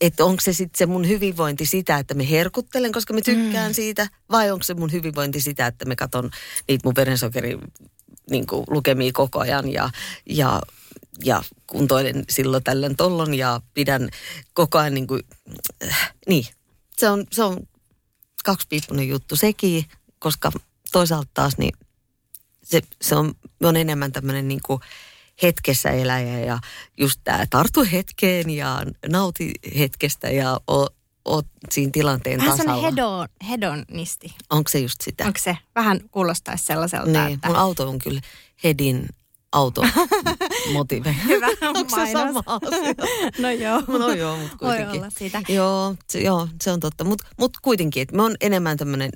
että 0.00 0.24
onko 0.24 0.40
se 0.40 0.52
sitten 0.52 0.78
se 0.78 0.86
mun 0.86 1.08
hyvinvointi 1.08 1.66
sitä, 1.66 1.98
että 1.98 2.14
me 2.14 2.30
herkuttelen, 2.30 2.92
koska 2.92 3.14
me 3.14 3.22
tykkään 3.22 3.70
mm. 3.70 3.74
siitä, 3.74 4.08
vai 4.30 4.50
onko 4.50 4.62
se 4.62 4.74
mun 4.74 4.92
hyvinvointi 4.92 5.40
sitä, 5.40 5.66
että 5.66 5.84
me 5.84 5.96
katon 5.96 6.30
niitä 6.68 6.86
mun 6.86 6.96
verensokeri 6.96 7.58
niin 8.30 8.46
kuin, 8.46 8.64
lukemia 8.70 9.12
koko 9.12 9.40
ajan 9.40 9.72
ja, 9.72 9.90
ja, 10.26 10.62
ja 11.24 11.42
kuntoilen 11.66 12.24
silloin 12.30 12.64
tällöin 12.64 12.96
tollon 12.96 13.34
ja 13.34 13.60
pidän 13.74 14.08
koko 14.54 14.78
ajan 14.78 14.94
niin 14.94 15.06
kuin, 15.06 15.22
äh, 15.84 16.12
niin, 16.28 16.46
se 16.96 17.10
on, 17.10 17.24
se 17.32 17.42
on 17.42 17.68
kaksipiippunen 18.44 19.08
juttu 19.08 19.36
sekin, 19.36 19.84
koska 20.18 20.52
toisaalta 20.92 21.30
taas 21.34 21.58
niin 21.58 21.72
se, 22.62 22.82
se 23.02 23.14
on, 23.14 23.34
on 23.62 23.76
enemmän 23.76 24.12
tämmöinen 24.12 24.48
niin 24.48 24.60
kuin 24.66 24.80
hetkessä 25.42 25.90
eläjä 25.90 26.38
ja 26.40 26.58
just 26.98 27.20
tämä 27.24 27.44
tartu 27.50 27.86
hetkeen 27.92 28.50
ja 28.50 28.82
nauti 29.08 29.52
hetkestä 29.78 30.28
ja 30.28 30.60
o, 30.70 30.86
oot 31.24 31.46
siinä 31.72 31.90
tilanteen 31.92 32.38
Vähän 32.38 32.50
tasalla. 32.58 32.74
sellainen 32.74 32.92
hedon, 32.94 33.28
hedonisti. 33.48 34.34
Onko 34.50 34.68
se 34.70 34.78
just 34.78 35.00
sitä? 35.00 35.24
Onko 35.26 35.38
se? 35.42 35.56
Vähän 35.74 36.00
kuulostaisi 36.10 36.64
sellaiselta, 36.64 37.10
niin, 37.10 37.34
että... 37.34 37.48
mun 37.48 37.56
auto 37.56 37.88
on 37.88 37.98
kyllä 37.98 38.20
Hedin 38.64 39.08
auto 39.52 39.82
motive. 40.72 41.16
Hyvä 41.26 41.46
Onko 41.74 41.96
se 42.06 42.12
sama 42.12 42.42
asia? 42.46 42.94
No 43.42 43.50
joo. 43.50 43.82
No 43.98 44.10
joo, 44.12 44.36
mutta 44.36 44.56
Voi 44.60 44.76
kuitenkin. 44.76 45.00
olla 45.00 45.10
siitä. 45.18 45.42
Joo, 45.48 45.94
se, 46.08 46.20
joo, 46.20 46.48
se 46.62 46.70
on 46.70 46.80
totta. 46.80 47.04
Mutta 47.04 47.26
mut 47.38 47.56
kuitenkin, 47.62 48.02
että 48.02 48.16
me 48.16 48.22
on 48.22 48.34
enemmän 48.40 48.76
tämmöinen 48.76 49.10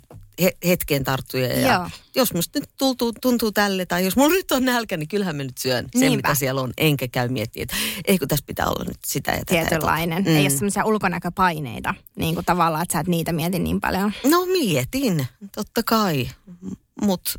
hetkeen 0.66 1.04
tarttuja. 1.04 1.60
Ja 1.60 1.72
Joo. 1.72 1.90
jos 2.14 2.34
musta 2.34 2.60
nyt 2.60 2.68
tuntuu, 2.78 3.12
tuntuu 3.20 3.52
tälle, 3.52 3.86
tai 3.86 4.04
jos 4.04 4.16
mulla 4.16 4.34
nyt 4.34 4.52
on 4.52 4.64
nälkä, 4.64 4.96
niin 4.96 5.08
kyllähän 5.08 5.36
mä 5.36 5.42
nyt 5.44 5.58
syön 5.58 5.86
se, 5.92 5.98
Niinpä. 6.00 6.16
mitä 6.28 6.38
siellä 6.38 6.60
on. 6.60 6.72
Enkä 6.78 7.08
käy 7.08 7.28
miettiä, 7.28 7.62
että 7.62 7.76
ei 8.04 8.18
kun 8.18 8.28
tässä 8.28 8.44
pitää 8.46 8.66
olla 8.66 8.84
nyt 8.84 8.98
sitä 9.06 9.30
ja 9.30 9.38
tätä. 9.38 9.54
ja. 9.54 9.66
Tietynlainen. 9.66 10.22
Mm. 10.22 10.28
Ei 10.36 10.40
ole 10.42 10.50
semmoisia 10.50 10.84
ulkonäköpaineita, 10.84 11.94
niin 12.16 12.34
kuin 12.34 12.46
tavallaan, 12.46 12.82
että 12.82 12.92
sä 12.92 13.00
et 13.00 13.06
niitä 13.08 13.32
mieti 13.32 13.58
niin 13.58 13.80
paljon. 13.80 14.12
No 14.30 14.46
mietin, 14.46 15.26
totta 15.54 15.82
kai. 15.82 16.28
Mutta 17.02 17.30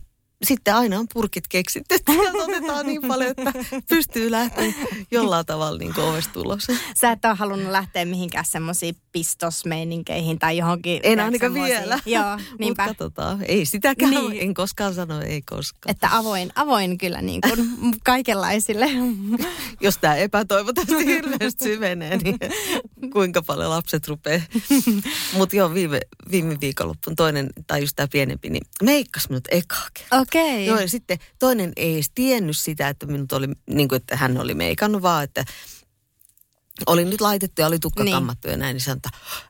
sitten 0.44 0.76
aina 0.76 1.00
on 1.00 1.08
purkit 1.14 1.48
keksitty, 1.48 1.96
että 1.96 2.12
otetaan 2.44 2.86
niin 2.86 3.02
paljon, 3.08 3.32
että 3.38 3.54
pystyy 3.90 4.32
lähteä 4.32 4.74
jollain 5.12 5.46
tavalla 5.46 5.78
niin 5.78 6.00
ovesta 6.00 6.40
ulos. 6.40 6.68
Sä 6.96 7.12
et 7.12 7.26
ole 7.26 7.36
halunnut 7.36 7.72
lähteä 7.72 8.06
mihinkään 8.06 8.46
semmoisiin 8.46 8.96
pistosmeininkeihin 9.12 10.40
tai 10.40 10.58
johonkin. 10.58 11.00
En 11.04 11.20
ainakaan 11.20 11.54
vielä. 11.54 12.00
Joo, 12.06 12.38
niinpä. 12.60 12.84
Mutta 12.84 12.86
katsotaan. 12.88 13.44
Ei 13.48 13.66
sitäkään. 13.66 14.12
Niin. 14.12 14.42
En 14.42 14.54
koskaan 14.54 14.94
sano, 14.94 15.22
ei 15.22 15.42
koskaan. 15.42 15.92
Että 15.92 16.18
avoin, 16.18 16.52
avoin 16.56 16.98
kyllä 16.98 17.22
niin 17.22 17.42
kuin 17.42 17.70
kaikenlaisille. 18.04 18.90
Jos 19.82 19.98
tämä 19.98 20.16
epätoivo 20.16 20.74
tästä 20.74 20.98
hirveästi 20.98 21.64
syvenee, 21.64 22.18
niin 22.18 22.38
kuinka 23.14 23.42
paljon 23.42 23.70
lapset 23.70 24.08
rupeaa. 24.08 24.42
Mutta 25.34 25.56
joo, 25.56 25.74
viime, 25.74 26.02
viime 26.32 26.58
viikonloppuun 26.62 27.16
toinen, 27.16 27.50
tai 27.68 27.82
just 27.82 27.96
tämä 27.96 28.08
pienempi, 28.12 28.50
niin 28.50 28.64
meikkas 28.84 29.30
minut 29.30 29.48
ekaa 29.52 29.88
kertaa. 29.94 30.26
Okei. 30.32 30.66
Joo, 30.66 30.80
ja 30.80 30.88
sitten 30.88 31.18
toinen 31.40 31.74
ei 31.76 31.94
edes 31.94 32.12
tiennyt 32.16 32.58
sitä, 32.58 32.88
että 32.88 33.06
minut 33.06 33.32
oli, 33.32 33.48
niin 33.70 33.88
kuin, 33.88 33.98
että 33.98 34.18
hän 34.18 34.38
oli 34.38 34.54
meikannut, 34.54 35.02
vaan 35.02 35.24
että 35.24 35.46
oli 36.92 37.06
nyt 37.06 37.22
laitettu 37.22 37.62
ja 37.62 37.68
oli 37.68 37.80
tukka 37.80 38.04
Niin. 38.04 38.14
kammattu 38.16 38.48
ja 38.48 38.58
näin, 38.58 38.74
niin 38.74 38.82
sanoi, 38.82 38.98
että 38.98 39.10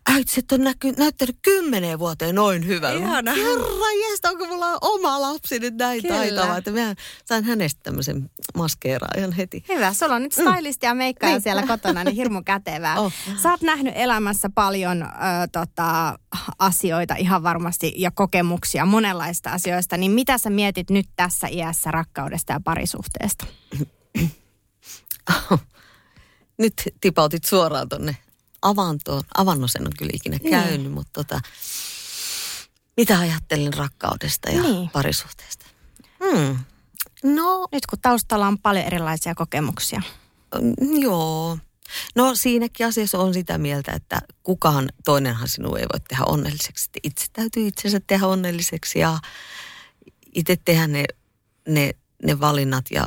äiti, 0.10 0.32
et 0.40 0.52
on 0.52 0.62
näky, 0.62 0.92
näyttänyt 0.98 1.38
kymmeneen 1.42 2.00
vuoteen 2.00 2.36
noin 2.36 2.68
hyvältä. 2.68 3.06
Ihana. 3.06 3.32
Herra 3.32 3.92
jestä, 4.10 4.30
onko 4.30 4.46
mulla 4.48 4.78
oma 4.82 5.22
lapsi 5.22 5.60
nyt 5.60 5.76
näin 5.76 6.02
Kyllä. 6.02 6.16
taitava, 6.16 6.58
että 6.58 6.72
mä 6.72 6.96
sain 7.26 7.44
hänestä 7.44 7.80
tämmöisen 7.84 8.30
maskeeraajan 8.58 9.32
heti. 9.32 9.64
Hyvä, 9.70 9.94
sulla 9.94 10.16
on 10.16 10.22
nyt 10.24 10.32
stylisti 10.34 10.86
ja 10.86 10.94
meikkaaja 10.94 11.36
Niin. 11.36 11.42
siellä 11.42 11.68
kotona, 11.68 12.04
niin 12.04 12.16
hirmu 12.16 12.42
kätevää. 12.46 13.00
Oh. 13.00 13.14
Sä 13.44 13.50
oot 13.52 13.62
nähnyt 13.62 13.94
elämässä 13.98 14.50
paljon 14.56 15.02
ö, 15.04 15.08
tota, 15.52 16.20
asioita 16.60 17.16
ihan 17.16 17.44
varmasti 17.44 17.94
ja 17.98 18.12
kokemuksia 18.12 18.86
monenlaista 18.86 19.50
asioista, 19.52 19.98
niin 19.98 20.12
mitä 20.12 20.38
sä 20.38 20.50
mietit 20.50 20.90
nyt 20.90 21.06
tässä 21.16 21.48
iässä 21.48 21.92
rakkaudesta 21.92 22.54
ja 22.54 22.60
parisuhteesta? 22.64 23.46
Nyt 26.62 26.74
tipautit 27.02 27.44
suoraan 27.46 27.90
tonne 27.90 28.18
avantoon. 28.62 29.24
Avannosen 29.38 29.82
on 29.88 29.92
kyllä 29.98 30.12
ikinä 30.14 30.38
Niin. 30.38 30.52
käynyt, 30.52 30.92
mutta 30.92 31.12
tota, 31.14 31.42
mitä 32.98 33.20
ajattelen 33.20 33.74
rakkaudesta 33.74 34.50
ja 34.50 34.62
Niin. 34.62 34.74
niin. 34.76 34.90
parisuhteesta? 34.90 35.66
Hmm. 36.24 36.58
No, 37.24 37.68
Nyt 37.72 37.86
kun 37.86 38.00
taustalla 38.02 38.48
on 38.48 38.60
paljon 38.60 38.86
erilaisia 38.86 39.36
kokemuksia. 39.36 40.02
mm, 40.62 41.02
joo. 41.02 41.58
No 42.16 42.36
siinäkin 42.36 42.88
asiassa 42.88 43.20
on 43.20 43.34
sitä 43.34 43.58
mieltä, 43.58 43.92
että 43.92 44.22
kukaan 44.44 44.90
toinenhan 45.06 45.48
sinua 45.48 45.80
ei 45.80 45.86
voi 45.94 46.00
tehdä 46.10 46.24
onnelliseksi. 46.26 46.90
Itse 47.04 47.26
täytyy 47.34 47.68
itsensä 47.68 48.00
tehdä 48.08 48.28
onnelliseksi 48.28 49.00
ja 49.00 49.20
itse 50.36 50.56
tehdä 50.66 50.88
ne, 50.88 51.04
ne, 51.68 51.92
ne 52.24 52.40
valinnat 52.40 52.86
ja, 52.92 53.06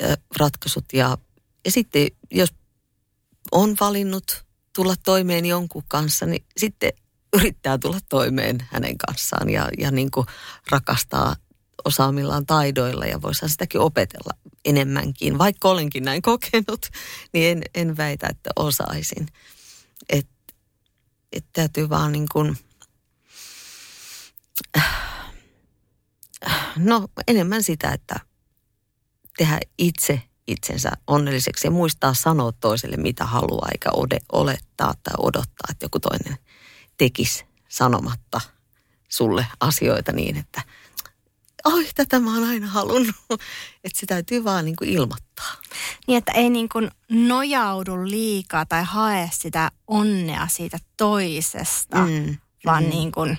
ja 0.00 0.16
ratkaisut. 0.36 0.84
Ja, 0.92 1.18
ja 1.64 1.70
sitten 1.70 2.06
jos 2.30 2.54
on 3.52 3.76
valinnut 3.80 4.44
tulla 4.74 4.94
toimeen 5.04 5.46
jonkun 5.46 5.84
kanssa, 5.88 6.26
niin 6.26 6.44
sitten 6.56 6.92
yrittää 7.32 7.78
tulla 7.78 7.98
toimeen 8.08 8.68
hänen 8.70 8.98
kanssaan 8.98 9.50
ja, 9.50 9.68
ja 9.78 9.90
niin 9.90 10.10
kuin 10.10 10.26
rakastaa 10.70 11.36
osaamillaan 11.84 12.46
taidoilla 12.46 13.04
ja 13.04 13.22
voisi 13.22 13.48
sitäkin 13.48 13.80
opetella 13.80 14.32
enemmänkin. 14.64 15.38
Vaikka 15.38 15.68
olenkin 15.68 16.04
näin 16.04 16.22
kokenut, 16.22 16.86
niin 17.32 17.50
en, 17.50 17.62
en 17.74 17.96
väitä, 17.96 18.26
että 18.26 18.50
osaisin. 18.56 19.26
Et, 20.08 20.28
et 21.32 21.44
täytyy 21.52 21.88
vaan 21.88 22.12
niin 22.12 22.26
kuin, 22.32 22.58
no 26.76 27.08
enemmän 27.28 27.62
sitä, 27.62 27.92
että 27.92 28.20
tehdä 29.38 29.60
itse 29.78 30.22
itsensä 30.48 30.92
onnelliseksi 31.06 31.66
ja 31.66 31.70
muistaa 31.70 32.14
sanoa 32.14 32.52
toiselle, 32.52 32.96
mitä 32.96 33.24
haluaa, 33.24 33.68
eikä 33.72 33.88
ode, 33.92 34.18
olettaa 34.32 34.94
tai 35.02 35.14
odottaa, 35.18 35.68
että 35.70 35.84
joku 35.84 36.00
toinen 36.00 36.38
tekisi 36.96 37.44
sanomatta 37.68 38.40
sulle 39.08 39.46
asioita 39.60 40.12
niin, 40.12 40.36
että 40.36 40.62
oi, 41.64 41.86
tätä 41.94 42.20
mä 42.20 42.34
oon 42.34 42.48
aina 42.48 42.66
halunnut. 42.66 43.16
Että 43.84 44.00
se 44.00 44.06
täytyy 44.06 44.44
vaan 44.44 44.64
niin 44.64 44.76
kuin 44.76 44.90
ilmoittaa. 44.90 45.52
Niin, 46.06 46.18
että 46.18 46.32
ei 46.32 46.50
niin 46.50 46.68
kuin 46.68 46.90
nojaudu 47.10 48.06
liikaa 48.06 48.66
tai 48.66 48.84
hae 48.84 49.30
sitä 49.32 49.70
onnea 49.86 50.46
siitä 50.46 50.78
toisesta, 50.96 51.96
mm. 52.06 52.36
vaan 52.64 52.84
mm. 52.84 52.90
niin 52.90 53.12
kuin, 53.12 53.38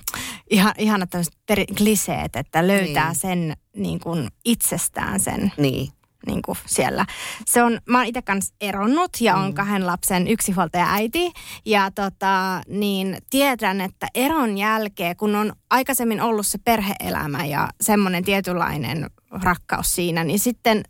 ihan, 0.49 0.73
ihana 0.77 1.07
tämmöiset 1.07 1.33
kliseet, 1.77 2.35
että 2.35 2.67
löytää 2.67 3.09
niin. 3.09 3.19
sen 3.19 3.57
niin 3.75 3.99
kuin 3.99 4.27
itsestään 4.45 5.19
sen. 5.19 5.51
Niin. 5.57 5.91
Niin 6.25 6.41
kuin 6.41 6.57
siellä. 6.65 7.05
Se 7.45 7.63
on, 7.63 7.79
mä 7.85 7.97
oon 7.97 8.07
itse 8.07 8.21
kanssa 8.21 8.55
eronnut 8.61 9.21
ja 9.21 9.35
on 9.35 9.45
mm. 9.45 9.53
kahden 9.53 9.87
lapsen 9.87 10.27
yksihuoltaja 10.27 10.93
äiti. 10.93 11.31
Ja 11.65 11.91
tota, 11.91 12.61
niin 12.67 13.17
tiedän, 13.29 13.81
että 13.81 14.07
eron 14.15 14.57
jälkeen, 14.57 15.17
kun 15.17 15.35
on 15.35 15.53
aikaisemmin 15.69 16.21
ollut 16.21 16.47
se 16.47 16.57
perheelämä 16.57 17.45
ja 17.45 17.69
semmoinen 17.81 18.23
tietynlainen 18.23 19.09
rakkaus 19.31 19.95
siinä, 19.95 20.23
niin 20.23 20.39
sitten 20.39 20.83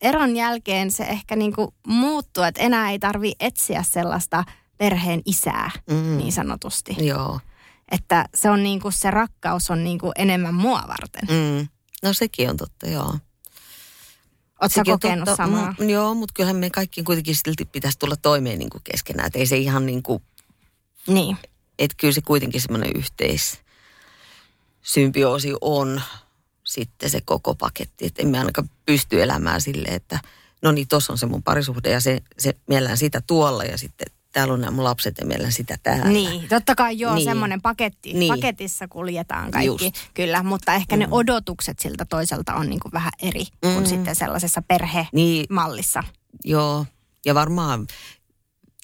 eron 0.00 0.36
jälkeen 0.36 0.90
se 0.90 1.04
ehkä 1.04 1.36
niin 1.36 1.52
kuin 1.52 1.68
muuttuu, 1.86 2.42
että 2.42 2.60
enää 2.60 2.90
ei 2.90 2.98
tarvi 2.98 3.32
etsiä 3.40 3.82
sellaista 3.82 4.44
perheen 4.78 5.22
isää 5.26 5.70
mm. 5.90 6.16
niin 6.18 6.32
sanotusti. 6.32 6.96
Joo. 6.98 7.40
Että 7.90 8.28
se 8.34 8.50
on 8.50 8.62
niin 8.62 8.80
kuin 8.80 8.92
se 8.92 9.10
rakkaus 9.10 9.70
on 9.70 9.84
niin 9.84 9.98
kuin 9.98 10.12
enemmän 10.16 10.54
mua 10.54 10.84
varten. 10.88 11.28
Mm. 11.30 11.68
No 12.02 12.12
sekin 12.12 12.50
on 12.50 12.56
totta, 12.56 12.86
joo. 12.86 13.18
Oletko 14.64 14.92
kokenut 14.92 15.24
totta, 15.24 15.36
samaa? 15.36 15.74
Mm, 15.80 15.88
joo, 15.88 16.14
mutta 16.14 16.32
kyllähän 16.36 16.56
me 16.56 16.70
kaikki 16.70 17.02
kuitenkin 17.02 17.36
silti 17.36 17.64
pitäisi 17.64 17.98
tulla 17.98 18.16
toimeen 18.16 18.58
niin 18.58 18.70
kuin 18.70 18.82
keskenään. 18.84 19.26
Että 19.26 19.38
ei 19.38 19.46
se 19.46 19.56
ihan 19.56 19.86
niin 19.86 20.02
kuin... 20.02 20.22
Niin. 21.06 21.36
Että 21.78 21.94
kyllä 22.00 22.14
se 22.14 22.20
kuitenkin 22.20 22.60
semmoinen 22.60 22.92
yhteis 22.96 23.58
symbioosi 24.82 25.54
on 25.60 26.02
sitten 26.64 27.10
se 27.10 27.20
koko 27.24 27.54
paketti. 27.54 28.06
Että 28.06 28.22
emme 28.22 28.38
ainakaan 28.38 28.70
pysty 28.86 29.22
elämään 29.22 29.60
silleen, 29.60 29.94
että 29.94 30.20
no 30.62 30.72
niin, 30.72 30.88
tuossa 30.88 31.12
on 31.12 31.18
se 31.18 31.26
mun 31.26 31.42
parisuhde 31.42 31.90
ja 31.90 32.00
se, 32.00 32.22
se 32.38 32.54
mielellään 32.68 32.98
sitä 32.98 33.22
tuolla 33.26 33.64
ja 33.64 33.78
sitten 33.78 34.06
täällä 34.34 34.54
on 34.54 34.60
nämä 34.60 34.70
mun 34.70 34.84
lapset 34.84 35.18
ja 35.18 35.26
meillä 35.26 35.50
sitä 35.50 35.78
täällä. 35.82 36.04
Niin, 36.04 36.48
totta 36.48 36.74
kai 36.74 36.98
joo, 36.98 37.14
Niin. 37.14 37.24
semmoinen 37.24 37.62
paketti. 37.62 38.12
Niin. 38.12 38.34
Paketissa 38.34 38.88
kuljetaan 38.88 39.50
kaikki, 39.50 39.66
Just. 39.66 39.96
kyllä, 40.14 40.42
mutta 40.42 40.74
ehkä 40.74 40.96
mm. 40.96 41.00
ne 41.00 41.08
odotukset 41.10 41.78
siltä 41.78 42.04
toiselta 42.04 42.54
on 42.54 42.68
niin 42.70 42.80
kuin 42.80 42.92
vähän 42.92 43.12
eri 43.22 43.44
mm. 43.64 43.72
kuin 43.74 43.86
sitten 43.86 44.16
sellaisessa 44.16 44.60
Niin, 44.60 44.66
perhemallissa. 44.68 46.04
joo. 46.44 46.86
Ja 47.26 47.34
varmaan 47.34 47.86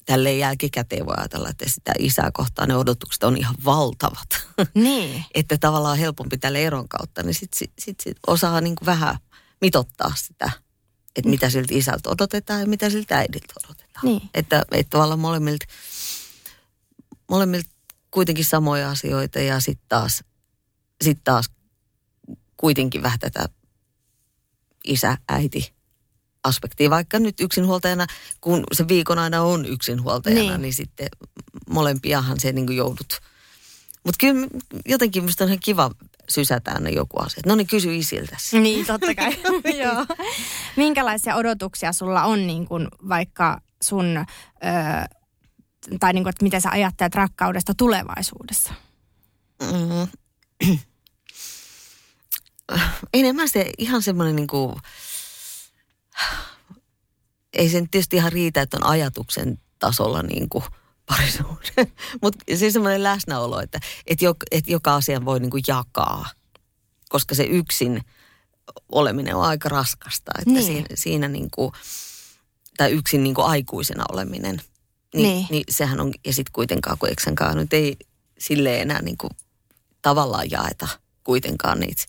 tälleen 0.07 0.39
jälkikäteen 0.39 1.07
voi 1.07 1.15
ajatella, 1.19 1.49
että 1.49 1.69
sitä 1.69 1.93
isää 1.99 2.31
kohtaan 2.33 2.69
ne 2.69 2.77
odotukset 2.77 3.23
on 3.23 3.37
ihan 3.37 3.55
valtavat. 3.65 4.29
Niin. 4.75 5.25
että 5.35 5.59
tavallaan 5.59 5.99
helpompi 5.99 6.39
tälle 6.39 6.63
eron 6.63 6.89
kautta, 6.89 7.23
niin 7.23 7.35
sitten 7.35 7.59
sit, 7.59 7.73
sit, 7.79 8.01
sit 8.01 8.17
osaa 8.27 8.61
niin 8.61 8.77
kuin 8.77 8.87
vähän 8.87 9.17
mitottaa 9.61 10.13
sitä, 10.17 10.51
että 11.17 11.31
mitä 11.31 11.51
siltä 11.51 11.75
isältä 11.75 12.11
odotetaan 12.11 12.61
ja 12.61 12.67
mitä 12.67 12.91
siltä 12.91 13.19
äidiltä 13.19 13.55
odotetaan. 13.65 14.07
Niin. 14.07 14.23
Että, 14.35 14.65
että 14.71 14.91
tavallaan 14.91 15.19
molemmilta, 15.21 15.67
molemmilta 17.31 17.71
kuitenkin 18.11 18.45
samoja 18.45 18.91
asioita 18.91 19.39
ja 19.41 19.61
sitten 19.61 19.89
taas, 19.89 20.25
sit 21.03 21.19
taas 21.25 21.51
kuitenkin 22.57 23.03
vähän 23.03 23.19
tätä 23.19 23.49
isä-äiti 24.85 25.73
aspektia, 26.45 26.91
vaikka 26.91 27.19
nyt 27.19 27.41
yksinhuoltajana, 27.41 28.07
kun 28.41 28.65
se 28.73 28.89
viikon 28.89 29.19
aina 29.19 29.43
on 29.43 29.67
yksinhuoltajana, 29.67 30.51
Niin. 30.51 30.63
niin, 30.63 30.75
sitten 30.75 31.09
molempiahan 31.71 32.41
se 32.41 32.53
niin 32.53 32.77
joudut. 32.77 33.21
Mutta 34.05 34.17
kyllä 34.21 34.49
jotenkin 34.87 35.23
minusta 35.23 35.45
on 35.45 35.49
ihan 35.51 35.61
kiva 35.65 35.91
sysätä 36.31 36.73
aina 36.73 36.91
joku 36.91 37.19
asia. 37.19 37.43
No 37.47 37.55
niin, 37.55 37.67
kysy 37.67 37.97
isiltäsi. 37.97 38.61
Niin, 38.61 38.87
totta 38.87 39.15
kai. 39.15 39.37
Joo. 39.83 40.07
Minkälaisia 40.77 41.37
odotuksia 41.37 41.93
sulla 41.93 42.25
on 42.25 42.47
niin 42.47 42.67
kuin 42.67 42.89
vaikka 43.09 43.61
sun, 43.83 44.17
ö, 44.17 44.25
tai 46.01 46.13
niin 46.13 46.25
kuin, 46.25 46.31
että 46.31 46.45
miten 46.45 46.61
sä 46.61 46.71
ajattelet 46.71 47.15
rakkaudesta 47.15 47.75
tulevaisuudessa? 47.75 48.75
Mm. 49.63 50.09
Enemmän 53.15 53.49
se 53.49 53.71
ihan 53.79 54.03
semmoinen 54.03 54.37
niin 54.37 54.47
kuin, 54.47 54.77
ei 57.53 57.69
sen 57.69 57.91
tietysti 57.91 58.17
ihan 58.17 58.33
riitä, 58.33 58.63
että 58.63 58.77
on 58.77 58.87
ajatuksen 58.87 59.59
tasolla 59.79 60.23
niin 60.23 60.49
kuin 60.49 60.65
parisuhde. 61.11 61.93
Mutta 62.23 62.39
siis 62.55 62.73
semmoinen 62.73 63.03
läsnäolo, 63.03 63.61
että, 63.61 63.81
että, 64.07 64.25
joka, 64.25 64.47
että 64.51 64.73
joka 64.73 64.95
asian 64.95 65.25
voi 65.25 65.41
niin 65.41 65.51
kuin 65.51 65.63
jakaa. 65.67 66.31
Koska 67.09 67.35
se 67.35 67.43
yksin 67.43 68.01
oleminen 68.93 69.37
on 69.37 69.43
aika 69.43 69.69
raskasta. 69.69 70.33
Että 70.39 70.51
Niin. 70.51 70.65
siinä, 70.65 70.87
siinä 70.95 71.29
niin 71.29 71.51
kuin, 71.51 71.73
tai 72.77 72.91
yksin 72.93 73.23
niin 73.23 73.35
kuin 73.35 73.47
aikuisena 73.47 74.05
oleminen. 74.13 74.57
Niin, 75.15 75.23
Niin. 75.23 75.47
niin. 75.51 75.65
sehän 75.71 76.01
on, 76.01 76.13
ja 76.27 76.33
sitten 76.33 76.53
kuitenkaan, 76.53 76.99
kun 76.99 77.09
eksänkaan 77.09 77.57
nyt 77.57 77.73
ei 77.73 77.97
sille 78.39 78.81
enää 78.81 79.03
niin 79.03 79.19
kuin 79.19 79.31
tavallaan 80.03 80.51
jaeta 80.51 80.89
kuitenkaan 81.25 81.81
niitä 81.81 82.03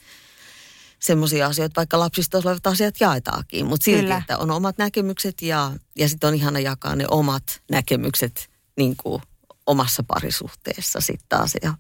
semmoisia 1.00 1.48
asioita, 1.48 1.76
vaikka 1.76 2.00
lapsista 2.00 2.38
olevat 2.38 2.68
asiat 2.68 2.96
jaetaakin, 3.00 3.66
mutta 3.66 3.86
silti, 3.86 4.02
Kyllä. 4.02 4.18
että 4.18 4.38
on 4.38 4.52
omat 4.52 4.78
näkemykset 4.78 5.42
ja, 5.42 5.72
ja 5.96 6.10
sitten 6.10 6.28
on 6.28 6.36
ihana 6.36 6.60
jakaa 6.60 6.96
ne 6.96 7.06
omat 7.12 7.62
näkemykset 7.72 8.51
niin 8.82 8.96
kuin 8.98 9.22
omassa 9.66 10.04
parisuhteessa 10.04 11.02
sitten 11.02 11.26
taas 11.30 11.52
ja 11.64 11.74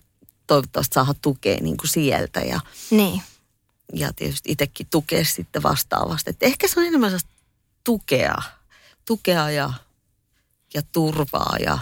toivottavasti 0.47 0.93
saada 0.93 1.13
tukea 1.21 1.57
niin 1.61 1.77
kuin 1.77 1.89
sieltä 1.89 2.39
ja, 2.39 2.59
Niin. 2.91 3.21
ja 3.93 4.13
tietysti 4.13 4.51
itsekin 4.51 4.87
tukea 4.89 5.25
sitten 5.25 5.63
vastaavasti. 5.63 6.29
Et 6.29 6.43
ehkä 6.43 6.67
se 6.67 6.79
on 6.79 6.85
enemmän 6.85 7.19
tukea, 7.83 8.35
tukea 9.05 9.49
ja, 9.51 9.73
ja 10.73 10.81
turvaa 10.91 11.55
ja, 11.59 11.79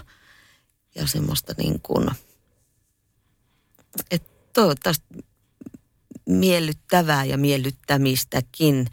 ja 0.96 1.08
semmoista 1.08 1.54
niin 1.58 1.80
kuin, 1.82 2.10
että 4.12 4.30
toivottavasti 4.54 5.06
miellyttävää 6.26 7.26
ja 7.26 7.38
miellyttämistäkin, 7.38 8.88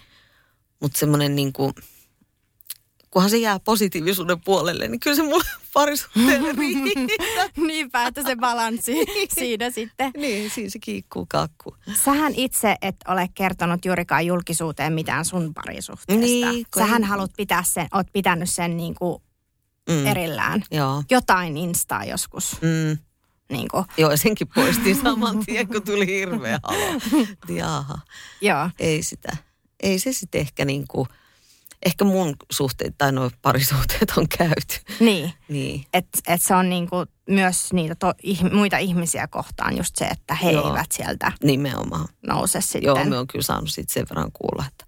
mutta 0.80 0.98
semmoinen 0.98 1.36
niin 1.36 1.52
kuin, 1.52 1.72
kunhan 3.16 3.30
se 3.30 3.36
jää 3.38 3.60
positiivisuuden 3.60 4.40
puolelle, 4.40 4.88
niin 4.88 5.00
kyllä 5.00 5.16
se 5.16 5.22
mulle 5.22 5.44
parisuhteelle 5.74 6.52
riittää. 6.58 7.48
Niinpä, 7.56 8.06
että 8.06 8.22
se 8.22 8.36
balanssi 8.36 8.92
siinä 9.38 9.70
sitten. 9.70 10.10
niin, 10.16 10.50
siinä 10.50 10.70
se 10.70 10.78
kiikkuu 10.78 11.26
kakku. 11.28 11.76
Sähän 12.04 12.32
itse 12.34 12.76
et 12.82 12.96
ole 13.08 13.28
kertonut 13.34 13.84
juurikaan 13.84 14.26
julkisuuteen 14.26 14.92
mitään 14.92 15.24
sun 15.24 15.54
parisuhteesta. 15.54 16.20
Niin, 16.26 16.66
kun- 16.74 16.82
Sähän 16.82 17.04
haluat 17.04 17.30
pitää 17.36 17.62
sen, 17.62 17.88
oot 17.94 18.06
pitänyt 18.12 18.50
sen 18.50 18.76
niin 18.76 18.94
kuin 18.94 19.22
Mm, 19.88 20.06
erillään. 20.06 20.62
Joo. 20.70 21.02
Jotain 21.10 21.56
instaa 21.56 22.04
joskus. 22.04 22.56
Mm. 22.60 22.98
Niin 23.50 23.68
kuin. 23.68 23.84
Joo, 23.98 24.16
senkin 24.16 24.48
poistin 24.54 24.96
saman 25.02 25.44
tien, 25.46 25.68
kun 25.68 25.82
tuli 25.82 26.06
hirveä 26.06 26.58
halo. 26.62 27.00
Jaha, 27.48 27.98
Joo. 28.40 28.70
ei 28.78 29.02
sitä. 29.02 29.36
Ei 29.82 29.98
se 29.98 30.12
sitten 30.12 30.40
ehkä 30.40 30.64
niin 30.64 30.84
kuin, 30.88 31.08
ehkä 31.86 32.04
mun 32.04 32.36
suhteet 32.52 32.94
tai 32.98 33.12
nuo 33.12 33.30
parisuhteet 33.42 34.12
on 34.16 34.28
käyty. 34.28 34.94
Niin. 35.00 35.32
Niin. 35.48 35.84
Että 35.92 36.18
et 36.26 36.42
se 36.42 36.54
on 36.54 36.68
niinku 36.68 36.96
myös 37.30 37.72
niitä 37.72 37.94
to, 37.94 38.14
ih, 38.22 38.42
muita 38.52 38.78
ihmisiä 38.78 39.26
kohtaan 39.26 39.76
just 39.76 39.96
se, 39.96 40.04
että 40.04 40.34
he 40.34 40.50
Joo. 40.50 40.68
eivät 40.68 40.92
sieltä 40.92 41.32
Nimenomaan. 41.44 42.08
nouse 42.26 42.60
sitten. 42.60 42.82
Joo, 42.82 43.04
me 43.04 43.18
on 43.18 43.26
kyllä 43.26 43.42
saanut 43.42 43.70
sit 43.70 43.88
sen 43.88 44.06
verran 44.10 44.32
kuulla, 44.32 44.64
että, 44.68 44.84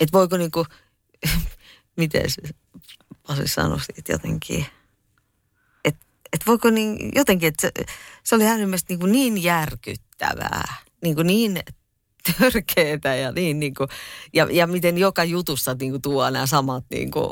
että 0.00 0.18
voiko 0.18 0.36
niinku, 0.36 0.66
miten 1.96 2.30
se 2.30 2.42
Pasi 3.26 3.48
sanoi 3.48 3.80
siitä 3.80 4.12
jotenkin, 4.12 4.66
että, 5.84 6.06
että 6.32 6.46
voiko 6.46 6.70
niin, 6.70 7.12
jotenkin, 7.14 7.48
että 7.48 7.60
se, 7.60 7.72
se 8.24 8.34
oli 8.34 8.44
hänen 8.44 8.68
mielestä 8.68 8.92
niin, 8.92 9.00
kuin 9.00 9.12
niin 9.12 9.42
järkyttävää, 9.42 10.74
niin, 11.02 11.14
kuin 11.14 11.26
niin 11.26 11.60
törkeetä 12.38 13.14
ja 13.14 13.32
niin, 13.32 13.60
niin 13.60 13.74
kuin, 13.74 13.88
ja, 14.32 14.48
ja 14.50 14.66
miten 14.66 14.98
joka 14.98 15.24
jutussa 15.24 15.74
niin 15.80 15.90
kuin 15.90 16.02
tuo 16.02 16.30
nämä 16.30 16.46
samat 16.46 16.84
niin 16.90 17.10
kuin, 17.10 17.30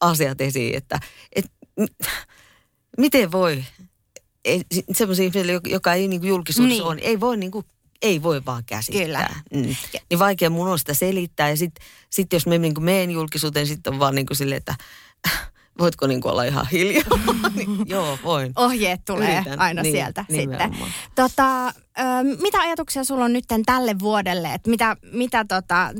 asiat 0.00 0.40
esiin, 0.40 0.74
että, 0.76 1.00
että 1.32 1.50
m- 1.80 2.04
miten 2.98 3.32
voi 3.32 3.64
semmoisia 4.92 5.24
ihmisiä, 5.24 5.60
joka 5.66 5.94
ei 5.94 6.08
niin 6.08 6.20
kuin 6.20 6.28
julkisuudessa 6.28 6.84
Niin. 6.84 6.96
niin 6.96 7.06
ei 7.08 7.20
voi 7.20 7.36
niin 7.36 7.50
kuin, 7.50 7.66
ei 8.02 8.22
voi 8.22 8.44
vaan 8.46 8.64
käsittää. 8.64 9.04
Kyllä. 9.04 9.28
Mm. 9.54 9.76
Niin 10.10 10.18
vaikea 10.18 10.50
mun 10.50 10.68
on 10.68 10.78
sitä 10.78 10.94
selittää. 10.94 11.50
Ja 11.50 11.56
sitten 11.56 11.86
sit 12.10 12.32
jos 12.32 12.46
me 12.46 12.58
niin 12.58 12.74
kuin 12.74 12.84
meen 12.84 13.10
julkisuuteen, 13.10 13.66
sitten 13.66 13.92
on 13.92 13.98
vaan 13.98 14.14
niin 14.14 14.26
kuin 14.26 14.36
silleen, 14.36 14.56
että 14.56 14.74
voitko 15.80 16.06
niin 16.06 16.20
kuin 16.20 16.32
olla 16.32 16.44
ihan 16.44 16.66
hiljaa? 16.72 17.04
niin, 17.56 17.68
joo, 17.88 18.18
voin. 18.24 18.52
Ohjeet 18.56 19.00
tulee 19.06 19.34
Yritän. 19.34 19.58
aina 19.60 19.82
Niin, 19.82 19.92
sieltä 19.92 20.24
nimenomaan. 20.28 20.72
sitten. 20.74 21.10
Tota, 21.14 21.66
ö, 21.68 21.72
mitä 22.42 22.60
ajatuksia 22.60 23.04
sulla 23.04 23.24
on 23.24 23.32
nyt 23.32 23.44
tälle 23.66 23.98
vuodelle? 23.98 24.54
Että 24.54 24.70
mitä, 24.70 24.96
mitä 25.12 25.44
tota, 25.48 25.90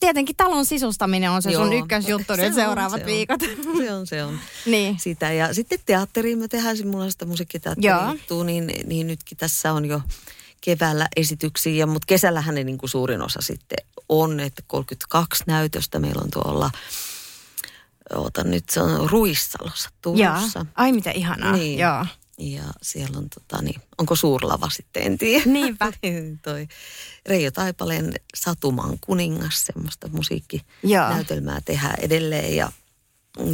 tietenkin 0.00 0.36
talon 0.36 0.64
sisustaminen 0.64 1.30
on 1.30 1.42
se 1.42 1.52
sun 1.52 1.72
Joo. 1.72 1.82
ykkösjuttu 1.82 2.34
Se 2.36 2.42
nyt 2.42 2.48
on, 2.48 2.54
seuraavat 2.54 2.96
se 3.00 3.00
on. 3.00 3.06
viikot. 3.06 3.40
Se 3.78 3.92
on, 3.92 4.06
se 4.06 4.24
on. 4.24 4.38
niin. 4.66 4.98
Sitä. 4.98 5.32
Ja 5.32 5.54
sitten 5.54 5.78
teatteriin 5.86 6.38
me 6.38 6.48
tehdään, 6.48 6.76
sitä 7.10 7.26
musiikkiteatteria, 7.26 8.14
niin, 8.44 8.70
niin 8.86 9.06
nytkin 9.06 9.38
tässä 9.38 9.72
on 9.72 9.84
jo 9.84 10.00
keväällä 10.60 11.08
esityksiä, 11.16 11.86
mutta 11.86 12.06
kesällähän 12.06 12.54
ne 12.54 12.64
niin 12.64 12.78
kuin 12.78 12.90
suurin 12.90 13.22
osa 13.22 13.40
sitten 13.42 13.78
on, 14.08 14.40
että 14.40 14.62
32 14.66 15.44
näytöstä 15.46 15.98
meillä 15.98 16.22
on 16.24 16.30
tuolla, 16.30 16.70
oota 18.14 18.44
nyt 18.44 18.68
se 18.68 18.80
on 18.80 19.10
Ruissalossa 19.10 19.90
Turussa. 20.02 20.58
Joo. 20.58 20.66
Ai 20.74 20.92
mitä 20.92 21.10
ihanaa. 21.10 21.52
Niin. 21.52 21.78
Joo. 21.78 22.06
Ja 22.38 22.62
siellä 22.82 23.18
on, 23.18 23.28
tota, 23.30 23.62
niin, 23.62 23.80
onko 23.98 24.16
suurlava 24.16 24.70
sitten, 24.70 25.02
en 25.02 25.18
tiedä. 25.18 25.44
Niinpä. 25.46 25.92
Niin, 26.02 26.38
toi 26.38 26.68
Reijo 27.26 27.50
Taipaleen 27.50 28.12
Satuman 28.34 28.98
kuningas, 29.00 29.66
semmoista 29.66 30.08
musiikkinäytelmää 30.08 31.60
tehdään 31.64 32.00
edelleen. 32.00 32.56
Ja, 32.56 32.72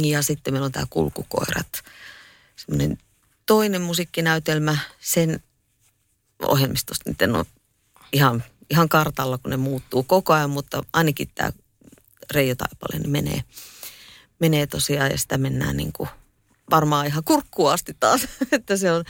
ja 0.01 0.21
sitten 0.21 0.53
meillä 0.53 0.65
on 0.65 0.71
tämä 0.71 0.85
Kulkukoirat, 0.89 1.83
semmoinen 2.55 2.97
toinen 3.45 3.81
musiikkinäytelmä. 3.81 4.77
Sen 4.99 5.43
ohjelmistosta 6.41 7.09
nyt 7.09 7.21
en 7.21 7.35
ole 7.35 7.45
ihan, 8.13 8.43
ihan 8.69 8.89
kartalla, 8.89 9.37
kun 9.37 9.51
ne 9.51 9.57
muuttuu 9.57 10.03
koko 10.03 10.33
ajan, 10.33 10.49
mutta 10.49 10.83
ainakin 10.93 11.29
tämä 11.35 11.51
Reijo 12.31 12.55
Taipale 12.55 12.99
niin 12.99 13.09
menee, 13.09 13.43
menee 14.39 14.67
tosiaan 14.67 15.11
ja 15.11 15.17
sitä 15.17 15.37
mennään 15.37 15.77
niin 15.77 15.93
kuin 15.93 16.09
varmaan 16.71 17.05
ihan 17.07 17.23
kurkkuun 17.23 17.71
asti 17.71 17.97
taas, 17.99 18.21
että 18.51 18.77
se 18.77 18.91
on, 18.91 19.03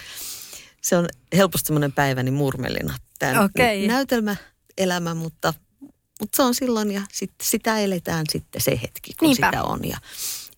se 0.82 0.98
on 0.98 1.06
helposti 1.36 1.68
semmoinen 1.68 1.92
päiväni 1.92 2.32
murmelina 2.32 2.98
tämä 3.20 3.44
Okei. 3.44 3.88
näytelmäelämä, 3.88 5.14
mutta, 5.14 5.54
mutta 6.20 6.36
se 6.36 6.44
on 6.44 6.56
silloin 6.56 6.92
ja 6.92 7.02
sit, 7.14 7.32
sitä 7.44 7.80
eletään 7.80 8.26
sitten 8.32 8.62
se 8.62 8.80
hetki, 8.82 9.14
kun 9.20 9.28
Niinpä. 9.28 9.48
sitä 9.48 9.64
on. 9.64 9.86
Ja, 9.90 9.98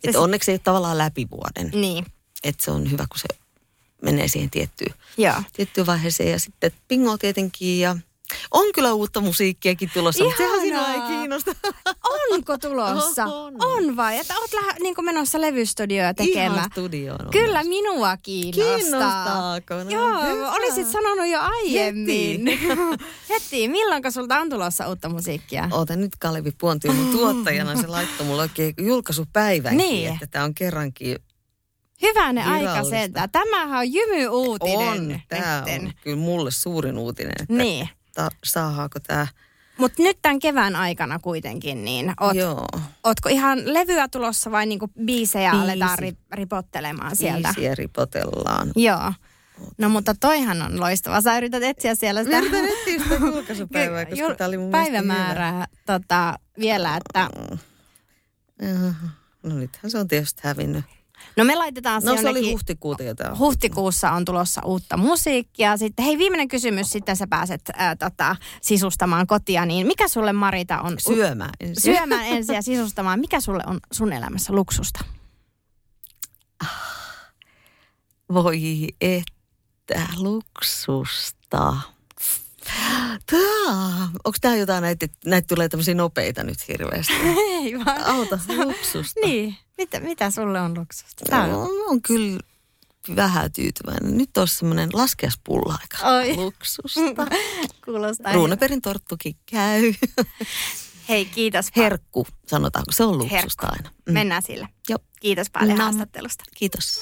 et 0.03 0.11
si- 0.11 0.17
onneksi 0.17 0.51
ei 0.51 0.55
ole 0.55 0.61
tavallaan 0.63 0.97
läpi 0.97 1.27
vuoden, 1.31 1.81
Niin. 1.81 2.05
että 2.43 2.65
se 2.65 2.71
on 2.71 2.91
hyvä, 2.91 3.05
kun 3.11 3.19
se 3.19 3.41
menee 4.01 4.27
siihen 4.27 4.49
tiettyyn, 4.49 4.93
Joo. 5.17 5.43
tiettyyn 5.53 5.87
vaiheeseen. 5.87 6.31
Ja 6.31 6.39
sitten 6.39 6.71
bingo 6.87 7.17
tietenkin 7.17 7.79
ja 7.79 7.97
on 8.51 8.65
kyllä 8.73 8.93
uutta 8.93 9.21
musiikkiakin 9.21 9.89
tulossa, 9.93 10.23
mutta 10.23 10.43
ei 11.03 11.17
kiinnosta. 11.17 11.51
Onko 12.33 12.57
tulossa? 12.57 13.25
On. 13.25 13.55
on 13.63 13.95
vai? 13.95 14.17
Että 14.19 14.33
oot 14.41 14.53
lähe, 14.53 14.73
niin 14.79 14.95
menossa 15.01 15.41
levystudioa 15.41 16.13
tekemään. 16.13 16.53
Ihan 16.57 16.69
studioon. 16.71 17.29
Kyllä 17.31 17.47
menossa. 17.63 17.69
minua 17.69 18.17
kiinnostaa. 18.17 18.77
Kiinnostaako? 18.77 19.73
No, 19.83 19.89
Joo, 19.89 20.23
hyvä. 20.35 20.51
olisit 20.51 20.87
sanonut 20.87 21.27
jo 21.27 21.39
aiemmin. 21.41 22.45
Heti. 22.47 22.67
Heti. 23.29 23.67
Milloinko 23.67 24.11
sulta 24.11 24.39
on 24.39 24.49
tulossa 24.49 24.87
uutta 24.89 25.09
musiikkia? 25.09 25.69
Oota 25.71 25.95
nyt 25.95 26.15
Kalevi 26.19 26.51
Puonti 26.51 26.89
mun 26.89 27.11
tuottajana. 27.11 27.75
Se 27.81 27.87
laittoi 27.87 28.25
mulle 28.27 28.41
oikein 28.41 28.73
julkaisupäivänkin, 28.77 29.77
Niin. 29.77 30.13
että 30.13 30.27
tämä 30.27 30.45
on 30.45 30.53
kerrankin 30.53 31.15
Virallista. 32.01 32.51
aika 32.53 32.83
sentään. 32.89 33.29
Tämähän 33.31 33.79
on 33.79 33.93
jymy-uutinen. 33.93 34.77
on. 35.13 35.19
Tämä 35.29 35.63
on 35.83 35.91
kyllä 36.01 36.17
mulle 36.17 36.51
suurin 36.51 36.97
uutinen, 36.97 37.33
että 37.41 37.53
Niin. 37.53 37.89
ta, 38.13 38.29
saahaako 38.43 38.99
tämä. 38.99 39.27
Mutta 39.77 40.03
nyt 40.03 40.17
tämän 40.21 40.39
kevään 40.39 40.75
aikana 40.75 41.19
kuitenkin, 41.19 41.85
niin 41.85 42.13
oot, 42.19 42.35
Joo, 42.35 42.65
ootko 43.03 43.29
ihan 43.29 43.73
levyä 43.73 44.07
tulossa 44.07 44.51
vai 44.51 44.65
niinku 44.65 44.87
biisejä 45.05 45.51
Biisi. 45.51 45.63
aletaan 45.63 45.99
ri, 45.99 46.13
ripottelemaan 46.33 47.15
sieltä? 47.15 47.53
biisiä 47.55 47.75
ripotellaan. 47.75 48.71
Joo. 48.75 49.13
No 49.77 49.89
mutta 49.89 50.15
toihan 50.19 50.61
on 50.61 50.79
loistava. 50.79 51.21
Sä 51.21 51.37
yrität 51.37 51.63
etsiä 51.63 51.95
siellä 51.95 52.23
sitä, 52.23 52.37
Yritän 52.39 52.65
etsiä 52.65 53.03
sitä 53.03 53.15
julkaisupäivää, 53.25 54.05
koska 54.05 54.25
jul- 54.27 54.35
tämä 54.35 54.47
oli 54.47 54.57
mun 54.57 54.71
päivämäärää 54.71 55.65
tota, 55.85 56.39
vielä, 56.59 56.97
että. 56.97 57.29
No 59.43 59.55
nythän 59.55 59.91
se 59.91 59.97
on 59.97 60.07
tietysti 60.07 60.41
hävinnyt. 60.43 60.85
No 61.37 61.43
me 61.43 61.55
laitetaan 61.55 62.01
No 62.05 62.17
se 62.17 62.29
oli 62.29 62.51
huhtikuuta 62.51 63.03
jotain. 63.03 63.37
Huhtikuussa 63.37 64.11
on 64.11 64.25
tulossa 64.25 64.61
uutta 64.65 64.97
musiikkia. 64.97 65.77
Sitten 65.77 66.05
hei, 66.05 66.17
viimeinen 66.17 66.47
kysymys, 66.47 66.91
sitten 66.91 67.15
sä 67.15 67.27
pääset 67.27 67.61
ää, 67.73 67.95
tota, 67.95 68.35
sisustamaan 68.61 69.27
kotia. 69.27 69.65
Niin 69.65 69.87
mikä 69.87 70.07
sulle 70.07 70.33
Marita 70.33 70.81
on... 70.81 70.95
Syömään 70.99 71.53
ensin. 71.59 71.95
Syömään 71.95 72.25
ensin 72.35 72.55
ja 72.55 72.61
sisustamaan. 72.61 73.19
Mikä 73.19 73.41
sulle 73.41 73.63
on 73.67 73.79
sun 73.91 74.13
elämässä 74.13 74.53
luksusta? 74.53 74.99
Voi 78.33 78.87
että, 79.01 80.07
luksusta. 80.17 81.73
Onko 84.23 84.37
tämä 84.41 84.55
jotain 84.55 84.81
näitä, 84.81 85.05
että 85.05 85.17
näitä 85.29 85.47
tulee 85.47 85.69
tämmöisiä 85.69 85.93
nopeita 85.93 86.43
nyt 86.43 86.67
hirveästi? 86.67 87.13
Ei 87.63 87.79
vaan. 87.85 88.03
Auta, 88.03 88.39
luksusta. 88.65 89.19
Niin. 89.23 89.57
Mitä, 89.77 89.99
mitä 89.99 90.31
sulle 90.31 90.61
on 90.61 90.79
luksusta? 90.79 91.25
Tää 91.29 91.43
on... 91.43 91.49
No, 91.49 91.69
on 91.87 92.01
kyllä 92.01 92.39
vähän 93.15 93.51
tyytyväinen. 93.51 94.17
Nyt 94.17 94.37
on 94.37 94.47
semmoinen 94.47 94.89
laskeaspulla-aika. 94.93 95.97
Oi. 96.17 96.35
Luksusta. 96.35 97.27
Kuulostaa. 97.85 98.33
Ruunaperin 98.33 98.81
torttukin 98.81 99.35
käy. 99.45 99.93
Hei, 101.09 101.25
kiitos. 101.25 101.71
Herkku, 101.75 102.27
sanotaanko. 102.47 102.91
Se 102.91 103.03
on 103.03 103.17
luksusta 103.17 103.37
Herkku. 103.37 103.65
aina. 103.65 103.89
Mm. 104.05 104.13
Mennään 104.13 104.41
sille. 104.41 104.67
Joo. 104.89 104.99
Kiitos 105.19 105.49
paljon 105.49 105.77
Nam. 105.77 105.83
haastattelusta. 105.83 106.43
Kiitos. 106.55 107.01